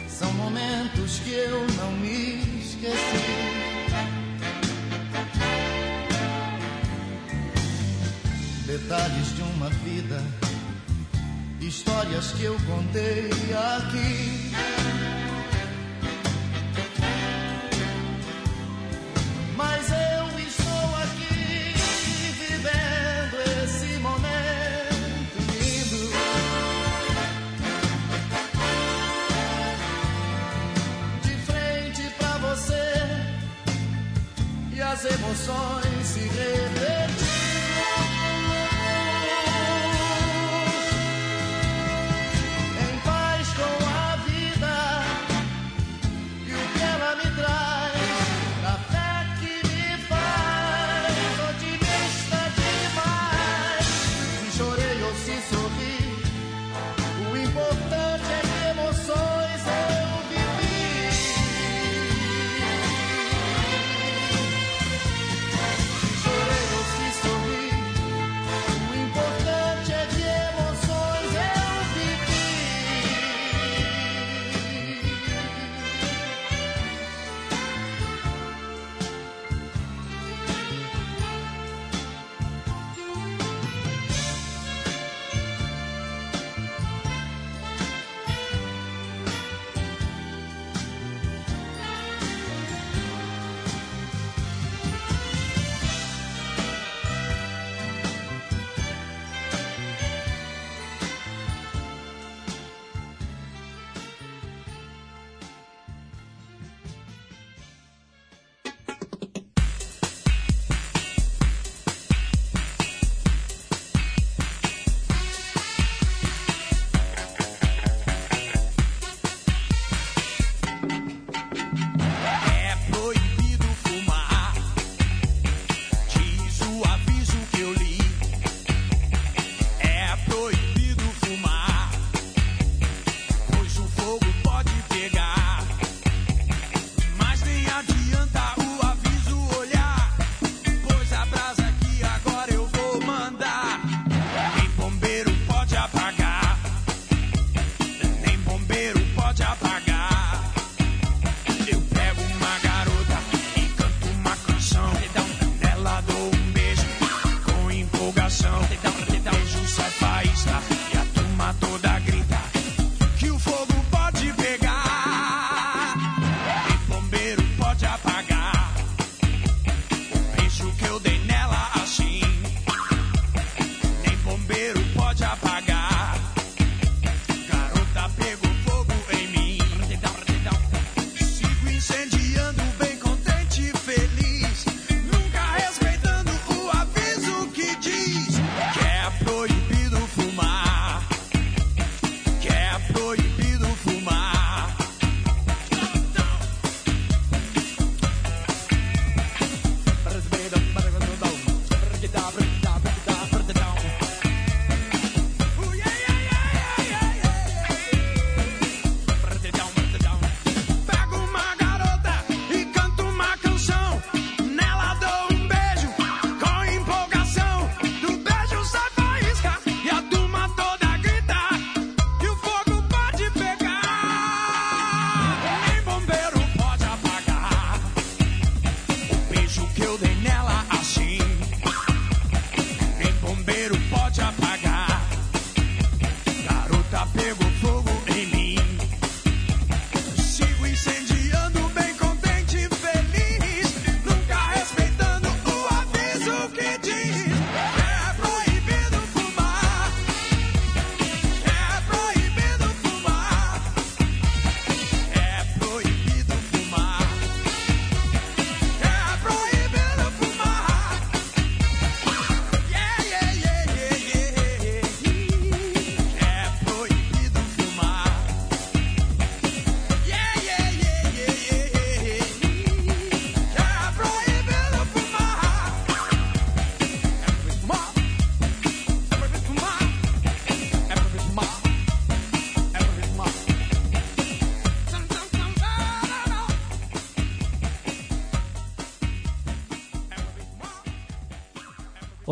São 0.06 0.31
momentos 0.35 1.18
que 1.20 1.31
eu 1.31 1.66
não 1.78 1.93
me 1.93 2.60
esqueci. 2.60 2.93
Detalhes 8.66 9.35
de 9.35 9.43
uma 9.43 9.70
vida, 9.70 10.23
histórias 11.59 12.32
que 12.32 12.44
eu 12.44 12.56
contei 12.66 13.31
aqui. 13.55 14.76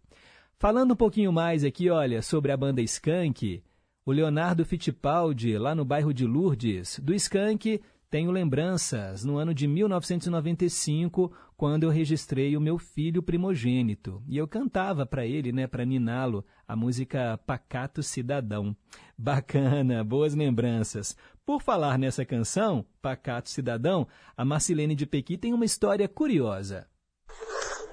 Falando 0.60 0.92
um 0.92 0.96
pouquinho 0.98 1.32
mais 1.32 1.64
aqui, 1.64 1.90
olha, 1.90 2.22
sobre 2.22 2.52
a 2.52 2.58
banda 2.58 2.82
Skank, 2.82 3.64
o 4.06 4.12
Leonardo 4.12 4.66
Fittipaldi, 4.66 5.58
lá 5.58 5.74
no 5.74 5.86
bairro 5.86 6.14
de 6.14 6.26
Lourdes, 6.26 7.00
do 7.00 7.16
Skank, 7.16 7.82
tenho 8.12 8.30
lembranças 8.30 9.24
no 9.24 9.38
ano 9.38 9.54
de 9.54 9.68
1995, 9.68 11.32
quando 11.56 11.84
eu 11.84 11.90
registrei 11.90 12.58
o 12.58 12.62
meu 12.62 12.78
filho 12.78 13.24
primogênito. 13.24 14.22
E 14.28 14.36
eu 14.36 14.46
cantava 14.48 15.06
para 15.06 15.26
ele, 15.26 15.54
né, 15.54 15.66
para 15.66 15.86
niná-lo, 15.86 16.46
a 16.68 16.76
música 16.76 17.40
Pacato 17.48 18.04
Cidadão. 18.04 18.76
Bacana, 19.24 20.04
boas 20.04 20.34
lembranças. 20.34 21.16
Por 21.46 21.62
falar 21.62 22.00
nessa 22.00 22.26
canção, 22.26 22.84
Pacato 23.04 23.52
Cidadão, 23.52 24.08
a 24.36 24.44
Marcilene 24.44 24.96
de 24.96 25.06
Pequi 25.06 25.38
tem 25.38 25.54
uma 25.54 25.64
história 25.64 26.08
curiosa. 26.08 26.88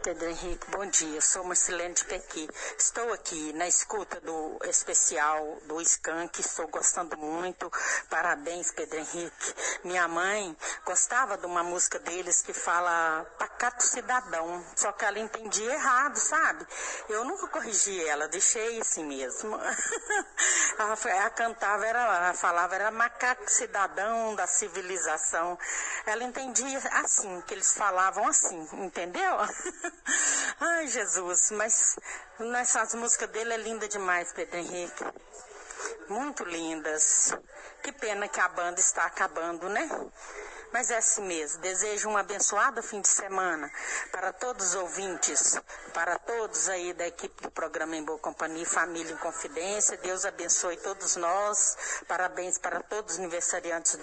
Pedro 0.02 0.28
Henrique, 0.30 0.70
bom 0.70 0.86
dia. 0.86 1.20
Sou 1.20 1.44
Marcilene 1.44 1.92
de 1.92 2.04
Pequi. 2.04 2.48
Estou 2.78 3.12
aqui 3.12 3.52
na 3.54 3.66
escuta 3.66 4.20
do 4.20 4.58
especial 4.64 5.58
do 5.64 5.80
Skank. 5.80 6.40
Estou 6.40 6.68
gostando 6.68 7.16
muito. 7.16 7.70
Parabéns, 8.08 8.70
Pedro 8.70 8.98
Henrique. 8.98 9.54
Minha 9.82 10.06
mãe 10.06 10.56
gostava 10.84 11.36
de 11.36 11.46
uma 11.46 11.64
música 11.64 11.98
deles 11.98 12.42
que 12.42 12.52
fala 12.52 13.24
Pacato 13.38 13.82
Cidadão. 13.82 14.64
Só 14.76 14.92
que 14.92 15.04
ela 15.04 15.18
entendia 15.18 15.72
errado, 15.72 16.16
sabe? 16.16 16.66
Eu 17.08 17.24
nunca 17.24 17.48
corrigi 17.48 18.04
ela, 18.06 18.28
deixei 18.28 18.80
assim 18.80 19.04
mesmo. 19.04 19.58
ela, 20.78 20.98
ela 21.06 21.30
cantava, 21.30 21.86
era, 21.86 22.16
ela 22.16 22.34
falava, 22.34 22.74
era 22.74 22.90
macaco 22.90 23.50
cidadão 23.50 24.34
da 24.36 24.46
civilização. 24.46 25.58
Ela 26.06 26.22
entendia 26.22 26.78
assim, 26.92 27.40
que 27.42 27.54
eles 27.54 27.72
falavam 27.74 28.26
assim, 28.28 28.68
entendeu? 28.74 29.38
Ai, 30.60 30.88
Jesus, 30.88 31.50
mas 31.52 31.96
essas 32.60 32.94
músicas 32.94 33.30
dele 33.30 33.52
é 33.52 33.56
linda 33.56 33.88
demais, 33.88 34.32
Pedro 34.32 34.56
Henrique. 34.56 35.04
Muito 36.08 36.44
lindas. 36.44 37.36
Que 37.82 37.92
pena 37.92 38.28
que 38.28 38.40
a 38.40 38.48
banda 38.48 38.80
está 38.80 39.04
acabando, 39.04 39.68
né? 39.68 39.88
Mas 40.72 40.90
é 40.90 40.98
assim 40.98 41.22
mesmo. 41.22 41.60
Desejo 41.62 42.08
um 42.08 42.16
abençoado 42.16 42.82
fim 42.82 43.00
de 43.00 43.08
semana 43.08 43.70
para 44.10 44.32
todos 44.32 44.68
os 44.68 44.74
ouvintes, 44.74 45.58
para 45.94 46.18
todos 46.18 46.68
aí 46.68 46.92
da 46.92 47.06
equipe 47.06 47.42
do 47.42 47.50
programa 47.50 47.96
Em 47.96 48.04
Boa 48.04 48.18
Companhia, 48.18 48.66
Família 48.66 49.12
em 49.12 49.16
Confidência. 49.16 49.96
Deus 49.96 50.24
abençoe 50.24 50.76
todos 50.78 51.16
nós. 51.16 52.02
Parabéns 52.06 52.58
para 52.58 52.80
todos 52.82 53.14
os 53.14 53.18
aniversariantes 53.20 53.98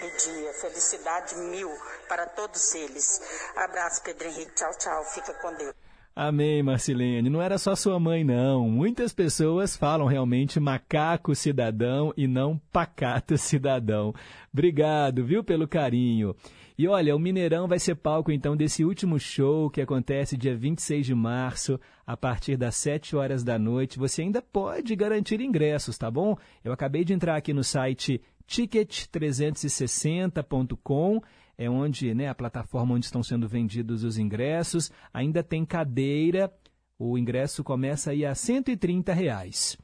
do 0.00 0.08
dia. 0.24 0.52
Felicidade 0.54 1.34
mil 1.36 1.70
para 2.08 2.26
todos 2.26 2.74
eles. 2.74 3.20
Abraço, 3.56 4.02
Pedro 4.02 4.28
Henrique. 4.28 4.54
Tchau, 4.54 4.70
tchau. 4.78 5.04
Fica 5.04 5.34
com 5.34 5.54
Deus. 5.54 5.74
Amém, 6.14 6.62
Marcilene. 6.62 7.30
Não 7.30 7.40
era 7.40 7.56
só 7.56 7.74
sua 7.74 7.98
mãe, 7.98 8.22
não. 8.22 8.68
Muitas 8.68 9.14
pessoas 9.14 9.74
falam 9.74 10.06
realmente 10.06 10.60
macaco 10.60 11.34
cidadão 11.34 12.12
e 12.16 12.26
não 12.26 12.60
pacato 12.70 13.36
cidadão. 13.38 14.14
Obrigado, 14.52 15.24
viu, 15.24 15.42
pelo 15.42 15.66
carinho. 15.66 16.36
E 16.76 16.88
olha, 16.88 17.14
o 17.14 17.18
Mineirão 17.18 17.68
vai 17.68 17.78
ser 17.78 17.94
palco 17.94 18.32
então 18.32 18.56
desse 18.56 18.84
último 18.84 19.18
show 19.18 19.70
que 19.70 19.80
acontece 19.80 20.36
dia 20.36 20.54
26 20.54 21.06
de 21.06 21.14
março, 21.14 21.78
a 22.06 22.16
partir 22.16 22.56
das 22.56 22.76
7 22.76 23.14
horas 23.14 23.44
da 23.44 23.58
noite. 23.58 23.98
Você 23.98 24.22
ainda 24.22 24.42
pode 24.42 24.94
garantir 24.96 25.40
ingressos, 25.40 25.96
tá 25.96 26.10
bom? 26.10 26.36
Eu 26.64 26.72
acabei 26.72 27.04
de 27.04 27.12
entrar 27.12 27.36
aqui 27.36 27.52
no 27.52 27.64
site 27.64 28.20
ticket360.com 28.48 31.20
é 31.56 31.70
onde, 31.70 32.14
né, 32.14 32.28
a 32.28 32.34
plataforma 32.34 32.94
onde 32.94 33.06
estão 33.06 33.22
sendo 33.22 33.48
vendidos 33.48 34.04
os 34.04 34.18
ingressos. 34.18 34.90
Ainda 35.12 35.42
tem 35.42 35.64
cadeira, 35.64 36.52
o 36.98 37.18
ingresso 37.18 37.62
começa 37.62 38.10
aí 38.10 38.24
a 38.24 38.34
130 38.34 39.12
reais. 39.12 39.76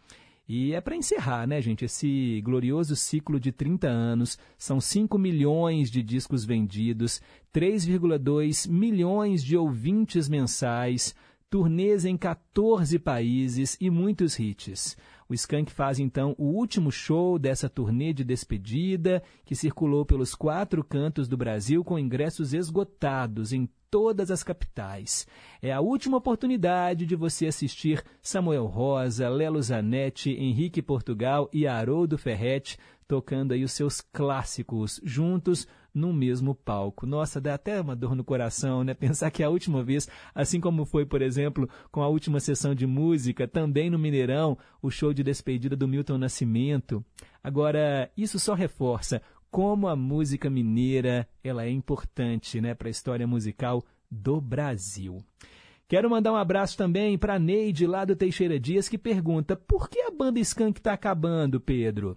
E 0.49 0.73
é 0.73 0.81
para 0.81 0.97
encerrar, 0.97 1.47
né, 1.47 1.61
gente, 1.61 1.85
esse 1.85 2.41
glorioso 2.43 2.97
ciclo 2.97 3.39
de 3.39 3.53
30 3.53 3.87
anos. 3.87 4.39
São 4.57 4.81
5 4.81 5.19
milhões 5.19 5.91
de 5.91 6.03
discos 6.03 6.45
vendidos, 6.45 7.21
3,2 7.53 8.69
milhões 8.69 9.45
de 9.45 9.57
ouvintes 9.57 10.27
mensais, 10.27 11.15
turnês 11.51 12.07
em 12.07 12.17
14 12.17 12.99
países 12.99 13.77
e 13.79 13.91
muitos 13.91 14.39
hits. 14.39 14.97
O 15.29 15.35
Skank 15.35 15.71
faz 15.71 15.99
então 15.99 16.35
o 16.39 16.47
último 16.47 16.91
show 16.91 17.39
dessa 17.39 17.69
turnê 17.69 18.15
de 18.15 18.25
despedida, 18.25 19.23
que 19.45 19.55
circulou 19.55 20.07
pelos 20.07 20.35
quatro 20.35 20.83
cantos 20.83 21.29
do 21.29 21.37
Brasil 21.37 21.85
com 21.85 21.99
ingressos 21.99 22.55
esgotados 22.55 23.53
em 23.53 23.69
todas 23.91 24.31
as 24.31 24.43
capitais. 24.43 25.27
É 25.61 25.71
a 25.71 25.81
última 25.81 26.17
oportunidade 26.17 27.05
de 27.05 27.15
você 27.15 27.47
assistir 27.47 28.03
Samuel 28.23 28.65
Rosa, 28.65 29.29
Lelo 29.29 29.61
Zanetti, 29.61 30.31
Henrique 30.31 30.81
Portugal 30.81 31.51
e 31.53 31.67
Haroldo 31.67 32.17
Ferretti 32.17 32.79
tocando 33.09 33.53
aí 33.53 33.65
os 33.65 33.73
seus 33.73 34.03
clássicos 34.03 35.01
juntos 35.03 35.67
no 35.95 36.13
mesmo 36.13 36.55
palco. 36.55 37.07
Nossa, 37.07 37.41
dá 37.41 37.55
até 37.55 37.81
uma 37.81 37.97
dor 37.97 38.15
no 38.15 38.25
coração, 38.25 38.85
né? 38.85 38.95
Pensar 38.99 39.31
que 39.31 39.43
a 39.43 39.51
última 39.51 39.83
vez, 39.83 40.09
assim 40.35 40.61
como 40.61 40.85
foi, 40.85 41.05
por 41.05 41.23
exemplo, 41.23 41.69
com 41.91 42.03
a 42.03 42.09
última 42.09 42.41
sessão 42.41 42.75
de 42.75 42.87
música, 42.87 43.49
também 43.49 43.91
no 43.91 43.99
Mineirão, 43.99 44.57
o 44.83 44.91
show 44.91 45.13
de 45.13 45.23
despedida 45.23 45.77
do 45.77 45.89
Milton 45.89 46.19
Nascimento. 46.19 47.05
Agora, 47.43 48.11
isso 48.17 48.39
só 48.39 48.55
reforça 48.55 49.23
como 49.51 49.89
a 49.89 49.97
música 49.97 50.51
mineira 50.51 51.27
ela 51.43 51.65
é 51.65 51.71
importante 51.71 52.61
né, 52.61 52.75
para 52.75 52.89
a 52.89 52.91
história 52.91 53.27
musical 53.27 53.85
do 54.11 54.41
Brasil. 54.41 55.25
Quero 55.89 56.11
mandar 56.11 56.33
um 56.33 56.37
abraço 56.37 56.77
também 56.77 57.17
para 57.17 57.39
Neide, 57.39 57.87
lá 57.87 58.05
do 58.05 58.15
Teixeira 58.15 58.61
Dias, 58.61 58.89
que 58.89 58.99
pergunta 58.99 59.57
por 59.57 59.89
que 59.89 60.01
a 60.03 60.11
banda 60.11 60.39
Skank 60.41 60.79
está 60.79 60.93
acabando, 60.93 61.59
Pedro? 61.59 62.17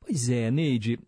Pois 0.00 0.28
é, 0.28 0.50
Neide, 0.50 0.98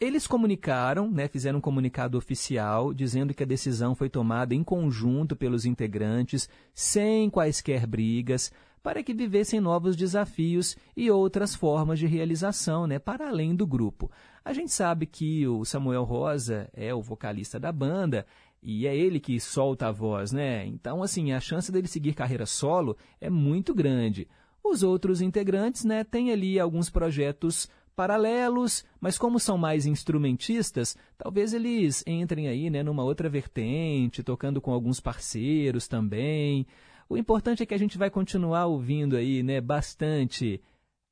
eles 0.00 0.28
comunicaram, 0.28 1.10
né, 1.10 1.26
fizeram 1.26 1.58
um 1.58 1.62
comunicado 1.62 2.16
oficial 2.16 2.94
dizendo 2.94 3.34
que 3.34 3.42
a 3.42 3.46
decisão 3.46 3.94
foi 3.94 4.08
tomada 4.08 4.54
em 4.54 4.62
conjunto 4.62 5.34
pelos 5.34 5.64
integrantes, 5.64 6.48
sem 6.72 7.28
quaisquer 7.28 7.84
brigas, 7.86 8.52
para 8.80 9.02
que 9.02 9.12
vivessem 9.12 9.58
novos 9.58 9.96
desafios 9.96 10.76
e 10.96 11.10
outras 11.10 11.54
formas 11.54 11.98
de 11.98 12.06
realização, 12.06 12.86
né, 12.86 12.98
para 12.98 13.28
além 13.28 13.56
do 13.56 13.66
grupo. 13.66 14.08
A 14.44 14.52
gente 14.52 14.70
sabe 14.70 15.04
que 15.04 15.46
o 15.48 15.64
Samuel 15.64 16.04
Rosa 16.04 16.70
é 16.72 16.94
o 16.94 17.02
vocalista 17.02 17.58
da 17.58 17.72
banda 17.72 18.24
e 18.62 18.86
é 18.86 18.96
ele 18.96 19.18
que 19.18 19.38
solta 19.40 19.88
a 19.88 19.92
voz, 19.92 20.32
né? 20.32 20.64
Então, 20.66 21.02
assim, 21.02 21.32
a 21.32 21.40
chance 21.40 21.70
dele 21.70 21.86
seguir 21.86 22.14
carreira 22.14 22.46
solo 22.46 22.96
é 23.20 23.28
muito 23.28 23.74
grande. 23.74 24.28
Os 24.62 24.82
outros 24.82 25.20
integrantes, 25.20 25.84
né, 25.84 26.02
têm 26.04 26.32
ali 26.32 26.58
alguns 26.58 26.88
projetos 26.88 27.68
paralelos, 27.98 28.84
mas 29.00 29.18
como 29.18 29.40
são 29.40 29.58
mais 29.58 29.84
instrumentistas, 29.84 30.96
talvez 31.16 31.52
eles 31.52 32.04
entrem 32.06 32.46
aí 32.46 32.70
né, 32.70 32.80
numa 32.80 33.02
outra 33.02 33.28
vertente, 33.28 34.22
tocando 34.22 34.60
com 34.60 34.70
alguns 34.72 35.00
parceiros 35.00 35.88
também. 35.88 36.64
O 37.08 37.16
importante 37.16 37.60
é 37.60 37.66
que 37.66 37.74
a 37.74 37.78
gente 37.78 37.98
vai 37.98 38.08
continuar 38.08 38.66
ouvindo 38.66 39.16
aí 39.16 39.42
né, 39.42 39.60
bastante, 39.60 40.62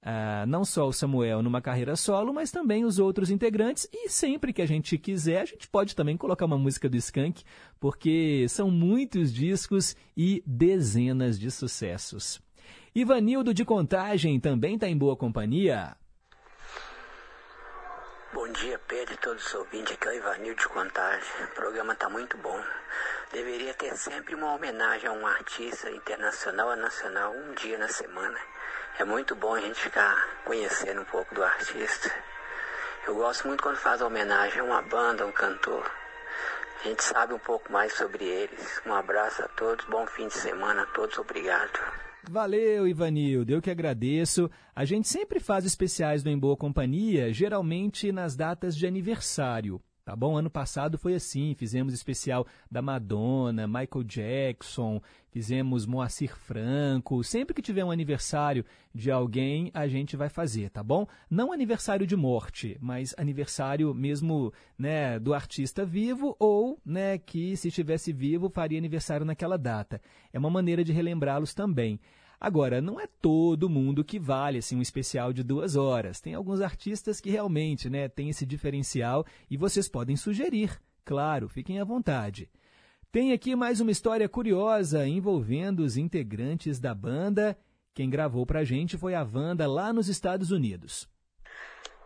uh, 0.00 0.46
não 0.46 0.64
só 0.64 0.86
o 0.86 0.92
Samuel 0.92 1.42
numa 1.42 1.60
carreira 1.60 1.96
solo, 1.96 2.32
mas 2.32 2.52
também 2.52 2.84
os 2.84 3.00
outros 3.00 3.32
integrantes. 3.32 3.88
E 3.92 4.08
sempre 4.08 4.52
que 4.52 4.62
a 4.62 4.66
gente 4.66 4.96
quiser, 4.96 5.40
a 5.40 5.44
gente 5.44 5.68
pode 5.68 5.96
também 5.96 6.16
colocar 6.16 6.44
uma 6.44 6.56
música 6.56 6.88
do 6.88 6.96
Skank, 6.96 7.42
porque 7.80 8.46
são 8.48 8.70
muitos 8.70 9.34
discos 9.34 9.96
e 10.16 10.40
dezenas 10.46 11.36
de 11.36 11.50
sucessos. 11.50 12.40
Ivanildo 12.94 13.52
de 13.52 13.64
Contagem 13.64 14.38
também 14.38 14.76
está 14.76 14.88
em 14.88 14.96
boa 14.96 15.16
companhia. 15.16 15.96
Bom 18.46 18.52
dia, 18.52 18.78
Pedro 18.86 19.12
e 19.12 19.16
todos 19.16 19.44
os 19.44 19.54
ouvintes. 19.54 19.94
Aqui 19.94 20.06
é 20.06 20.12
o 20.12 20.14
Ivanildo 20.14 20.60
de 20.60 20.68
Contagem. 20.68 21.44
O 21.46 21.48
programa 21.48 21.94
está 21.94 22.08
muito 22.08 22.36
bom. 22.36 22.62
Deveria 23.32 23.74
ter 23.74 23.96
sempre 23.96 24.36
uma 24.36 24.54
homenagem 24.54 25.08
a 25.08 25.12
um 25.12 25.26
artista 25.26 25.90
internacional 25.90 26.68
ou 26.68 26.76
nacional 26.76 27.32
um 27.32 27.54
dia 27.54 27.76
na 27.76 27.88
semana. 27.88 28.38
É 29.00 29.04
muito 29.04 29.34
bom 29.34 29.52
a 29.56 29.60
gente 29.60 29.80
ficar 29.80 30.28
conhecendo 30.44 31.00
um 31.00 31.04
pouco 31.06 31.34
do 31.34 31.42
artista. 31.42 32.08
Eu 33.04 33.16
gosto 33.16 33.48
muito 33.48 33.64
quando 33.64 33.78
faz 33.78 34.00
homenagem 34.00 34.60
a 34.60 34.64
uma 34.64 34.82
banda, 34.82 35.24
a 35.24 35.26
um 35.26 35.32
cantor. 35.32 35.90
A 36.78 36.84
gente 36.84 37.02
sabe 37.02 37.34
um 37.34 37.40
pouco 37.40 37.72
mais 37.72 37.94
sobre 37.94 38.24
eles. 38.24 38.80
Um 38.86 38.94
abraço 38.94 39.42
a 39.42 39.48
todos, 39.48 39.84
bom 39.86 40.06
fim 40.06 40.28
de 40.28 40.34
semana 40.34 40.84
a 40.84 40.86
todos, 40.86 41.18
obrigado. 41.18 41.80
Valeu, 42.28 42.88
Ivanildo, 42.88 43.52
eu 43.52 43.62
que 43.62 43.70
agradeço. 43.70 44.50
A 44.74 44.84
gente 44.84 45.06
sempre 45.06 45.38
faz 45.38 45.64
especiais 45.64 46.24
do 46.24 46.28
Em 46.28 46.36
Boa 46.36 46.56
Companhia, 46.56 47.32
geralmente 47.32 48.10
nas 48.10 48.34
datas 48.34 48.76
de 48.76 48.84
aniversário. 48.84 49.80
Tá 50.04 50.14
bom? 50.14 50.36
Ano 50.36 50.50
passado 50.50 50.98
foi 50.98 51.14
assim, 51.14 51.54
fizemos 51.54 51.92
especial 51.92 52.46
da 52.70 52.82
Madonna, 52.82 53.66
Michael 53.66 54.04
Jackson, 54.04 55.00
fizemos 55.36 55.84
Moacir 55.84 56.34
Franco. 56.34 57.22
Sempre 57.22 57.52
que 57.52 57.60
tiver 57.60 57.84
um 57.84 57.90
aniversário 57.90 58.64
de 58.94 59.10
alguém, 59.10 59.70
a 59.74 59.86
gente 59.86 60.16
vai 60.16 60.30
fazer, 60.30 60.70
tá 60.70 60.82
bom? 60.82 61.06
Não 61.28 61.52
aniversário 61.52 62.06
de 62.06 62.16
morte, 62.16 62.78
mas 62.80 63.14
aniversário 63.18 63.92
mesmo, 63.92 64.50
né, 64.78 65.18
do 65.18 65.34
artista 65.34 65.84
vivo 65.84 66.34
ou, 66.38 66.80
né, 66.82 67.18
que 67.18 67.54
se 67.54 67.68
estivesse 67.68 68.14
vivo 68.14 68.48
faria 68.48 68.78
aniversário 68.78 69.26
naquela 69.26 69.58
data. 69.58 70.00
É 70.32 70.38
uma 70.38 70.48
maneira 70.48 70.82
de 70.82 70.90
relembrá-los 70.90 71.52
também. 71.52 72.00
Agora, 72.40 72.80
não 72.80 72.98
é 72.98 73.06
todo 73.06 73.68
mundo 73.68 74.02
que 74.02 74.18
vale 74.18 74.56
assim 74.56 74.76
um 74.76 74.80
especial 74.80 75.34
de 75.34 75.42
duas 75.42 75.76
horas. 75.76 76.18
Tem 76.18 76.32
alguns 76.32 76.62
artistas 76.62 77.20
que 77.20 77.28
realmente 77.28 77.90
né, 77.90 78.08
têm 78.08 78.30
esse 78.30 78.46
diferencial 78.46 79.26
e 79.50 79.58
vocês 79.58 79.86
podem 79.86 80.16
sugerir. 80.16 80.80
Claro, 81.04 81.46
fiquem 81.46 81.78
à 81.78 81.84
vontade. 81.84 82.48
Tem 83.12 83.32
aqui 83.32 83.56
mais 83.56 83.80
uma 83.80 83.90
história 83.90 84.28
curiosa 84.28 85.06
envolvendo 85.06 85.80
os 85.80 85.96
integrantes 85.96 86.78
da 86.78 86.94
banda. 86.94 87.56
Quem 87.94 88.10
gravou 88.10 88.44
pra 88.44 88.64
gente 88.64 88.98
foi 88.98 89.14
a 89.14 89.22
Wanda 89.22 89.66
lá 89.66 89.92
nos 89.92 90.08
Estados 90.08 90.50
Unidos. 90.50 91.08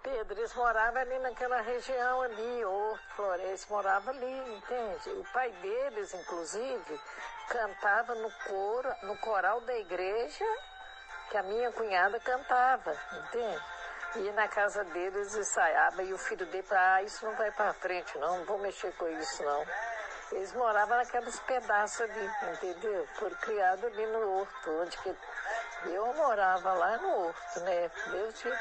Pedro, 0.02 0.38
eles 0.38 0.54
moravam 0.54 1.00
ali 1.00 1.18
naquela 1.18 1.60
região 1.62 2.22
ali, 2.22 2.64
ou 2.64 2.96
Flores, 3.16 3.66
moravam 3.68 4.14
ali, 4.14 4.56
entende? 4.56 5.18
O 5.18 5.24
pai 5.32 5.52
deles, 5.60 6.14
inclusive, 6.14 7.00
cantava 7.48 8.14
no 8.14 8.30
coro, 8.46 8.88
no 9.02 9.16
coral 9.16 9.60
da 9.62 9.76
igreja 9.78 10.44
que 11.30 11.36
a 11.36 11.42
minha 11.42 11.70
cunhada 11.72 12.18
cantava, 12.20 12.96
entende? 13.12 13.60
E 14.16 14.32
na 14.32 14.48
casa 14.48 14.82
deles 14.84 15.36
ensaiava 15.36 16.02
e 16.02 16.12
o 16.12 16.18
filho 16.18 16.44
dele 16.46 16.64
falava, 16.64 16.94
ah, 16.94 17.02
isso 17.02 17.24
não 17.24 17.36
vai 17.36 17.52
para 17.52 17.72
frente 17.74 18.18
não, 18.18 18.38
não 18.38 18.44
vou 18.44 18.58
mexer 18.58 18.92
com 18.96 19.08
isso 19.08 19.42
não. 19.44 19.64
Eles 20.32 20.52
moravam 20.52 20.96
naqueles 20.96 21.38
pedaços 21.40 22.00
ali, 22.02 22.30
entendeu? 22.52 23.06
Foram 23.14 23.36
criados 23.36 23.84
ali 23.84 24.06
no 24.06 24.38
horto, 24.38 24.70
onde 24.70 24.96
que 24.98 25.16
eu 25.86 26.14
morava 26.14 26.72
lá 26.72 26.96
no 26.98 27.26
horto, 27.26 27.60
né? 27.60 27.90
Desde 28.10 28.52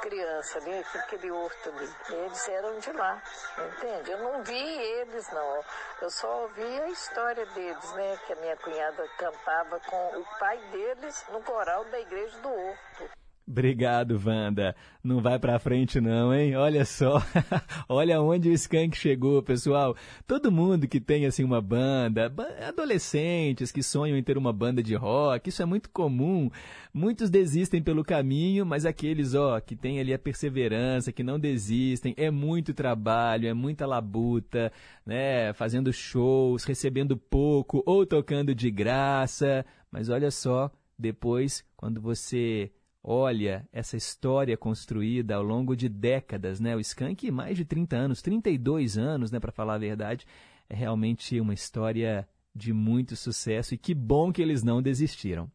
criança 0.00 0.58
ali, 0.58 0.84
aquele 0.94 1.30
horto 1.30 1.68
ali. 1.68 1.94
Eles 2.10 2.48
eram 2.48 2.78
de 2.78 2.92
lá, 2.92 3.22
entende? 3.58 4.10
Eu 4.10 4.18
não 4.18 4.42
vi 4.42 4.54
eles, 4.54 5.30
não. 5.30 5.64
Eu 6.00 6.10
só 6.10 6.42
ouvi 6.42 6.80
a 6.80 6.88
história 6.88 7.46
deles, 7.46 7.92
né? 7.92 8.18
Que 8.26 8.32
a 8.32 8.36
minha 8.36 8.56
cunhada 8.56 9.08
cantava 9.18 9.78
com 9.80 10.18
o 10.18 10.38
pai 10.38 10.58
deles 10.70 11.24
no 11.28 11.42
coral 11.42 11.84
da 11.84 12.00
igreja 12.00 12.36
do 12.38 12.52
horto. 12.52 13.21
Obrigado, 13.46 14.20
Wanda. 14.24 14.74
Não 15.02 15.20
vai 15.20 15.36
pra 15.36 15.58
frente 15.58 16.00
não, 16.00 16.32
hein? 16.32 16.54
Olha 16.54 16.84
só. 16.84 17.20
Olha 17.88 18.20
onde 18.20 18.48
o 18.48 18.52
Skank 18.52 18.96
chegou, 18.96 19.42
pessoal. 19.42 19.96
Todo 20.28 20.52
mundo 20.52 20.86
que 20.86 21.00
tem 21.00 21.26
assim 21.26 21.42
uma 21.42 21.60
banda, 21.60 22.28
ba- 22.28 22.48
adolescentes 22.68 23.72
que 23.72 23.82
sonham 23.82 24.16
em 24.16 24.22
ter 24.22 24.38
uma 24.38 24.52
banda 24.52 24.80
de 24.80 24.94
rock, 24.94 25.48
isso 25.48 25.60
é 25.60 25.64
muito 25.64 25.90
comum. 25.90 26.48
Muitos 26.94 27.30
desistem 27.30 27.82
pelo 27.82 28.04
caminho, 28.04 28.64
mas 28.64 28.86
aqueles, 28.86 29.34
ó, 29.34 29.58
que 29.60 29.74
têm 29.74 29.98
ali 29.98 30.14
a 30.14 30.18
perseverança, 30.18 31.10
que 31.10 31.24
não 31.24 31.38
desistem, 31.38 32.14
é 32.16 32.30
muito 32.30 32.72
trabalho, 32.72 33.48
é 33.48 33.52
muita 33.54 33.86
labuta, 33.86 34.72
né? 35.04 35.52
Fazendo 35.54 35.92
shows, 35.92 36.62
recebendo 36.62 37.16
pouco 37.16 37.82
ou 37.84 38.06
tocando 38.06 38.54
de 38.54 38.70
graça. 38.70 39.66
Mas 39.90 40.08
olha 40.08 40.30
só, 40.30 40.70
depois, 40.96 41.64
quando 41.76 42.00
você 42.00 42.70
olha 43.02 43.66
essa 43.72 43.96
história 43.96 44.56
construída 44.56 45.34
ao 45.34 45.42
longo 45.42 45.74
de 45.76 45.88
décadas, 45.88 46.60
né? 46.60 46.76
O 46.76 46.80
Skank, 46.80 47.30
mais 47.30 47.56
de 47.56 47.64
30 47.64 47.96
anos, 47.96 48.22
32 48.22 48.96
anos, 48.96 49.30
né, 49.30 49.40
para 49.40 49.52
falar 49.52 49.74
a 49.74 49.78
verdade, 49.78 50.26
é 50.68 50.74
realmente 50.74 51.40
uma 51.40 51.54
história 51.54 52.28
de 52.54 52.72
muito 52.72 53.16
sucesso 53.16 53.74
e 53.74 53.78
que 53.78 53.94
bom 53.94 54.32
que 54.32 54.42
eles 54.42 54.62
não 54.62 54.82
desistiram. 54.82 55.50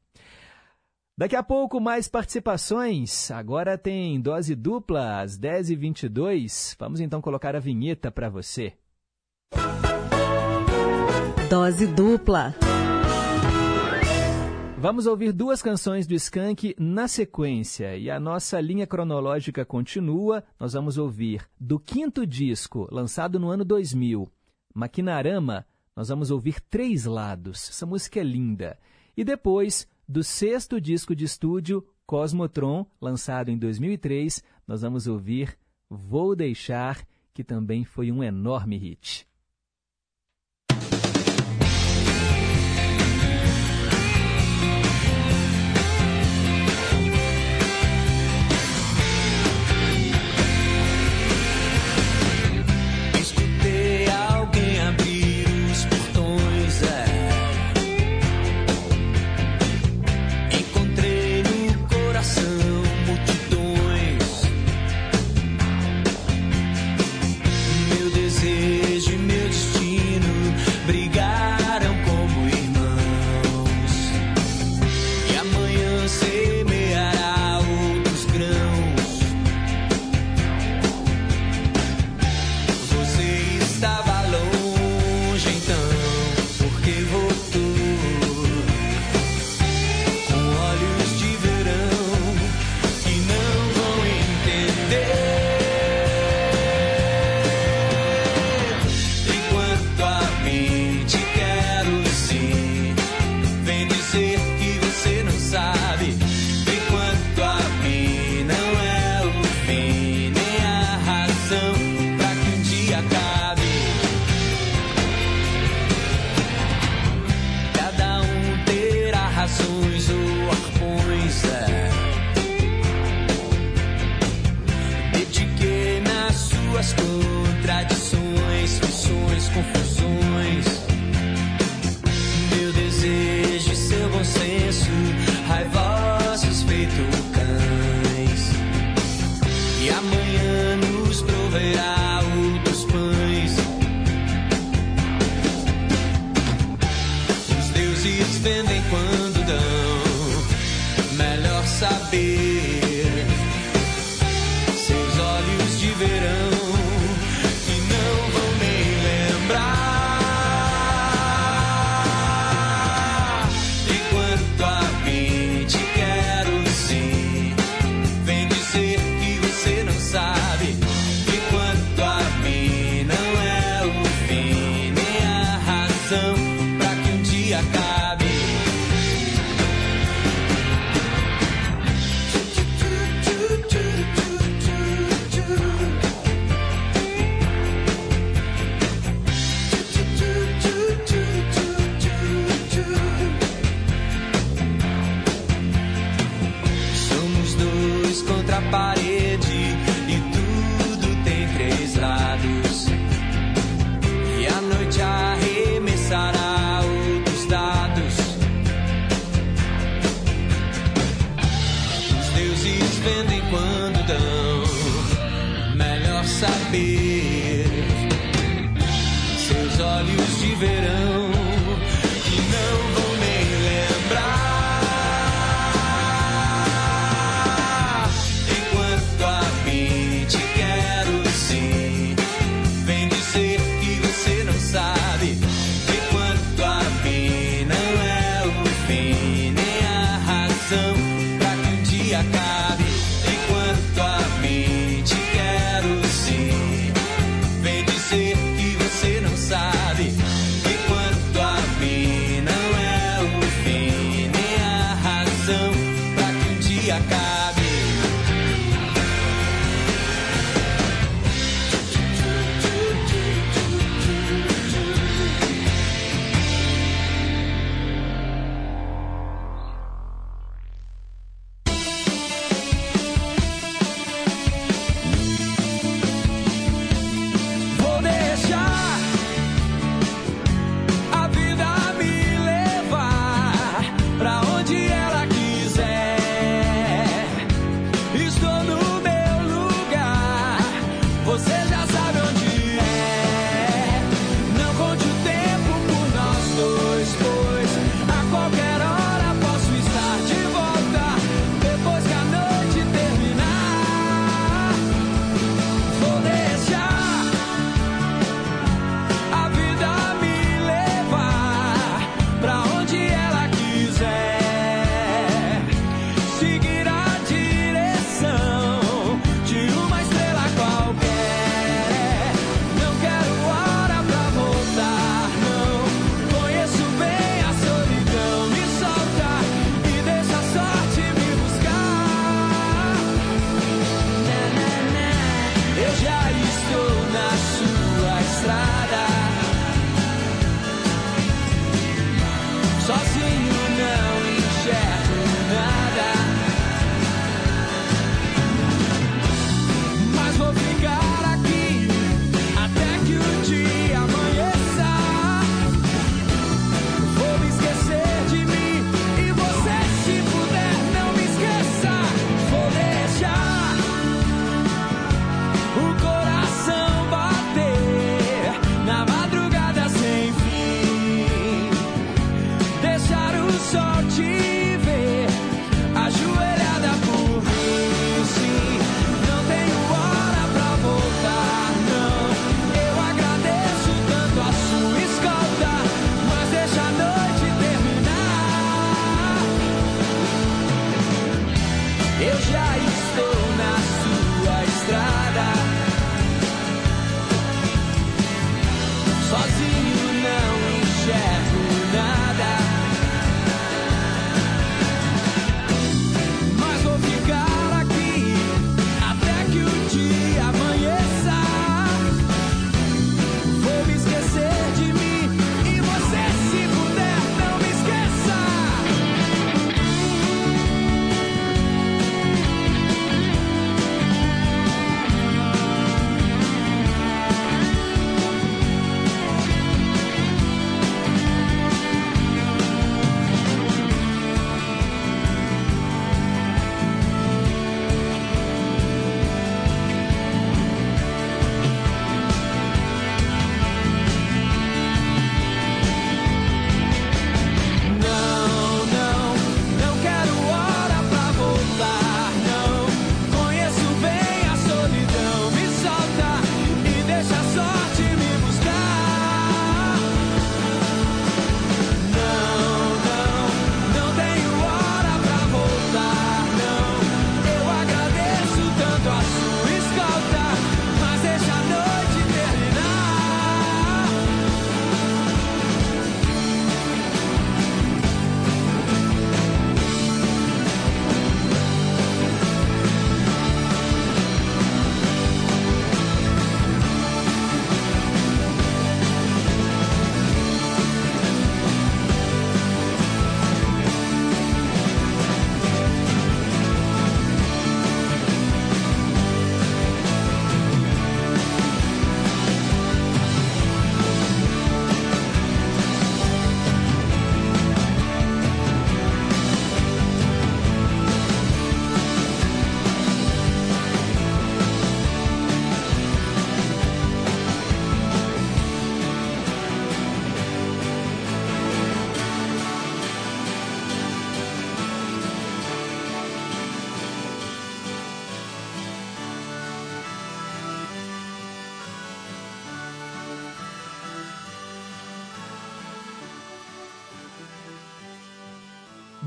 Daqui 1.18 1.36
a 1.36 1.41
pouco, 1.41 1.80
mais 1.80 2.07
participações. 2.07 3.32
Agora 3.32 3.76
tem 3.76 4.22
dose 4.22 4.53
dupla, 4.53 5.22
às 5.22 5.38
10h22. 5.38 6.76
Vamos 6.78 6.99
então 6.99 7.22
colocar 7.22 7.56
a 7.56 7.60
vinheta 7.60 8.11
para 8.11 8.30
você. 8.30 8.74
Dose 11.49 11.88
dupla. 11.88 12.53
Vamos 14.80 15.08
ouvir 15.08 15.34
duas 15.34 15.60
canções 15.60 16.06
do 16.06 16.14
Skank 16.14 16.76
na 16.78 17.08
sequência 17.08 17.98
e 17.98 18.12
a 18.12 18.20
nossa 18.20 18.62
linha 18.62 18.86
cronológica 18.86 19.66
continua. 19.66 20.44
Nós 20.60 20.74
vamos 20.74 20.99
ouvir 20.99 21.49
do 21.60 21.80
quinto 21.80 22.28
disco, 22.28 22.88
lançado 22.91 23.40
no 23.40 23.49
ano 23.49 23.66
2000, 23.66 24.32
Maquinarama, 24.76 25.66
nós 25.95 26.10
vamos 26.10 26.30
ouvir 26.30 26.62
Três 26.62 27.06
Lados. 27.06 27.70
Essa 27.70 27.88
música 27.88 28.20
é 28.20 28.24
linda. 28.24 28.78
E 29.18 29.24
depois, 29.24 29.88
do 30.08 30.24
sexto 30.24 30.80
disco 30.80 31.16
de 31.16 31.26
estúdio, 31.26 31.84
Cosmotron, 32.06 32.86
lançado 33.02 33.49
em 33.49 33.58
2003, 33.58 34.44
nós 34.68 34.84
vamos 34.84 35.08
ouvir 35.08 35.58
Vou 35.90 36.36
Deixar, 36.36 37.04
que 37.34 37.44
também 37.44 37.84
foi 37.84 38.12
um 38.12 38.24
enorme 38.24 38.78
hit. 38.78 39.28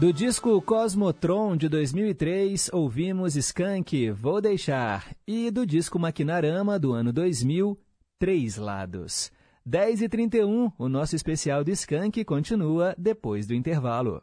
Do 0.00 0.14
disco 0.14 0.62
Cosmotron 0.62 1.58
de 1.58 1.68
2003, 1.68 2.70
ouvimos 2.72 3.36
Skank, 3.36 4.10
Vou 4.12 4.40
Deixar. 4.40 5.14
E 5.28 5.50
do 5.50 5.66
disco 5.66 5.98
Maquinarama 5.98 6.78
do 6.78 6.94
ano 6.94 7.12
2000, 7.12 7.78
Três 8.18 8.56
Lados. 8.56 9.30
10 9.66 10.00
e 10.00 10.08
31 10.08 10.72
o 10.78 10.88
nosso 10.88 11.14
especial 11.14 11.62
do 11.62 11.70
Skank 11.70 12.24
continua 12.24 12.94
depois 12.96 13.46
do 13.46 13.52
intervalo. 13.52 14.22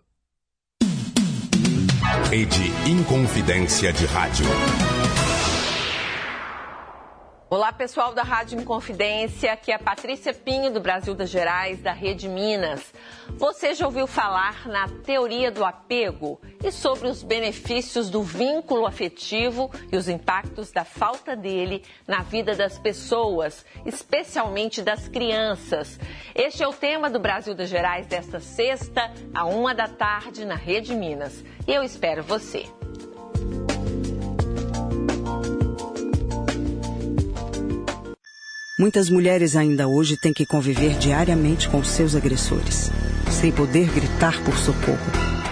Rede 2.31 2.71
Inconfidência 2.89 3.93
de 3.93 4.07
Rádio. 4.07 4.47
Olá, 7.49 7.71
pessoal 7.71 8.13
da 8.13 8.23
Rádio 8.23 8.59
Inconfidência, 8.59 9.53
aqui 9.53 9.71
é 9.71 9.75
a 9.75 9.79
Patrícia 9.79 10.33
Pinho, 10.33 10.69
do 10.69 10.81
Brasil 10.81 11.15
das 11.15 11.29
Gerais, 11.29 11.81
da 11.81 11.93
Rede 11.93 12.27
Minas. 12.27 12.93
Você 13.37 13.73
já 13.73 13.85
ouviu 13.85 14.05
falar 14.05 14.67
na 14.67 14.89
teoria 14.89 15.49
do 15.49 15.63
apego 15.63 16.41
e 16.61 16.69
sobre 16.73 17.07
os 17.07 17.23
benefícios 17.23 18.09
do 18.09 18.21
vínculo 18.21 18.85
afetivo 18.85 19.71
e 19.89 19.95
os 19.95 20.09
impactos 20.09 20.73
da 20.73 20.83
falta 20.83 21.37
dele 21.37 21.85
na 22.05 22.21
vida 22.21 22.53
das 22.53 22.77
pessoas, 22.77 23.65
especialmente 23.85 24.81
das 24.81 25.07
crianças. 25.07 25.97
Este 26.35 26.63
é 26.63 26.67
o 26.67 26.73
tema 26.73 27.09
do 27.09 27.17
Brasil 27.17 27.55
das 27.55 27.69
Gerais 27.69 28.07
desta 28.07 28.41
sexta, 28.41 29.09
à 29.33 29.45
uma 29.45 29.73
da 29.73 29.87
tarde, 29.87 30.43
na 30.43 30.55
Rede 30.55 30.93
Minas. 30.93 31.45
E 31.65 31.73
eu 31.73 31.81
espero 31.81 32.21
você. 32.23 32.65
Muitas 38.79 39.09
mulheres 39.09 39.55
ainda 39.55 39.87
hoje 39.87 40.15
têm 40.15 40.31
que 40.31 40.45
conviver 40.45 40.99
diariamente 40.99 41.67
com 41.67 41.83
seus 41.83 42.15
agressores, 42.15 42.91
sem 43.31 43.51
poder 43.51 43.89
gritar 43.91 44.39
por 44.43 44.55
socorro. 44.55 44.99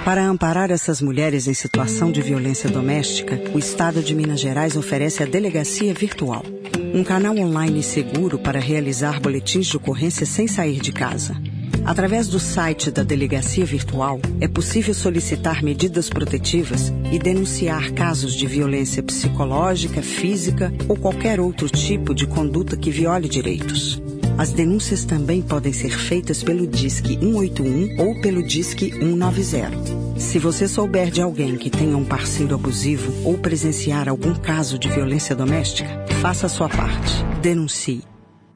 Para 0.05 0.23
amparar 0.23 0.69
essas 0.69 1.01
mulheres 1.01 1.47
em 1.47 1.53
situação 1.55 2.11
de 2.11 2.21
violência 2.21 2.69
doméstica, 2.69 3.41
o 3.51 3.57
Estado 3.57 4.03
de 4.03 4.13
Minas 4.13 4.39
Gerais 4.39 4.75
oferece 4.75 5.23
a 5.23 5.25
Delegacia 5.25 5.91
Virtual, 5.91 6.45
um 6.93 7.03
canal 7.03 7.35
online 7.35 7.81
seguro 7.81 8.37
para 8.37 8.59
realizar 8.59 9.19
boletins 9.19 9.65
de 9.65 9.77
ocorrência 9.77 10.27
sem 10.27 10.47
sair 10.47 10.79
de 10.79 10.91
casa. 10.91 11.35
Através 11.83 12.27
do 12.27 12.39
site 12.39 12.89
da 12.91 13.03
Delegacia 13.03 13.65
Virtual, 13.65 14.19
é 14.39 14.47
possível 14.47 14.93
solicitar 14.93 15.63
medidas 15.63 16.09
protetivas 16.09 16.93
e 17.11 17.19
denunciar 17.19 17.91
casos 17.91 18.33
de 18.33 18.47
violência 18.47 19.03
psicológica, 19.03 20.01
física 20.01 20.73
ou 20.87 20.95
qualquer 20.95 21.39
outro 21.39 21.69
tipo 21.69 22.13
de 22.13 22.25
conduta 22.25 22.77
que 22.77 22.91
viole 22.91 23.27
direitos. 23.27 24.01
As 24.37 24.51
denúncias 24.51 25.05
também 25.05 25.41
podem 25.41 25.71
ser 25.71 25.97
feitas 25.97 26.43
pelo 26.43 26.67
Disque 26.67 27.17
181 27.17 28.01
ou 28.01 28.21
pelo 28.21 28.43
Disque 28.43 28.91
190. 28.91 30.19
Se 30.19 30.39
você 30.39 30.67
souber 30.67 31.09
de 31.09 31.21
alguém 31.21 31.55
que 31.57 31.69
tenha 31.69 31.95
um 31.95 32.03
parceiro 32.03 32.55
abusivo 32.55 33.13
ou 33.27 33.37
presenciar 33.37 34.09
algum 34.09 34.33
caso 34.33 34.77
de 34.77 34.89
violência 34.89 35.35
doméstica, 35.35 36.05
faça 36.21 36.47
a 36.47 36.49
sua 36.49 36.69
parte. 36.69 37.23
Denuncie. 37.41 38.14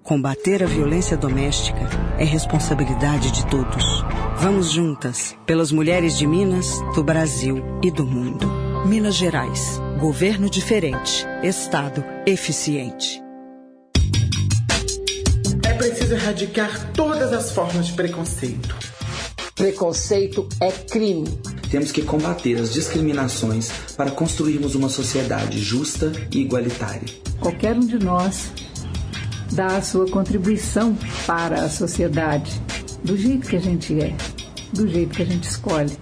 Combater 0.09 0.63
a 0.63 0.65
violência 0.65 1.15
doméstica 1.15 1.87
é 2.17 2.23
responsabilidade 2.23 3.29
de 3.29 3.45
todos. 3.45 4.03
Vamos 4.37 4.71
juntas, 4.71 5.37
pelas 5.45 5.71
mulheres 5.71 6.17
de 6.17 6.25
Minas, 6.25 6.81
do 6.95 7.03
Brasil 7.03 7.63
e 7.83 7.91
do 7.91 8.07
mundo. 8.07 8.47
Minas 8.87 9.13
Gerais. 9.13 9.79
Governo 9.99 10.49
diferente. 10.49 11.27
Estado 11.43 12.03
eficiente. 12.25 13.21
É 15.63 15.73
preciso 15.75 16.15
erradicar 16.15 16.91
todas 16.93 17.31
as 17.31 17.51
formas 17.51 17.85
de 17.85 17.93
preconceito. 17.93 18.75
Preconceito 19.53 20.49
é 20.59 20.71
crime. 20.71 21.39
Temos 21.69 21.91
que 21.91 22.01
combater 22.01 22.59
as 22.59 22.73
discriminações 22.73 23.71
para 23.95 24.09
construirmos 24.09 24.73
uma 24.73 24.89
sociedade 24.89 25.59
justa 25.59 26.11
e 26.31 26.39
igualitária. 26.39 27.03
Qualquer 27.39 27.75
um 27.75 27.85
de 27.85 27.99
nós 27.99 28.51
dá 29.51 29.77
a 29.77 29.81
sua 29.81 30.09
contribuição 30.09 30.97
para 31.25 31.61
a 31.63 31.69
sociedade, 31.69 32.51
do 33.03 33.17
jeito 33.17 33.47
que 33.47 33.55
a 33.55 33.59
gente 33.59 33.99
é, 33.99 34.15
do 34.73 34.87
jeito 34.87 35.15
que 35.15 35.21
a 35.23 35.25
gente 35.25 35.43
escolhe. 35.43 35.97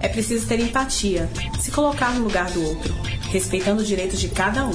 É 0.00 0.08
preciso 0.08 0.46
ter 0.46 0.60
empatia, 0.60 1.28
se 1.58 1.70
colocar 1.70 2.12
no 2.14 2.24
lugar 2.24 2.50
do 2.50 2.62
outro, 2.62 2.94
respeitando 3.30 3.82
os 3.82 3.88
direitos 3.88 4.20
de 4.20 4.28
cada 4.28 4.66
um. 4.66 4.74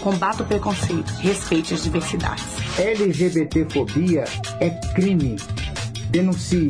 Combata 0.00 0.42
o 0.42 0.46
preconceito, 0.46 1.10
respeite 1.20 1.74
as 1.74 1.82
diversidades. 1.82 2.44
LGBTfobia 2.78 4.24
é 4.60 4.70
crime. 4.94 5.36
Denuncie. 6.10 6.68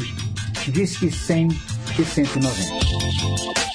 Disque 0.68 1.10
100 1.10 1.48
e 1.98 2.04
190. 2.04 3.66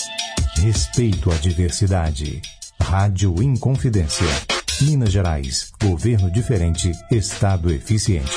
Respeito 0.62 1.32
à 1.32 1.36
diversidade. 1.36 2.42
Rádio 2.82 3.42
Inconfidência. 3.42 4.51
Minas 4.82 5.12
Gerais. 5.12 5.72
Governo 5.80 6.32
diferente. 6.32 6.92
Estado 7.12 7.72
eficiente. 7.72 8.32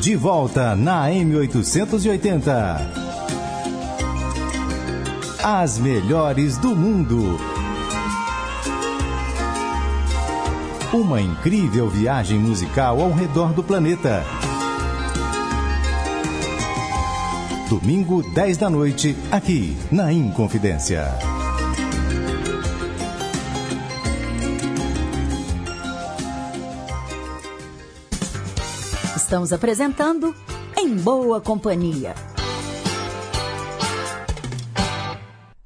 De 0.00 0.16
volta 0.16 0.74
na 0.74 1.08
M880. 1.08 2.80
As 5.42 5.78
melhores 5.78 6.58
do 6.58 6.74
mundo. 6.74 7.38
Uma 10.92 11.20
incrível 11.20 11.88
viagem 11.88 12.38
musical 12.38 13.00
ao 13.00 13.12
redor 13.12 13.52
do 13.52 13.62
planeta. 13.62 14.24
Domingo, 17.68 18.22
10 18.34 18.58
da 18.58 18.68
noite, 18.68 19.16
aqui 19.32 19.74
na 19.90 20.12
Inconfidência. 20.12 21.06
Estamos 29.16 29.50
apresentando 29.50 30.34
Em 30.76 30.94
Boa 30.94 31.40
Companhia. 31.40 32.14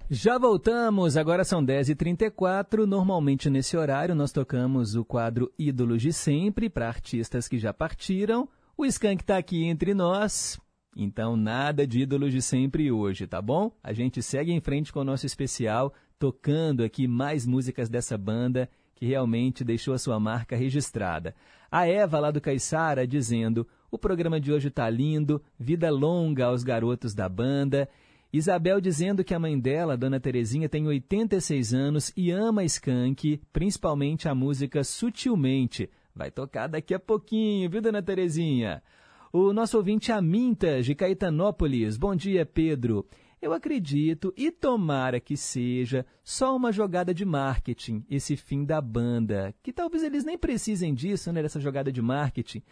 Já 0.08 0.38
voltamos, 0.38 1.16
agora 1.16 1.44
são 1.44 1.66
10h34. 1.66 2.86
Normalmente 2.86 3.50
nesse 3.50 3.76
horário 3.76 4.14
nós 4.14 4.30
tocamos 4.30 4.94
o 4.94 5.04
quadro 5.04 5.52
Ídolos 5.58 6.00
de 6.00 6.12
Sempre 6.12 6.70
para 6.70 6.86
artistas 6.86 7.48
que 7.48 7.58
já 7.58 7.74
partiram. 7.74 8.48
O 8.76 8.86
Skank 8.86 9.24
está 9.24 9.36
aqui 9.36 9.64
entre 9.64 9.92
nós, 9.92 10.56
então 10.96 11.36
nada 11.36 11.86
de 11.86 12.00
Ídolos 12.00 12.32
de 12.32 12.42
Sempre 12.42 12.90
hoje, 12.90 13.26
tá 13.26 13.40
bom? 13.40 13.72
A 13.82 13.92
gente 13.92 14.22
segue 14.22 14.52
em 14.52 14.60
frente 14.60 14.92
com 14.92 15.00
o 15.00 15.04
nosso 15.04 15.26
especial, 15.26 15.92
tocando 16.18 16.82
aqui 16.82 17.06
mais 17.06 17.46
músicas 17.46 17.88
dessa 17.88 18.18
banda 18.18 18.68
que 18.94 19.06
realmente 19.06 19.62
deixou 19.62 19.94
a 19.94 19.98
sua 19.98 20.18
marca 20.18 20.56
registrada. 20.56 21.34
A 21.70 21.86
Eva 21.86 22.18
lá 22.18 22.30
do 22.30 22.40
Caiçara 22.40 23.06
dizendo: 23.06 23.66
o 23.90 23.96
programa 23.96 24.40
de 24.40 24.52
hoje 24.52 24.70
tá 24.70 24.90
lindo, 24.90 25.40
vida 25.58 25.90
longa 25.90 26.46
aos 26.46 26.64
garotos 26.64 27.14
da 27.14 27.28
banda. 27.28 27.88
Isabel 28.32 28.80
dizendo 28.80 29.24
que 29.24 29.32
a 29.32 29.38
mãe 29.38 29.58
dela, 29.58 29.96
Dona 29.96 30.20
Terezinha, 30.20 30.68
tem 30.68 30.86
86 30.86 31.72
anos 31.72 32.12
e 32.14 32.30
ama 32.30 32.64
Skank, 32.64 33.40
principalmente 33.52 34.28
a 34.28 34.34
música 34.34 34.84
Sutilmente. 34.84 35.88
Vai 36.14 36.30
tocar 36.30 36.66
daqui 36.66 36.92
a 36.92 36.98
pouquinho, 36.98 37.70
viu, 37.70 37.80
Dona 37.80 38.02
Terezinha? 38.02 38.82
O 39.30 39.52
nosso 39.52 39.76
ouvinte 39.76 40.10
Amintas, 40.10 40.86
de 40.86 40.94
Caetanópolis. 40.94 41.98
Bom 41.98 42.16
dia, 42.16 42.46
Pedro. 42.46 43.06
Eu 43.42 43.52
acredito 43.52 44.32
e 44.34 44.50
tomara 44.50 45.20
que 45.20 45.36
seja 45.36 46.06
só 46.24 46.56
uma 46.56 46.72
jogada 46.72 47.12
de 47.12 47.26
marketing, 47.26 48.02
esse 48.10 48.36
fim 48.36 48.64
da 48.64 48.80
banda. 48.80 49.54
Que 49.62 49.70
talvez 49.70 50.02
eles 50.02 50.24
nem 50.24 50.38
precisem 50.38 50.94
disso, 50.94 51.30
né, 51.30 51.42
dessa 51.42 51.60
jogada 51.60 51.92
de 51.92 52.00
marketing. 52.00 52.62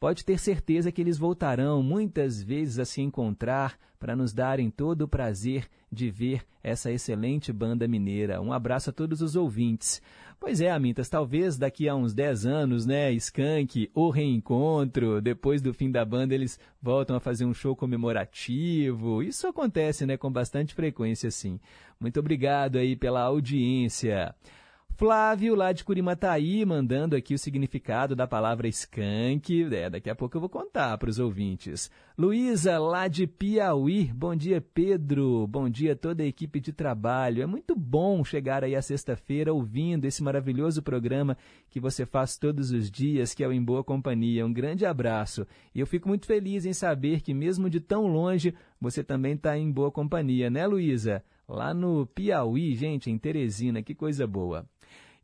Pode 0.00 0.24
ter 0.24 0.38
certeza 0.38 0.90
que 0.90 1.02
eles 1.02 1.18
voltarão 1.18 1.82
muitas 1.82 2.42
vezes 2.42 2.78
a 2.78 2.86
se 2.86 3.02
encontrar 3.02 3.78
para 3.98 4.16
nos 4.16 4.32
darem 4.32 4.70
todo 4.70 5.02
o 5.02 5.08
prazer 5.08 5.68
de 5.92 6.10
ver 6.10 6.46
essa 6.62 6.90
excelente 6.90 7.52
banda 7.52 7.86
mineira. 7.86 8.40
Um 8.40 8.54
abraço 8.54 8.88
a 8.88 8.92
todos 8.92 9.20
os 9.20 9.36
ouvintes. 9.36 10.00
Pois 10.38 10.60
é, 10.60 10.70
Amintas, 10.70 11.08
talvez 11.08 11.56
daqui 11.56 11.88
a 11.88 11.94
uns 11.94 12.12
10 12.12 12.44
anos, 12.44 12.84
né, 12.84 13.10
Skank, 13.12 13.90
o 13.94 14.10
reencontro, 14.10 15.20
depois 15.20 15.62
do 15.62 15.72
fim 15.72 15.90
da 15.90 16.04
banda 16.04 16.34
eles 16.34 16.60
voltam 16.80 17.16
a 17.16 17.20
fazer 17.20 17.46
um 17.46 17.54
show 17.54 17.74
comemorativo. 17.74 19.22
Isso 19.22 19.46
acontece, 19.46 20.04
né, 20.04 20.16
com 20.16 20.30
bastante 20.30 20.74
frequência, 20.74 21.30
sim. 21.30 21.58
Muito 21.98 22.20
obrigado 22.20 22.76
aí 22.76 22.94
pela 22.94 23.22
audiência. 23.22 24.34
Flávio, 24.98 25.54
lá 25.54 25.72
de 25.72 25.84
Curimataí, 25.84 26.64
mandando 26.64 27.14
aqui 27.14 27.34
o 27.34 27.38
significado 27.38 28.16
da 28.16 28.26
palavra 28.26 28.66
skunk. 28.66 29.68
É, 29.74 29.90
daqui 29.90 30.08
a 30.08 30.14
pouco 30.14 30.34
eu 30.34 30.40
vou 30.40 30.48
contar 30.48 30.96
para 30.96 31.10
os 31.10 31.18
ouvintes. 31.18 31.90
Luísa, 32.16 32.78
lá 32.78 33.06
de 33.06 33.26
Piauí. 33.26 34.10
Bom 34.14 34.34
dia, 34.34 34.58
Pedro. 34.58 35.46
Bom 35.48 35.68
dia 35.68 35.92
a 35.92 35.96
toda 35.96 36.22
a 36.22 36.26
equipe 36.26 36.60
de 36.60 36.72
trabalho. 36.72 37.42
É 37.42 37.46
muito 37.46 37.76
bom 37.76 38.24
chegar 38.24 38.64
aí 38.64 38.74
à 38.74 38.80
sexta-feira 38.80 39.52
ouvindo 39.52 40.06
esse 40.06 40.22
maravilhoso 40.22 40.82
programa 40.82 41.36
que 41.68 41.78
você 41.78 42.06
faz 42.06 42.38
todos 42.38 42.70
os 42.70 42.90
dias, 42.90 43.34
que 43.34 43.44
é 43.44 43.46
o 43.46 43.52
Em 43.52 43.62
Boa 43.62 43.84
Companhia. 43.84 44.46
Um 44.46 44.52
grande 44.52 44.86
abraço. 44.86 45.46
E 45.74 45.80
eu 45.80 45.86
fico 45.86 46.08
muito 46.08 46.24
feliz 46.24 46.64
em 46.64 46.72
saber 46.72 47.20
que, 47.20 47.34
mesmo 47.34 47.68
de 47.68 47.80
tão 47.80 48.06
longe, 48.06 48.54
você 48.80 49.04
também 49.04 49.34
está 49.34 49.58
em 49.58 49.70
boa 49.70 49.92
companhia, 49.92 50.48
né, 50.48 50.66
Luísa? 50.66 51.22
Lá 51.46 51.74
no 51.74 52.06
Piauí, 52.06 52.74
gente, 52.74 53.10
em 53.10 53.18
Teresina, 53.18 53.82
que 53.82 53.94
coisa 53.94 54.26
boa. 54.26 54.66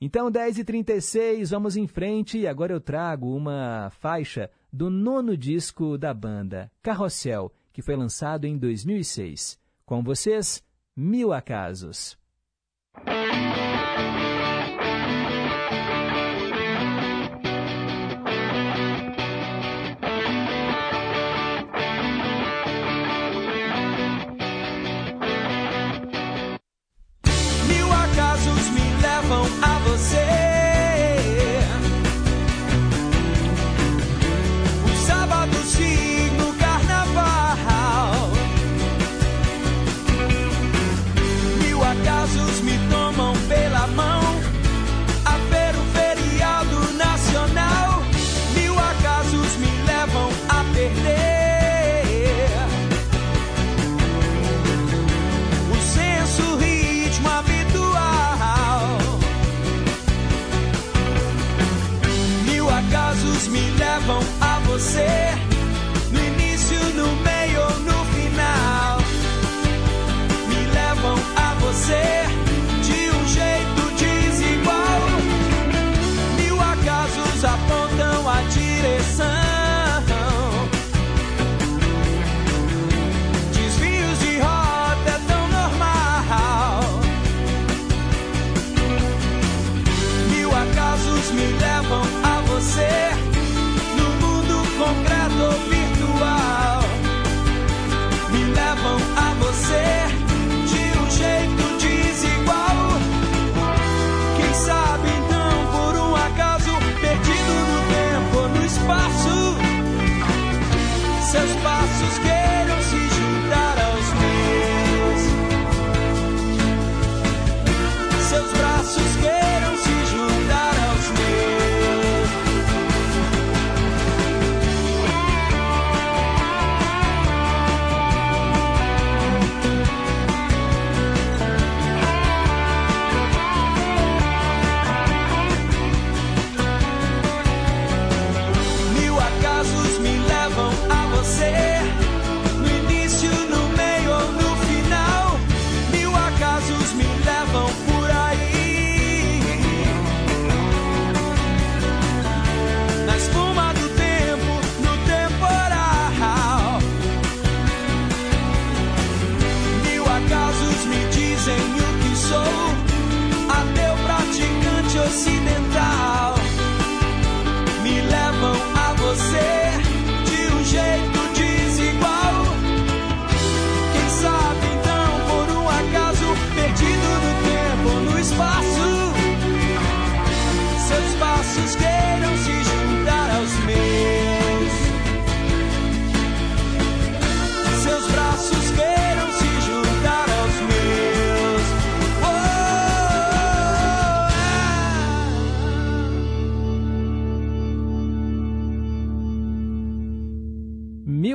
Então, 0.05 0.33
10h36, 0.33 1.51
vamos 1.51 1.77
em 1.77 1.87
frente 1.87 2.37
e 2.37 2.49
agora 2.49 2.73
eu 2.73 2.81
trago 2.81 3.37
uma 3.37 3.89
faixa 4.01 4.51
do 4.73 4.91
nono 4.91 5.37
disco 5.37 5.97
da 5.97 6.13
banda, 6.13 6.69
Carrossel, 6.83 7.53
que 7.73 7.83
foi 7.83 7.95
lançado 7.95 8.45
em 8.45 8.59
2006. 8.59 9.61
Com 9.87 10.03
vocês, 10.03 10.61
Mil 10.97 11.33
Acasos. 11.33 12.19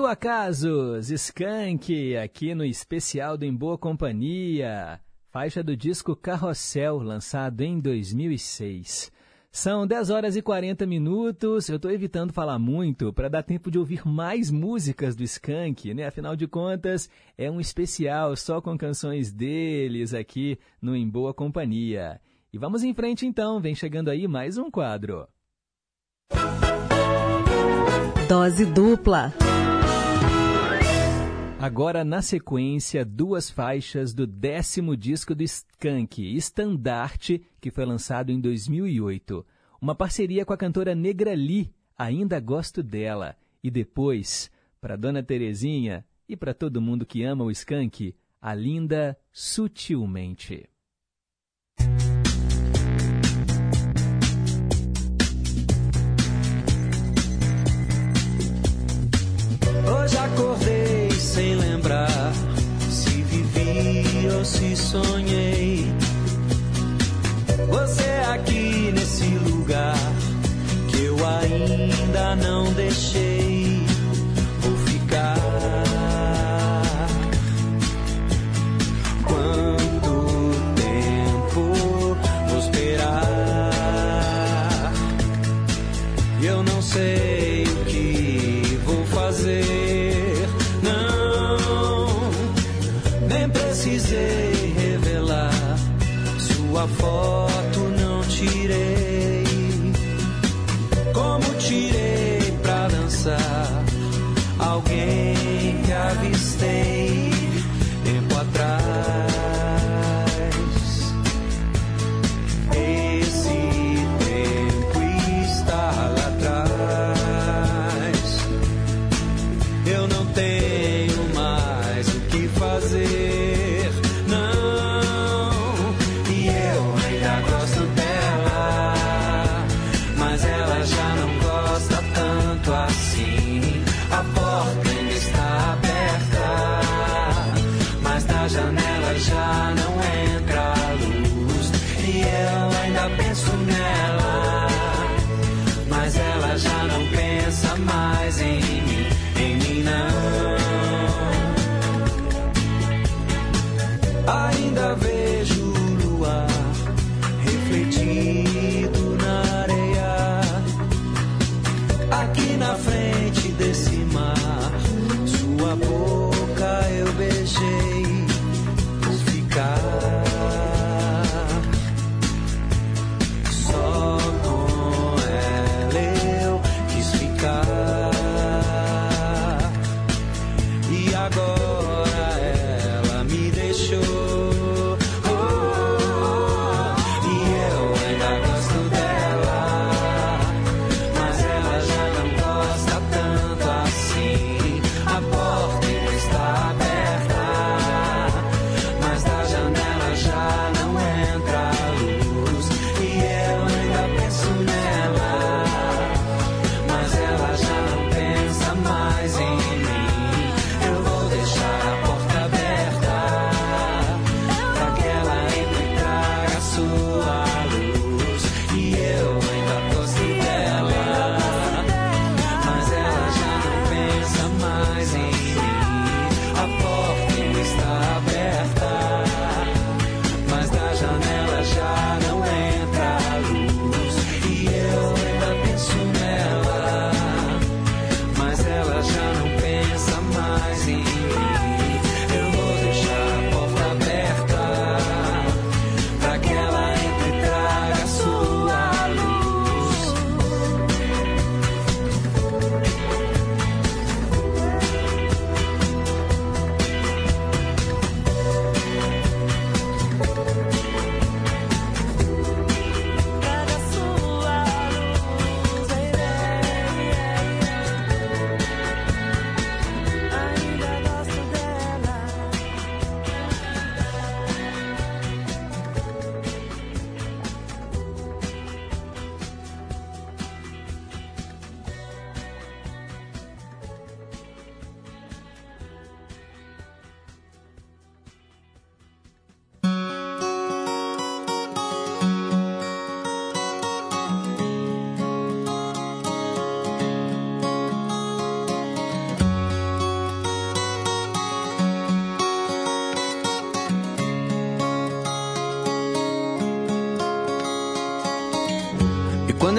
Acasos, 0.07 1.09
Skank, 1.09 2.15
aqui 2.15 2.55
no 2.55 2.63
especial 2.63 3.37
do 3.37 3.43
Em 3.43 3.53
Boa 3.53 3.77
Companhia, 3.77 5.01
faixa 5.29 5.61
do 5.61 5.75
disco 5.75 6.15
Carrossel, 6.15 6.99
lançado 6.99 7.61
em 7.61 7.77
2006. 7.77 9.11
São 9.51 9.85
10 9.85 10.09
horas 10.09 10.35
e 10.37 10.41
40 10.41 10.85
minutos, 10.85 11.67
eu 11.67 11.75
estou 11.75 11.91
evitando 11.91 12.31
falar 12.31 12.57
muito 12.57 13.11
para 13.11 13.27
dar 13.27 13.43
tempo 13.43 13.69
de 13.69 13.77
ouvir 13.77 14.07
mais 14.07 14.49
músicas 14.49 15.15
do 15.15 15.23
Skank, 15.23 15.93
né? 15.93 16.07
Afinal 16.07 16.35
de 16.35 16.47
contas, 16.47 17.09
é 17.37 17.51
um 17.51 17.59
especial 17.59 18.35
só 18.37 18.61
com 18.61 18.77
canções 18.77 19.31
deles 19.33 20.13
aqui 20.13 20.57
no 20.81 20.95
Em 20.95 21.09
Boa 21.09 21.33
Companhia. 21.33 22.21
E 22.53 22.57
vamos 22.57 22.83
em 22.83 22.93
frente 22.93 23.25
então, 23.25 23.59
vem 23.59 23.75
chegando 23.75 24.09
aí 24.09 24.25
mais 24.25 24.57
um 24.57 24.71
quadro. 24.71 25.27
Dose 28.29 28.65
dupla. 28.65 29.33
Agora, 31.59 32.05
na 32.05 32.21
sequência, 32.21 33.03
duas 33.03 33.49
faixas 33.49 34.13
do 34.13 34.27
décimo 34.27 34.95
disco 34.95 35.33
do 35.33 35.41
Skank, 35.41 36.21
Estandarte, 36.35 37.43
que 37.59 37.71
foi 37.71 37.83
lançado 37.83 38.31
em 38.31 38.39
2008. 38.39 39.43
Uma 39.81 39.95
parceria 39.95 40.45
com 40.45 40.53
a 40.53 40.57
cantora 40.57 40.93
Negra 40.93 41.33
Lee, 41.33 41.73
Ainda 41.97 42.39
Gosto 42.39 42.83
Dela. 42.83 43.35
E 43.63 43.71
depois, 43.71 44.51
para 44.79 44.95
Dona 44.95 45.23
Terezinha 45.23 46.05
e 46.29 46.37
para 46.37 46.53
todo 46.53 46.79
mundo 46.79 47.07
que 47.07 47.23
ama 47.23 47.43
o 47.43 47.49
Skank, 47.49 48.15
a 48.39 48.53
linda 48.53 49.17
Sutilmente. 49.31 50.69
Hoje 59.89 60.17
acordei 60.17 60.76
sem 61.19 61.55
lembrar 61.55 62.33
se 62.89 63.21
vivi 63.23 64.27
ou 64.35 64.45
se 64.45 64.75
sonhei. 64.75 65.91
Você 67.69 68.09
aqui 68.33 68.91
nesse 68.93 69.25
lugar 69.49 69.97
que 70.89 71.03
eu 71.03 71.17
ainda 71.25 72.35
não 72.35 72.71
deixei. 72.73 73.66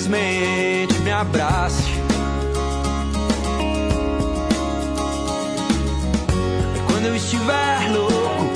Simplesmente 0.00 0.98
me 1.00 1.10
abrace. 1.10 1.84
E 6.74 6.80
quando 6.86 7.06
eu 7.06 7.16
estiver 7.16 7.92
louco, 7.92 8.50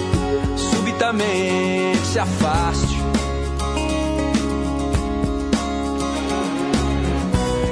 subitamente 0.56 2.06
se 2.06 2.18
afaste. 2.18 2.94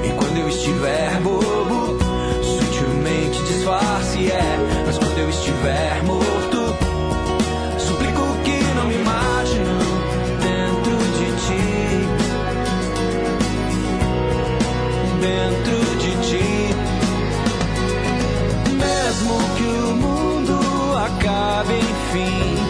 E 0.05 0.11
quando 0.19 0.37
eu 0.37 0.49
estiver 0.49 1.21
bobo, 1.23 1.99
sutilmente 2.43 3.43
disfarce, 3.45 4.31
é. 4.31 4.85
Mas 4.87 4.99
quando 4.99 5.19
eu 5.19 5.31
estiver 5.31 6.03
morto, 6.05 6.42
acabe, 22.13 22.62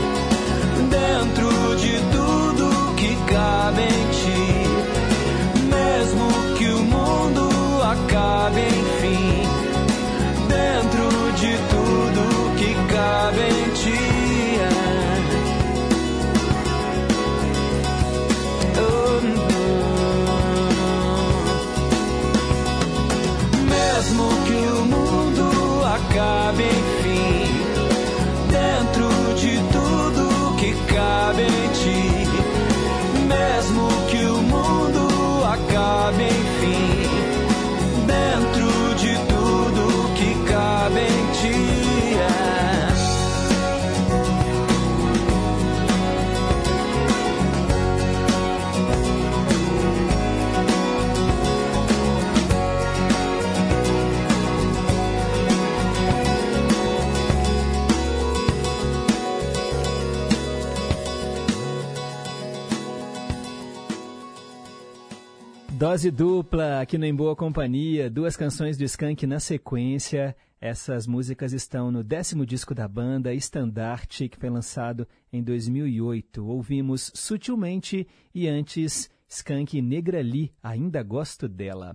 Dose 65.92 66.10
dupla 66.10 66.80
aqui 66.80 66.96
no 66.96 67.04
Em 67.04 67.14
Boa 67.14 67.36
Companhia, 67.36 68.08
duas 68.08 68.34
canções 68.34 68.78
do 68.78 68.84
Skank 68.84 69.26
na 69.26 69.38
sequência. 69.38 70.34
Essas 70.58 71.06
músicas 71.06 71.52
estão 71.52 71.92
no 71.92 72.02
décimo 72.02 72.46
disco 72.46 72.74
da 72.74 72.88
banda, 72.88 73.34
Estandarte, 73.34 74.26
que 74.26 74.38
foi 74.38 74.48
lançado 74.48 75.06
em 75.30 75.42
2008. 75.42 76.46
Ouvimos 76.46 77.12
Sutilmente 77.14 78.08
e 78.34 78.48
antes 78.48 79.10
Skank 79.28 79.82
Negrali, 79.82 80.50
Ainda 80.62 81.02
Gosto 81.02 81.46
Dela. 81.46 81.94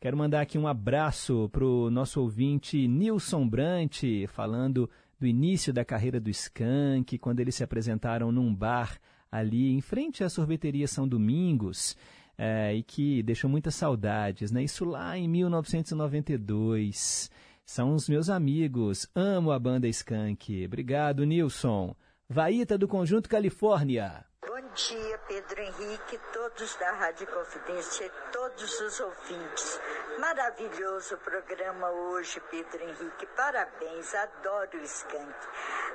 Quero 0.00 0.16
mandar 0.16 0.40
aqui 0.40 0.58
um 0.58 0.66
abraço 0.66 1.48
para 1.52 1.64
o 1.64 1.88
nosso 1.88 2.20
ouvinte 2.20 2.88
Nilson 2.88 3.48
Brant, 3.48 4.02
falando 4.26 4.90
do 5.20 5.24
início 5.24 5.72
da 5.72 5.84
carreira 5.84 6.18
do 6.18 6.30
Skank, 6.30 7.16
quando 7.18 7.38
eles 7.38 7.54
se 7.54 7.62
apresentaram 7.62 8.32
num 8.32 8.52
bar 8.52 8.98
ali 9.30 9.72
em 9.72 9.80
frente 9.80 10.24
à 10.24 10.28
sorveteria 10.28 10.88
São 10.88 11.06
Domingos 11.06 11.96
é, 12.36 12.74
e 12.74 12.82
que 12.82 13.22
deixou 13.22 13.48
muitas 13.48 13.74
saudades, 13.74 14.50
né? 14.50 14.62
Isso 14.62 14.84
lá 14.84 15.16
em 15.16 15.26
1992. 15.28 17.30
São 17.64 17.94
os 17.94 18.06
meus 18.08 18.28
amigos, 18.28 19.08
amo 19.14 19.50
a 19.50 19.58
banda 19.58 19.88
Skank. 19.88 20.66
Obrigado, 20.66 21.24
Nilson. 21.24 21.96
Vaíta 22.28 22.76
do 22.76 22.86
Conjunto 22.86 23.28
Califórnia. 23.28 24.25
Bom 24.46 24.60
dia, 24.76 25.18
Pedro 25.26 25.60
Henrique, 25.60 26.20
todos 26.32 26.76
da 26.76 26.92
Rádio 26.92 27.26
Confidência 27.26 28.08
todos 28.30 28.80
os 28.80 29.00
ouvintes. 29.00 29.80
Maravilhoso 30.20 31.18
programa 31.18 31.90
hoje, 31.90 32.40
Pedro 32.48 32.80
Henrique. 32.80 33.26
Parabéns, 33.34 34.14
adoro 34.14 34.78
o 34.78 34.84
Skank. 34.84 35.34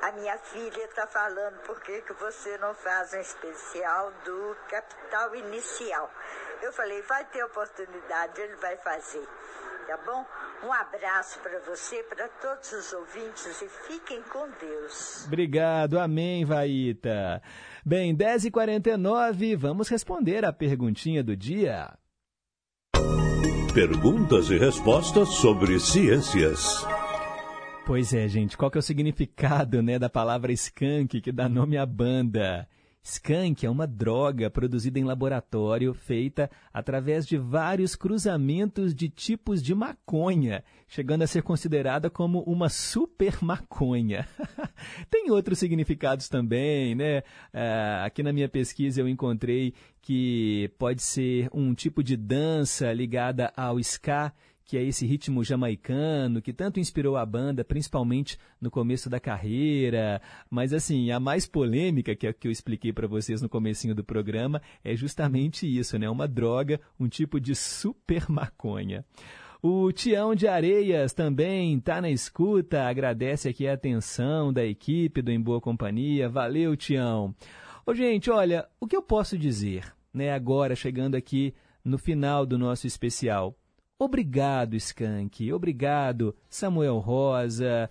A 0.02 0.12
minha 0.12 0.38
filha 0.38 0.84
está 0.84 1.08
falando 1.08 1.62
por 1.62 1.80
que 1.80 2.02
que 2.02 2.12
você 2.12 2.58
não 2.58 2.74
faz 2.74 3.14
um 3.14 3.22
especial 3.22 4.12
do 4.26 4.58
Capital 4.70 5.34
Inicial. 5.34 6.12
Eu 6.62 6.74
falei, 6.74 7.02
vai 7.04 7.24
ter 7.24 7.46
oportunidade, 7.46 8.42
ele 8.42 8.56
vai 8.58 8.76
fazer. 8.76 9.26
Tá 9.88 9.98
bom? 10.06 10.26
Um 10.64 10.74
abraço 10.74 11.40
para 11.40 11.58
você, 11.60 12.04
para 12.04 12.28
todos 12.28 12.72
os 12.74 12.92
ouvintes 12.92 13.62
e 13.62 13.70
fiquem 13.88 14.22
com 14.24 14.50
Deus. 14.60 15.26
Obrigado, 15.26 15.98
amém, 15.98 16.44
Vaíta. 16.44 17.42
Bem, 17.84 18.16
10h49, 18.16 19.56
vamos 19.56 19.90
responder 19.90 20.46
a 20.46 20.54
perguntinha 20.54 21.24
do 21.24 21.36
dia. 21.36 21.92
Perguntas 23.74 24.52
e 24.52 24.58
respostas 24.58 25.30
sobre 25.30 25.80
ciências. 25.80 26.86
Pois 27.84 28.14
é, 28.14 28.28
gente, 28.28 28.56
qual 28.56 28.70
que 28.70 28.78
é 28.78 28.80
o 28.80 28.84
significado 28.84 29.82
né, 29.82 29.98
da 29.98 30.10
palavra 30.10 30.52
skunk 30.52 31.22
que 31.22 31.32
dá 31.32 31.50
nome 31.50 31.76
à 31.76 31.86
banda? 31.86 32.68
Skunk 33.04 33.66
é 33.66 33.70
uma 33.70 33.88
droga 33.88 34.48
produzida 34.50 35.00
em 35.00 35.04
laboratório, 35.04 35.92
feita 35.92 36.52
através 36.72 37.26
de 37.26 37.36
vários 37.36 37.96
cruzamentos 37.96 38.94
de 38.94 39.10
tipos 39.10 39.62
de 39.62 39.74
maconha, 39.74 40.64
chegando 40.88 41.24
a 41.24 41.28
ser 41.28 41.42
considerada 41.42 42.12
como 42.12 42.42
uma 42.44 42.70
super 42.70 43.44
maconha. 43.44 44.28
Tem 45.10 45.32
outros 45.32 45.58
significados 45.58 46.30
também, 46.30 46.94
né? 46.94 47.24
Ah, 47.52 48.06
aqui 48.06 48.22
na 48.22 48.32
minha 48.32 48.48
pesquisa 48.48 49.02
eu 49.02 49.10
encontrei 49.10 49.74
que 50.00 50.72
pode 50.78 51.02
ser 51.02 51.50
um 51.52 51.74
tipo 51.74 52.04
de 52.04 52.16
dança 52.16 52.94
ligada 52.94 53.52
ao 53.58 53.80
ska, 53.80 54.32
que 54.72 54.78
é 54.78 54.84
esse 54.84 55.06
ritmo 55.06 55.44
jamaicano 55.44 56.42
que 56.42 56.54
tanto 56.54 56.80
inspirou 56.80 57.18
a 57.18 57.26
banda, 57.26 57.62
principalmente 57.62 58.38
no 58.62 58.72
começo 58.72 59.10
da 59.10 59.20
carreira. 59.20 60.22
Mas 60.50 60.72
assim, 60.72 61.12
a 61.12 61.20
mais 61.20 61.46
polêmica 61.46 62.16
que, 62.16 62.32
que 62.32 62.48
eu 62.48 62.52
expliquei 62.54 62.94
para 62.94 63.06
vocês 63.06 63.42
no 63.42 63.50
comecinho 63.50 63.94
do 63.94 64.02
programa 64.02 64.62
é 64.82 64.96
justamente 64.96 65.68
isso, 65.68 66.00
né? 66.00 66.10
Uma 66.10 66.26
droga, 66.26 66.80
um 66.98 67.10
tipo 67.10 67.38
de 67.38 67.54
super 67.54 68.30
maconha. 68.32 69.04
O 69.62 69.92
Tião 69.92 70.34
de 70.34 70.48
Areias 70.48 71.12
também 71.12 71.78
está 71.78 72.00
na 72.00 72.10
escuta, 72.10 72.84
agradece 72.84 73.50
aqui 73.50 73.68
a 73.68 73.74
atenção 73.74 74.54
da 74.54 74.66
equipe 74.66 75.22
do 75.22 75.32
Em 75.32 75.42
Boa 75.42 75.60
Companhia. 75.60 76.30
Valeu, 76.30 76.78
Tião. 76.78 77.36
Ô, 77.86 77.94
gente, 77.94 78.32
olha, 78.32 78.66
o 78.80 78.88
que 78.88 78.96
eu 78.96 79.02
posso 79.02 79.38
dizer, 79.38 79.94
né, 80.14 80.32
agora 80.32 80.78
chegando 80.78 81.16
aqui 81.16 81.54
no 81.84 81.98
final 81.98 82.46
do 82.46 82.58
nosso 82.58 82.88
especial? 82.88 83.54
Obrigado, 84.04 84.76
Skank. 84.78 85.54
Obrigado, 85.54 86.34
Samuel 86.50 86.98
Rosa. 86.98 87.88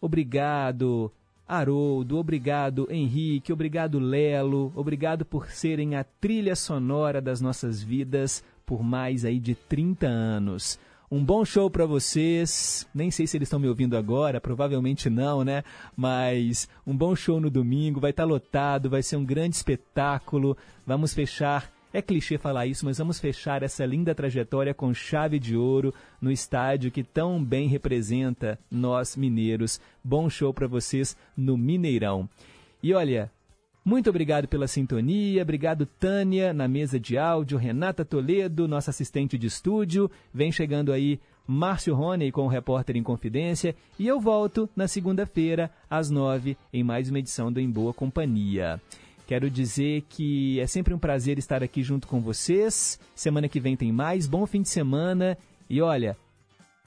Obrigado, 0.00 1.12
Haroldo. 1.46 2.16
Obrigado, 2.16 2.88
Henrique. 2.90 3.52
Obrigado, 3.52 3.98
Lelo. 3.98 4.72
Obrigado 4.74 5.22
por 5.22 5.50
serem 5.50 5.96
a 5.96 6.02
trilha 6.02 6.56
sonora 6.56 7.20
das 7.20 7.42
nossas 7.42 7.82
vidas 7.82 8.42
por 8.64 8.82
mais 8.82 9.22
aí 9.26 9.38
de 9.38 9.54
30 9.54 10.06
anos. 10.06 10.78
Um 11.10 11.22
bom 11.22 11.44
show 11.44 11.68
para 11.68 11.84
vocês. 11.84 12.88
Nem 12.94 13.10
sei 13.10 13.26
se 13.26 13.36
eles 13.36 13.46
estão 13.46 13.60
me 13.60 13.68
ouvindo 13.68 13.98
agora, 13.98 14.40
provavelmente 14.40 15.10
não, 15.10 15.44
né? 15.44 15.62
Mas 15.94 16.70
um 16.86 16.96
bom 16.96 17.14
show 17.14 17.38
no 17.38 17.50
domingo, 17.50 18.00
vai 18.00 18.12
estar 18.12 18.24
lotado, 18.24 18.88
vai 18.88 19.02
ser 19.02 19.16
um 19.16 19.24
grande 19.26 19.56
espetáculo. 19.56 20.56
Vamos 20.86 21.12
fechar 21.12 21.70
É 21.92 22.00
clichê 22.00 22.38
falar 22.38 22.66
isso, 22.66 22.84
mas 22.84 22.98
vamos 22.98 23.18
fechar 23.18 23.62
essa 23.64 23.84
linda 23.84 24.14
trajetória 24.14 24.72
com 24.72 24.94
chave 24.94 25.40
de 25.40 25.56
ouro 25.56 25.92
no 26.20 26.30
estádio 26.30 26.90
que 26.90 27.02
tão 27.02 27.42
bem 27.42 27.66
representa 27.66 28.58
nós 28.70 29.16
mineiros. 29.16 29.80
Bom 30.02 30.30
show 30.30 30.54
para 30.54 30.68
vocês 30.68 31.16
no 31.36 31.56
Mineirão. 31.56 32.28
E 32.80 32.94
olha, 32.94 33.30
muito 33.84 34.08
obrigado 34.08 34.46
pela 34.46 34.68
sintonia, 34.68 35.42
obrigado 35.42 35.84
Tânia 35.84 36.52
na 36.52 36.68
mesa 36.68 37.00
de 37.00 37.18
áudio, 37.18 37.58
Renata 37.58 38.04
Toledo, 38.04 38.68
nossa 38.68 38.90
assistente 38.90 39.36
de 39.36 39.48
estúdio. 39.48 40.08
Vem 40.32 40.52
chegando 40.52 40.92
aí 40.92 41.18
Márcio 41.44 41.94
Rony 41.94 42.30
com 42.30 42.42
o 42.42 42.48
Repórter 42.48 42.96
em 42.96 43.02
Confidência 43.02 43.74
e 43.98 44.06
eu 44.06 44.20
volto 44.20 44.70
na 44.76 44.86
segunda-feira 44.86 45.68
às 45.90 46.08
nove 46.08 46.56
em 46.72 46.84
mais 46.84 47.10
uma 47.10 47.18
edição 47.18 47.50
do 47.50 47.58
Em 47.58 47.68
Boa 47.68 47.92
Companhia. 47.92 48.80
Quero 49.30 49.48
dizer 49.48 50.02
que 50.08 50.58
é 50.58 50.66
sempre 50.66 50.92
um 50.92 50.98
prazer 50.98 51.38
estar 51.38 51.62
aqui 51.62 51.84
junto 51.84 52.08
com 52.08 52.20
vocês. 52.20 52.98
Semana 53.14 53.48
que 53.48 53.60
vem 53.60 53.76
tem 53.76 53.92
mais. 53.92 54.26
Bom 54.26 54.44
fim 54.44 54.60
de 54.60 54.68
semana. 54.68 55.38
E 55.68 55.80
olha, 55.80 56.16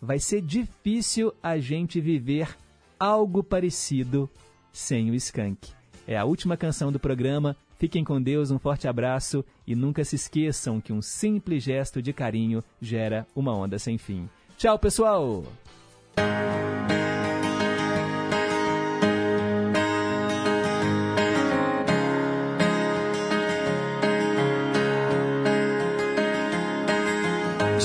vai 0.02 0.20
ser 0.20 0.42
difícil 0.42 1.34
a 1.42 1.58
gente 1.58 2.02
viver 2.02 2.54
algo 3.00 3.42
parecido 3.42 4.30
sem 4.74 5.10
o 5.10 5.16
Skank. 5.16 5.72
É 6.06 6.18
a 6.18 6.26
última 6.26 6.58
canção 6.58 6.92
do 6.92 7.00
programa. 7.00 7.56
Fiquem 7.80 8.04
com 8.04 8.22
Deus, 8.22 8.52
um 8.52 8.60
forte 8.60 8.90
abraço 8.90 9.46
e 9.66 9.74
nunca 9.74 10.04
se 10.04 10.18
esqueçam 10.18 10.82
que 10.82 10.92
um 10.92 11.02
simples 11.02 11.64
gesto 11.64 12.02
de 12.02 12.12
carinho 12.12 12.62
gera 12.82 13.26
uma 13.34 13.56
onda 13.56 13.80
sem 13.80 13.98
fim. 13.98 14.28
Tchau, 14.58 14.78
pessoal! 14.78 15.46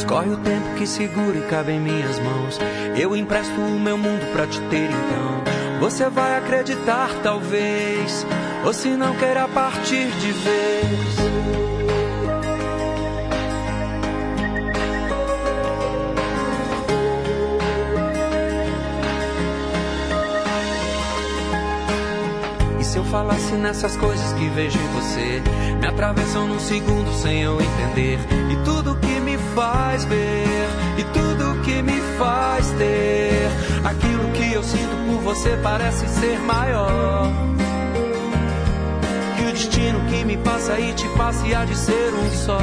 Escorre 0.09 0.31
o 0.31 0.39
tempo 0.39 0.75
que 0.79 0.87
segura 0.87 1.37
e 1.37 1.43
cabe 1.43 1.73
em 1.73 1.81
minhas 1.81 2.19
mãos. 2.19 2.59
Eu 2.99 3.15
empresto 3.15 3.53
o 3.61 3.79
meu 3.79 3.99
mundo 3.99 4.25
pra 4.33 4.47
te 4.47 4.59
ter 4.71 4.89
então. 4.89 5.81
Você 5.81 6.09
vai 6.09 6.39
acreditar, 6.39 7.11
talvez, 7.23 8.25
ou 8.65 8.73
se 8.73 8.89
não 8.89 9.15
queira 9.17 9.47
partir 9.49 10.09
de 10.13 10.33
vez. 10.33 11.19
Se 22.89 22.97
eu 22.97 23.05
falasse 23.05 23.53
nessas 23.53 23.97
coisas 23.97 24.33
que 24.33 24.49
vejo 24.49 24.77
em 24.77 24.89
você, 24.89 25.43
me 25.79 25.87
atravessam 25.87 26.49
num 26.49 26.59
segundo 26.59 27.13
sem 27.13 27.43
eu 27.43 27.61
entender. 27.61 28.19
E 28.51 28.57
tudo 28.65 28.97
que 28.97 29.21
me 29.21 29.28
faz 29.59 30.05
ver, 30.05 30.69
e 30.99 31.05
tudo 31.05 31.61
que 31.63 31.83
me 31.83 32.01
faz 32.17 32.71
ter, 32.79 33.51
aquilo 33.85 34.31
que 34.31 34.53
eu 34.53 34.63
sinto 34.63 34.97
por 35.09 35.21
você 35.21 35.59
parece 35.61 36.07
ser 36.07 36.39
maior. 36.39 37.33
Que 39.37 39.43
o 39.43 39.53
destino 39.53 40.01
que 40.09 40.25
me 40.25 40.37
passa 40.37 40.79
e 40.79 40.93
te 40.93 41.09
passa 41.17 41.45
e 41.45 41.55
há 41.57 41.65
de 41.65 41.77
ser 41.77 42.15
um 42.15 42.31
só. 42.31 42.59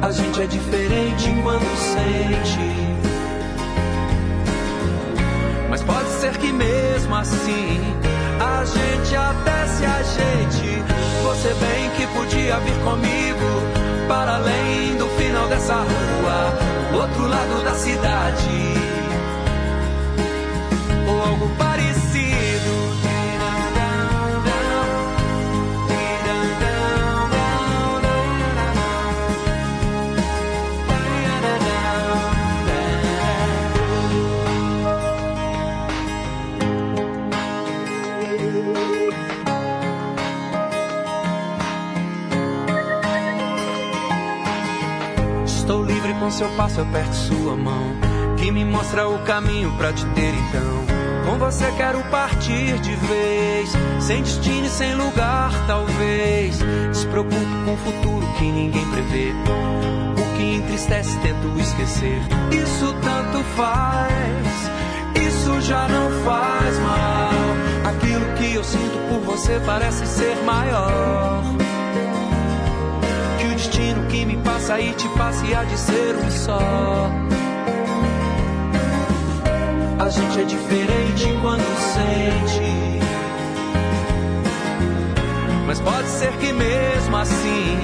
A 0.00 0.10
gente 0.10 0.40
é 0.40 0.46
diferente 0.46 1.30
quando 1.42 1.76
sente. 1.76 2.70
Mas 5.68 5.82
pode 5.82 6.08
ser 6.08 6.36
que 6.38 6.50
mesmo 6.50 7.14
assim 7.14 7.99
a 8.58 8.64
gente 8.64 9.16
até 9.16 9.66
se 9.66 9.84
ajeite. 9.84 10.82
Você 11.22 11.54
bem 11.54 11.90
que 11.96 12.06
podia 12.08 12.58
vir 12.60 12.78
comigo 12.82 13.48
para 14.08 14.36
além 14.36 14.96
do 14.96 15.06
final 15.10 15.46
dessa 15.48 15.74
rua, 15.74 17.00
outro 17.00 17.28
lado 17.28 17.64
da 17.64 17.74
cidade, 17.74 18.89
com 46.40 46.68
seu 46.68 46.86
passo, 46.86 47.26
sua 47.26 47.54
mão, 47.54 47.94
que 48.38 48.50
me 48.50 48.64
mostra 48.64 49.06
o 49.06 49.18
caminho 49.24 49.70
pra 49.76 49.92
te 49.92 50.06
ter 50.06 50.32
então. 50.32 50.80
Com 51.26 51.38
você 51.38 51.70
quero 51.76 52.02
partir 52.04 52.78
de 52.78 52.94
vez, 52.94 53.70
sem 54.00 54.22
destino 54.22 54.64
e 54.64 54.70
sem 54.70 54.94
lugar, 54.94 55.52
talvez. 55.66 56.58
Despreocupo 56.90 57.36
com 57.64 57.74
o 57.74 57.76
futuro 57.76 58.26
que 58.38 58.44
ninguém 58.44 58.84
prevê. 58.90 59.32
O 60.16 60.36
que 60.36 60.54
entristece, 60.54 61.18
tento 61.18 61.60
esquecer. 61.60 62.22
Isso 62.50 62.94
tanto 63.02 63.44
faz, 63.54 64.70
isso 65.28 65.60
já 65.60 65.86
não 65.88 66.10
faz 66.24 66.78
mal. 66.78 67.90
Aquilo 67.90 68.34
que 68.36 68.54
eu 68.54 68.64
sinto 68.64 68.98
por 69.10 69.20
você 69.20 69.60
parece 69.66 70.06
ser 70.06 70.36
maior. 70.44 71.42
Me 74.26 74.36
passa 74.36 74.78
e 74.78 74.92
te 74.92 75.08
passa 75.10 75.44
e 75.46 75.54
há 75.54 75.64
de 75.64 75.78
ser 75.78 76.14
um 76.14 76.30
só. 76.30 77.10
A 79.98 80.08
gente 80.08 80.40
é 80.40 80.44
diferente 80.44 81.38
quando 81.40 81.64
sente. 81.94 83.00
Mas 85.66 85.80
pode 85.80 86.08
ser 86.08 86.32
que 86.32 86.52
mesmo 86.52 87.16
assim 87.16 87.78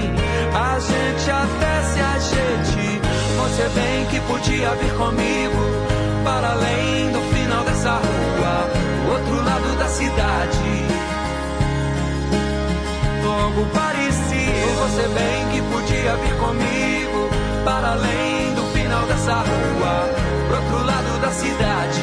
a 0.55 0.79
gente 0.79 1.31
até 1.31 1.83
se 1.83 2.01
ajeite. 2.01 3.01
Você 3.39 3.69
bem 3.75 4.07
que 4.07 4.21
podia 4.21 4.71
vir 4.77 4.93
comigo 4.95 5.63
para 6.23 6.51
além 6.51 7.13
do 7.13 7.21
final 7.35 7.65
dessa 7.65 7.93
rua, 7.93 8.69
outro 9.13 9.45
lado 9.45 9.79
da 9.79 9.89
cidade. 9.89 10.87
Algo 13.47 13.65
Você 14.79 15.09
bem 15.09 15.49
que 15.53 15.63
podia 15.73 16.17
vir 16.17 16.37
comigo 16.39 17.31
para 17.65 17.93
além 17.93 18.55
do 18.55 18.63
final 18.73 19.07
dessa 19.07 19.35
rua, 19.35 20.09
pro 20.49 20.57
outro 20.57 20.87
lado 20.87 21.21
da 21.21 21.31
cidade. 21.31 22.03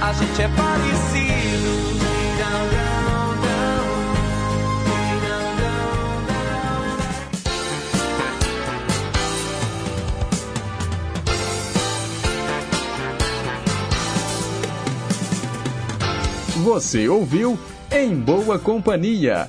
A 0.00 0.12
gente 0.12 0.42
é 0.42 0.48
parecido. 0.48 1.96
Você 16.66 17.08
ouviu 17.08 17.56
Em 17.92 18.12
Boa 18.16 18.58
Companhia. 18.58 19.48